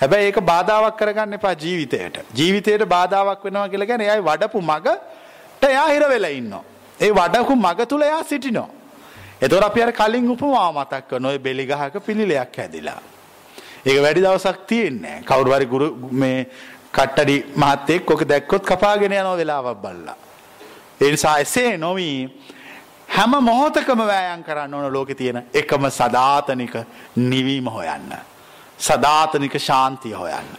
හැබැයි 0.00 0.30
ඒක 0.30 0.40
බාධාවක් 0.52 0.96
කරගන්න 1.00 1.38
එපා 1.38 1.54
ජීවිතයට. 1.54 2.16
ජීවිතයට 2.34 2.88
බාධාවක් 2.94 3.44
වෙනවා 3.44 3.68
කියලා 3.68 3.86
කියන්නේ 3.86 4.08
එයායි 4.08 4.26
වඩපු 4.30 4.62
මගට 4.62 5.70
එයා 5.70 5.86
හිර 5.94 6.02
වෙලා 6.08 6.34
ඉන්නවා. 6.40 6.64
ඒ 7.00 7.12
වඩපු 7.20 7.54
මග 7.56 7.86
තුල 7.86 8.02
එයා 8.02 8.24
සිටිනවා. 8.24 8.68
එතකොට 9.40 9.64
අපි 9.64 9.82
අර 9.82 9.92
කලින් 9.92 10.30
උපමාව 10.30 10.74
මතක් 10.74 11.08
කරන 11.08 11.26
ඔය 11.26 11.38
බෙලි 11.38 11.66
ගහක 11.66 12.04
පිළිලයක් 12.06 12.56
හැදිලා. 12.56 13.00
ඒක 13.86 14.02
වැඩි 14.02 14.22
දවසක් 14.22 14.66
තියෙන්නේ 14.66 15.10
නැහැ. 15.10 15.24
කවුරු 15.24 15.52
හරි 15.52 15.66
ගුරු 15.66 15.88
මේ 16.12 16.46
කට්ටඩි 16.92 17.36
මහත්තයෙක් 17.56 18.10
ඔක 18.10 18.22
දැක්කොත් 18.24 18.64
කපාගෙන 18.64 19.12
යන 19.12 19.32
වෙලාවක් 19.36 19.82
බලලා. 19.82 20.16
ඒ 21.00 21.10
නිසා 21.10 21.38
එසේ 21.38 21.76
නොවි 21.78 22.08
හැම 23.08 23.36
මොහොතකම 23.40 24.00
වෑයම් 24.02 24.44
කරන්න 24.44 24.74
ඕන 24.74 24.92
ලෝකෙ 24.92 25.14
තියෙන 25.14 25.42
එකම 25.54 25.90
සදාතනික 25.90 26.74
නිවීම 27.16 27.68
හොයන්න. 27.68 28.16
සදාතනික 28.78 29.58
ශාන්තිය 29.58 30.14
හොයන්න. 30.14 30.50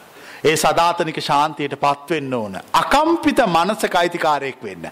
ඒ 0.44 0.56
සදාතනික 0.56 1.22
ශාන්තියට 1.22 1.76
පත්වෙන්න 1.76 2.34
ඕන. 2.34 2.62
අකම්පිත 2.74 3.40
මනසක 3.48 3.96
අයිතිකාරයෙක් 3.96 4.64
වෙන්න. 4.64 4.92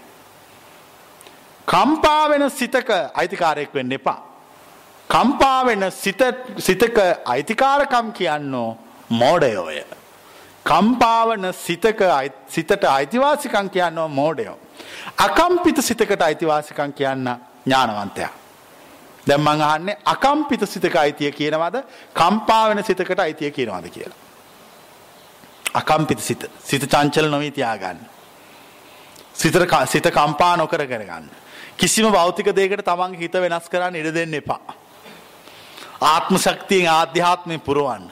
කම්පාවෙන 1.66 2.50
සිතක 2.50 2.90
අයිතිකාරයෙක් 3.14 3.74
වෙන්න 3.74 3.92
එපා. 3.92 4.20
කම්පාවෙන 5.10 5.84
සිතක 6.58 6.98
අයිතිකාරකම් 7.24 8.10
කියන්නෝ 8.12 8.78
මෝඩයෝය. 9.10 9.80
කම්පාවන 10.66 11.52
සිතක 11.66 12.00
සිතට 12.48 12.84
අයිතිවාසිකං 12.84 13.70
කියන්නෝ 13.70 14.08
මෝඩයෝ. 14.08 14.58
අකම්පිත 15.18 15.78
සිතකට 15.82 16.22
අයිතිවාසිකං 16.22 16.92
කියන්න 16.92 17.28
ඥානවන්තයා. 17.66 18.32
දැන් 19.28 19.40
මං 19.40 19.62
අහන්නේ 19.62 19.96
අකම්පිත 20.04 20.62
සිතක 20.68 20.96
අයිතිය 20.96 21.30
කියනවද 21.32 21.76
කම්පා 22.14 22.68
වෙන 22.68 22.84
සිතකට 22.84 23.20
අයිතිය 23.20 23.50
කියනවද 23.50 23.88
කියලා. 23.94 24.18
අකම්පිත 25.74 26.20
සිත 26.20 26.50
සිත 26.64 26.84
චංචල 26.92 27.26
නොවී 27.30 27.50
තියාගන්න. 27.50 27.98
සිතට 29.34 29.58
සිත 29.86 30.06
කම්පා 30.18 30.56
නොකර 30.56 30.86
කරගන්න. 30.86 31.26
කිසිම 31.78 32.10
භෞතික 32.12 32.48
දෙයකට 32.50 32.84
තමන්ගේ 32.84 33.20
හිත 33.20 33.32
වෙනස් 33.34 33.68
කරන්න 33.68 33.96
ඉඩ 33.96 34.14
දෙන්න 34.14 34.34
එපා. 34.34 34.60
ආත්ම 36.02 36.36
ශක්තියෙන් 36.38 36.90
ආධ්‍යාත්මයෙන් 36.90 37.60
පුරවන්න. 37.60 38.10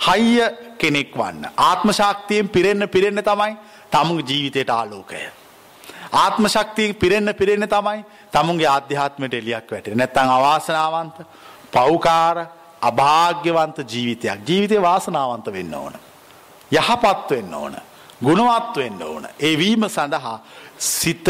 හයිය 0.00 0.44
කෙනෙක් 0.78 1.12
වන්න. 1.14 1.48
ආත්ම 1.58 1.92
ශක්තියෙන් 1.92 2.48
පිරෙන්න 2.48 2.88
පිරෙන්න 2.88 3.22
තමයි 3.22 3.56
තමුගේ 3.90 4.26
ජීවිතයට 4.26 4.70
ආලෝකය. 4.70 5.22
ආත්ම 6.14 6.46
ශක්තියෙන් 6.46 6.94
පිරෙන්න 6.96 7.34
පිරෙන්න 7.34 7.68
තමයි 7.68 8.04
තමුන්ගේ 8.30 8.68
ආධ්‍යාත්මයට 8.68 9.34
එලියක් 9.34 9.70
වැටෙන. 9.70 9.96
නැත්තම් 9.96 10.30
අවාසනාවන්ත, 10.30 11.16
පෞකාර, 11.72 12.46
අභාග්‍යවන්ත 12.82 13.78
ජීවිතයක්. 13.84 14.40
ජීවිතේ 14.42 14.82
වාසනාවන්ත 14.82 15.46
වෙන්න 15.48 15.74
ඕන. 15.74 15.94
යහපත් 16.70 17.30
වෙන්න 17.30 17.54
ඕන. 17.54 17.76
ගුණවත් 18.20 18.76
වෙන්න 18.76 19.02
ඕන. 19.02 19.28
ඒ 19.38 19.58
වීම 19.58 19.88
සඳහා 19.88 20.38
සිත 20.78 21.28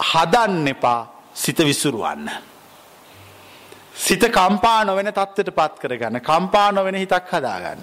හදන්න 0.00 0.68
එපා 0.68 1.00
සිත 1.34 1.58
විසුරුවන්න. 1.60 2.30
සිත 3.96 4.20
කම්පා 4.30 4.84
නොවෙන 4.84 5.12
තත්ත්වයට 5.12 5.54
පත් 5.54 5.78
කරගන්න. 5.78 6.20
කම්පා 6.20 6.72
නොවෙන 6.72 6.94
හිතක් 6.94 7.32
හදාගන්න. 7.32 7.82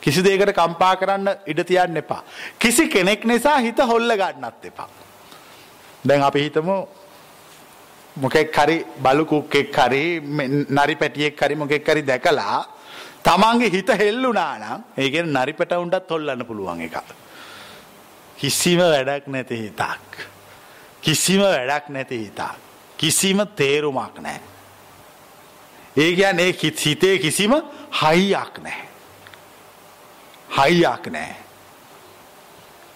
කිසි 0.00 0.22
දෙයකට 0.22 0.52
කම්පා 0.52 0.96
කරන්න 0.96 1.30
ඉඩ 1.46 1.64
තියන්න 1.64 1.96
එපා. 1.96 2.22
කිසි 2.58 2.88
කෙනෙක් 2.88 3.24
නිසා 3.24 3.58
හිත 3.58 3.78
හොල්ල 3.78 4.10
ගන්නත් 4.12 4.64
එපා. 4.64 4.88
දැන් 6.04 6.22
අපි 6.22 6.42
හිතමු 6.42 6.76
මොකෙක් 8.16 8.54
හරි 8.54 8.84
බලු 8.98 9.24
කුක්කෙක් 9.24 9.74
හරි 9.74 10.20
නරි 10.70 10.94
පැටියෙක් 10.96 11.40
හරි 11.40 11.54
මොකෙක් 11.54 11.86
හරි 11.86 12.02
දැකලා 12.02 12.66
තමන්ගේ 13.22 13.70
හිත 13.70 13.88
හෙල්ලුණා 13.98 14.52
නම් 14.58 14.80
ඒ 14.98 15.10
කියන්නේ 15.10 15.34
නරි 15.36 15.52
පැටවුන්ටත් 15.52 16.10
හොල්ලන්න 16.10 16.46
පුළුවන් 16.46 16.80
එකක්. 16.80 16.96
කිසිම 18.36 18.80
වැඩක් 18.84 19.26
නැති 19.28 19.56
හිතක්. 19.62 20.33
කිසිම 21.04 21.40
වැඩක් 21.42 21.88
නැති 21.90 22.18
හිතක්. 22.24 22.40
කිසිම 22.96 23.38
තේරුමක් 23.56 24.18
නැහැ. 24.18 24.40
ඒ 25.96 26.10
කියන්නේ 26.16 26.52
හිතේ 26.84 27.18
කිසිම 27.18 27.52
හයියක් 28.00 28.54
නැහැ. 28.58 28.88
හයියක් 30.58 31.06
නැහැ. 31.10 31.36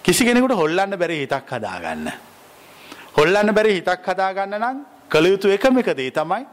කිසි 0.03 0.25
කෙනෙකුට 0.25 0.55
හොල්ලන්න 0.55 0.97
බැරි 0.97 1.19
හිතක් 1.21 1.51
හදාගන්න. 1.51 2.07
හොල්ලන්න 3.17 3.53
බැරි 3.53 3.75
හිතක් 3.77 4.07
හදාගන්න 4.07 4.55
නම් 4.57 4.77
කළ 5.09 5.25
යුතු 5.25 5.51
එකම 5.51 5.77
එක 5.79 5.91
දේ 5.97 6.11
තමයි 6.11 6.45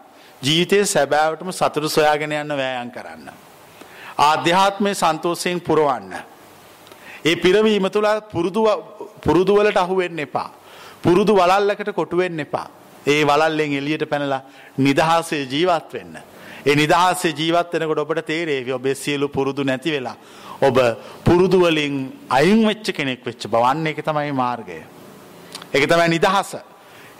ජීවිතයේ 0.42 0.84
සැබෑවටම 0.84 1.52
සතුට 1.52 1.88
සොයාගෙන 1.88 2.32
යන්න 2.32 2.56
වෑයම් 2.60 2.90
කරන්න. 2.90 3.30
ආධ්‍යාත්මය 4.18 4.94
සන්තෝෂයෙන් 4.94 5.60
පුරවන්න. 5.60 6.12
ඒ 7.24 7.36
පිරවීම 7.36 7.88
තුළ 7.90 8.08
පුරුදු 9.22 9.56
වලට 9.58 9.76
අහු 9.76 9.96
වෙන්න 9.96 10.18
එපා. 10.18 10.50
පුරුදු 11.02 11.34
වලල්ලකට 11.34 11.92
කොටු 11.92 12.16
වෙන්න 12.16 12.40
එපා. 12.40 12.68
ඒ 13.06 13.22
වලල්ලෙන් 13.24 13.72
එළියට 13.72 14.08
පැනලා 14.10 14.40
නිදහසේ 14.78 15.44
ජීවත් 15.44 15.92
වෙන්න. 15.92 16.16
ඒ 16.66 16.74
නිදහසේ 16.74 17.32
ජීවත් 17.32 17.72
වෙනකොට 17.72 17.98
ඔබට 17.98 18.26
තේරේවි 18.26 18.72
ඔබේ 18.72 18.94
සියලු 18.94 19.28
පුරුදු 19.28 19.64
නැති 19.64 19.92
වෙලා 19.92 20.16
ඔබ 20.60 20.78
පුරුදු 21.24 21.60
වලින් 21.60 21.96
අයින් 22.30 22.66
වෙච්ච 22.66 22.92
කෙනෙක් 22.92 23.24
වෙච්ච 23.24 23.46
බවන්න 23.46 23.86
එක 23.86 24.02
තමයි 24.02 24.32
මාර්ගය. 24.32 24.80
ඒක 25.72 25.84
තමයි 25.86 26.08
නිදහස. 26.08 26.56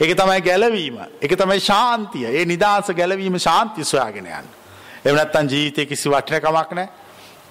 ඒක 0.01 0.17
තමයි 0.17 0.41
ගැලවීම. 0.43 0.99
ඒක 1.23 1.37
තමයි 1.37 1.61
ශාන්තිය. 1.61 2.27
ඒ 2.29 2.45
නිදහස 2.45 2.93
ගැලවීම 2.93 3.39
ශාන්තිය 3.39 3.85
සොයාගෙන 3.85 4.27
යන්න. 4.27 4.49
එහෙම 5.05 5.17
නැත්නම් 5.17 5.49
ජීවිතේ 5.49 5.87
කිසි 5.87 6.09
වටිනකමක් 6.09 6.73
නැහැ. 6.73 6.89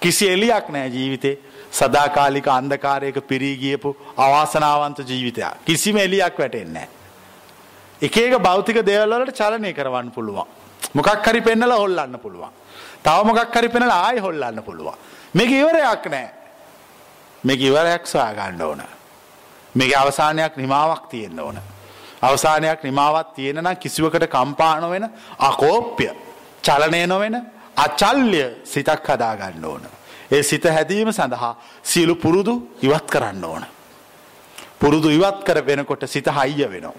කිසි 0.00 0.28
එලියක් 0.28 0.68
නැහැ 0.68 0.90
ජීවිතේ. 0.90 1.38
සදාකාලික 1.78 2.46
අන්ධකාරයක 2.48 3.16
පිරී 3.28 3.56
ගියපු 3.56 3.96
අවාසනාවන්ත 4.16 4.98
ජීවිතයක්. 5.00 5.64
කිසිම 5.64 5.96
එලියක් 5.96 6.38
වැටෙන්නේ 6.38 6.72
නැහැ. 6.72 6.88
එක 8.02 8.16
එක 8.16 8.34
භෞතික 8.38 8.78
දේවල් 8.82 9.12
වලට 9.12 9.36
චලනය 9.40 9.72
කරවන්න 9.72 10.10
පුළුවන්. 10.10 10.46
මොකක් 10.94 11.26
හරි 11.26 11.40
පෙන්නලා 11.40 11.78
හොල්ලන්න 11.78 12.18
පුළුවන්. 12.18 12.52
තව 13.02 13.24
මොකක් 13.24 13.54
හරි 13.54 13.68
පෙන්නලා 13.68 14.00
ආයෙ 14.06 14.20
හොල්ලන්න 14.20 14.62
පුළුවන්. 14.62 14.94
මේක 15.34 15.50
ඉවරයක් 15.52 16.04
නැහැ. 16.06 16.30
මේක 17.44 17.60
ඉවරයක් 17.60 18.06
සොයා 18.06 18.34
ගන්න 18.34 18.62
ඕන. 18.62 18.82
මේක 19.74 19.92
අවසානයක් 19.94 20.56
නිමාවක් 20.56 21.08
තියෙන්න 21.08 21.40
ඕන. 21.40 21.58
අවසානයක් 22.22 22.82
නිමාවත් 22.82 23.34
තියෙන 23.34 23.56
නම් 23.56 23.76
කිසිවකට 23.76 24.28
කම්පා 24.28 24.80
නොවෙන 24.80 25.10
අකෝප්‍ය 25.38 26.08
චලනය 26.62 27.06
නොවෙන 27.06 27.36
අචල්්‍ය 27.76 28.42
සිතක් 28.64 29.06
හදාගන්න 29.06 29.64
ඕන. 29.64 29.95
ඒ 30.30 30.42
සිත 30.42 30.64
හැදීම 30.64 31.12
සඳහා 31.12 31.54
සියලු 31.82 32.14
පුරුදු 32.16 32.54
ඉවත් 32.82 33.06
කරන්න 33.06 33.44
ඕන. 33.44 33.66
පුරුදු 34.80 35.08
ඉවත් 35.10 35.44
කර 35.44 35.62
වෙනකොට 35.66 36.06
සිත 36.06 36.26
හයිය 36.28 36.66
වෙනවා. 36.66 36.94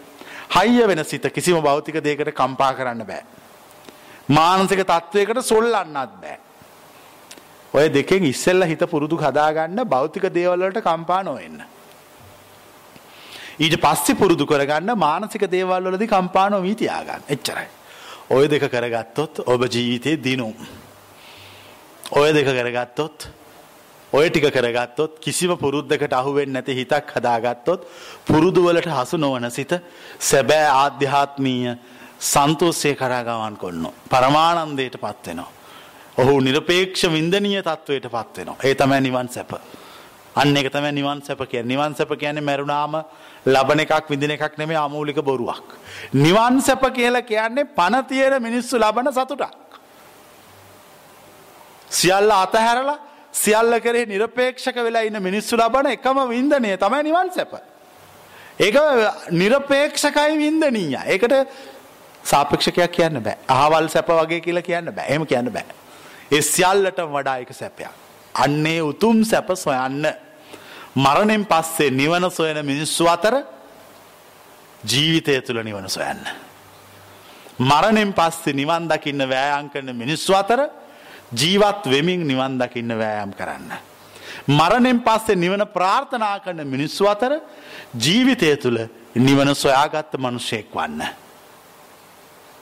හයිය 0.56 0.88
වෙන 0.88 1.04
සිත 1.06 1.26
කිසිම 1.34 1.62
භෞතික 1.62 2.04
දේකට 2.04 2.34
කම්පා 2.34 2.74
කරන්න 2.74 3.06
බෑ. 3.06 3.24
මානසික 4.30 4.84
තත්ත්වයකට 4.84 5.42
සොල්ලන්නත් 5.44 5.94
බෑ. 6.22 6.38
ඔය 7.74 7.90
දෙකෙන් 7.90 8.24
ඉස්සෙල්ල 8.26 8.64
හිත 8.64 8.84
පුරුදු 8.90 9.18
හදාගන්න 9.18 9.84
භෞතික 9.86 10.30
දේවල්වලට 10.34 10.82
කම්පා 10.82 11.24
නොවෙන්න. 11.24 11.64
ඊට 13.60 13.76
පස්සෙ 13.82 14.14
පුරුදු 14.16 14.46
කරගන්න 14.46 14.94
මානසික 14.96 15.50
දේවල්වලදි 15.52 16.08
කම්පානෝ 16.08 16.62
වීතියාගන්න 16.62 17.24
එච්චරයි. 17.28 17.68
ඔය 18.30 18.48
දෙක 18.48 18.70
කරගත්තොත් 18.72 19.40
ඔබ 19.46 19.64
ජීවිතය 19.66 20.18
දිනුම්. 20.24 20.54
ඔය 22.12 22.32
දෙක 22.34 22.46
කරගත්තොත් 22.48 23.28
ඔය 24.14 24.30
ටික 24.30 24.48
කරගත්තොත් 24.50 25.20
කිසිම 25.20 25.58
පුරුද්ධකට 25.58 26.14
අහුවෙන් 26.14 26.54
නැති 26.54 26.74
හිතක් 26.74 27.12
හදාගත්තොත් 27.14 27.84
පුරුදුවලට 28.26 28.88
හසු 28.88 29.18
නොවන 29.18 29.52
සිත 29.52 29.74
සැබෑ 30.20 30.70
ආධ්‍යාත්මීය 30.74 31.76
සන්තෝසය 32.20 32.96
කරාගවන් 32.96 33.58
කොන්න. 33.58 33.88
පරමානන්දයට 34.10 34.96
පත්වෙනවා. 34.96 35.52
ඔහු 36.18 36.40
නිරපේක්ෂ 36.40 37.04
වින්දනීය 37.06 37.62
තත්ත්වයට 37.62 38.08
පත්වෙනවා. 38.08 38.58
ඒ 38.64 38.76
තමයි 38.76 39.02
නිවන් 39.02 39.28
සැප. 39.28 39.52
අන්න 40.36 40.58
එක 40.58 40.72
තම 40.72 40.88
නිවන් 40.94 41.22
සැප 41.22 41.44
කිය 41.50 41.64
නිවන් 41.64 41.94
සැප 41.94 42.16
කියන්නේ 42.16 42.42
මැරුණාම 42.42 43.04
ලබන 43.46 43.80
එකක් 43.80 44.10
විදින 44.10 44.32
එකක් 44.32 44.58
නෙමේ 44.58 44.78
අමූලික 44.78 45.20
බොරුවක්. 45.22 45.76
නිවන් 46.16 46.62
සැප 46.62 46.84
කියලා 46.94 47.22
කියන්නේ 47.24 47.68
පණ 47.76 48.06
තියෙන 48.06 48.42
මිනිස්සු 48.42 48.80
ලබන 48.80 49.12
සතුටක්. 49.12 49.67
සියල්ල 51.90 52.32
අතහැරලා 52.32 53.00
සියල්ල 53.32 53.80
කරේ 53.80 54.06
නිරපේක්ෂක 54.06 54.76
වෙලා 54.76 55.06
ඉන්න 55.08 55.22
මිනිස්සු 55.24 55.58
ලබන 55.58 55.92
එකම 55.96 56.20
වින්දනය 56.30 56.78
තමයි 56.78 57.04
නිවන් 57.04 57.32
සැප. 57.32 57.54
ඒක 58.60 58.76
නිරපේක්ෂකයි 59.32 60.38
වින්දනීය. 60.38 60.98
ඒකට 61.06 61.34
සාපේක්ෂකයක් 62.24 62.92
කියන්න 62.92 63.22
බෑ. 63.24 63.38
අහවල් 63.48 63.90
සැප 63.90 64.10
වගේ 64.10 64.42
කියලා 64.42 64.62
කියන්න 64.62 64.92
බෑ. 64.92 65.08
එහෙම 65.10 65.26
කියන්න 65.26 65.52
බෑ. 65.52 65.66
ඒ 66.32 66.42
සියල්ලට 66.42 67.00
වඩා 67.16 67.38
එක 67.44 67.54
සැපයක්. 67.54 67.92
අන්නේ 68.36 68.82
උතුම් 68.82 69.24
සැප 69.26 69.54
සොයන්න 69.56 70.08
මරණෙන් 70.96 71.46
පස්සේ 71.46 71.92
නිවන 71.92 72.30
සොයන 72.32 72.66
මිනිස්සු 72.66 73.08
අතර 73.08 73.44
ජීවිතය 74.84 75.42
තුළ 75.42 75.62
නිවන 75.64 75.90
සොයන්න. 75.90 76.22
මරණෙන් 77.60 78.14
පස්සේ 78.14 78.54
නිවන් 78.54 78.90
දකින්න 78.90 79.30
වෑයන් 79.30 79.70
කරන 79.70 79.96
මිනිස්සු 79.96 80.34
අතර 80.34 80.68
ජීවත් 81.32 81.86
වෙමින් 81.86 82.28
නිවන් 82.28 82.60
දකින්න 82.60 82.98
වෑයම් 83.00 83.34
කරන්න. 83.34 83.72
මරණෙන් 84.48 85.02
පස්සේ 85.02 85.36
නිවන 85.36 85.68
ප්‍රාර්ථනා 85.68 86.40
කරන 86.40 86.68
මිනිස්සු 86.68 87.08
අතර 87.08 87.40
ජීවිතය 87.96 88.56
තුළ 88.58 88.80
නිවන 89.16 89.56
සොයාගත්ත 89.56 90.18
මනුෂයෙක් 90.18 90.76
වන්න. 90.76 91.04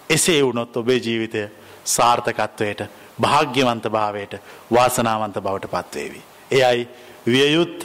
එසේ 0.10 0.42
වුණොත් 0.42 0.78
ඔබේ 0.78 0.98
ජීවිතය 0.98 1.50
සාර්ථකත්වයට 1.86 2.82
භාග්‍යවන්ත 3.22 3.90
භාවයට 3.90 4.34
වාසනාවන්ත 4.72 5.36
බවට 5.36 5.68
පත්වේවි. 5.68 6.22
එයයි 6.52 6.88
වියයුත්ත 7.28 7.84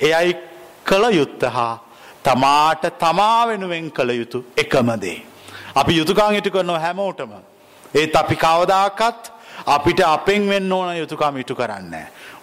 එයයි 0.00 0.36
කළ 0.84 1.04
යුත්ත 1.12 1.42
හා 1.42 1.84
තමාට 2.22 2.98
තමා 2.98 3.46
වෙනුවෙන් 3.48 3.90
කළ 3.90 4.10
යුතු 4.10 4.46
එකමදේ. 4.56 5.22
අපි 5.74 5.96
යුතුකාං 5.96 6.34
ඉටු 6.34 6.50
කරනව 6.50 6.80
හැමෝටම. 6.80 7.32
ඒත් 7.94 8.16
අපි 8.16 8.36
කවදාකත් 8.36 9.31
අපිට 9.66 10.00
අපෙන් 10.00 10.48
වෙන්න 10.48 10.72
ඕන 10.72 10.96
යුතුකම් 10.96 11.36
ඉටු 11.36 11.54
කරන්න. 11.54 11.94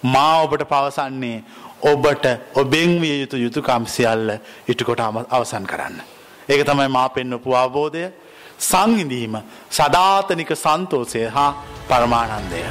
මා 0.04 0.42
ඔබට 0.42 0.64
පවසන්නේ 0.64 1.44
ඔබට 1.82 2.24
ඔබෙන් 2.54 3.00
විය 3.00 3.20
යුතු 3.20 3.36
යුතුකම් 3.38 3.86
සියල්ල 3.86 4.38
ඉටුකොට 4.68 5.00
අවසන් 5.00 5.66
කරන්න. 5.66 6.00
ඒක 6.48 6.64
තමයි 6.64 6.88
මා 6.88 7.08
පෙන්වපු 7.10 7.54
අවබෝධය 7.54 8.08
සංහිඳීම 8.60 9.36
සධාතනික 9.70 10.50
සන්තෝසය 10.56 11.24
හා 11.26 11.52
පරමානන්දය. 11.88 12.62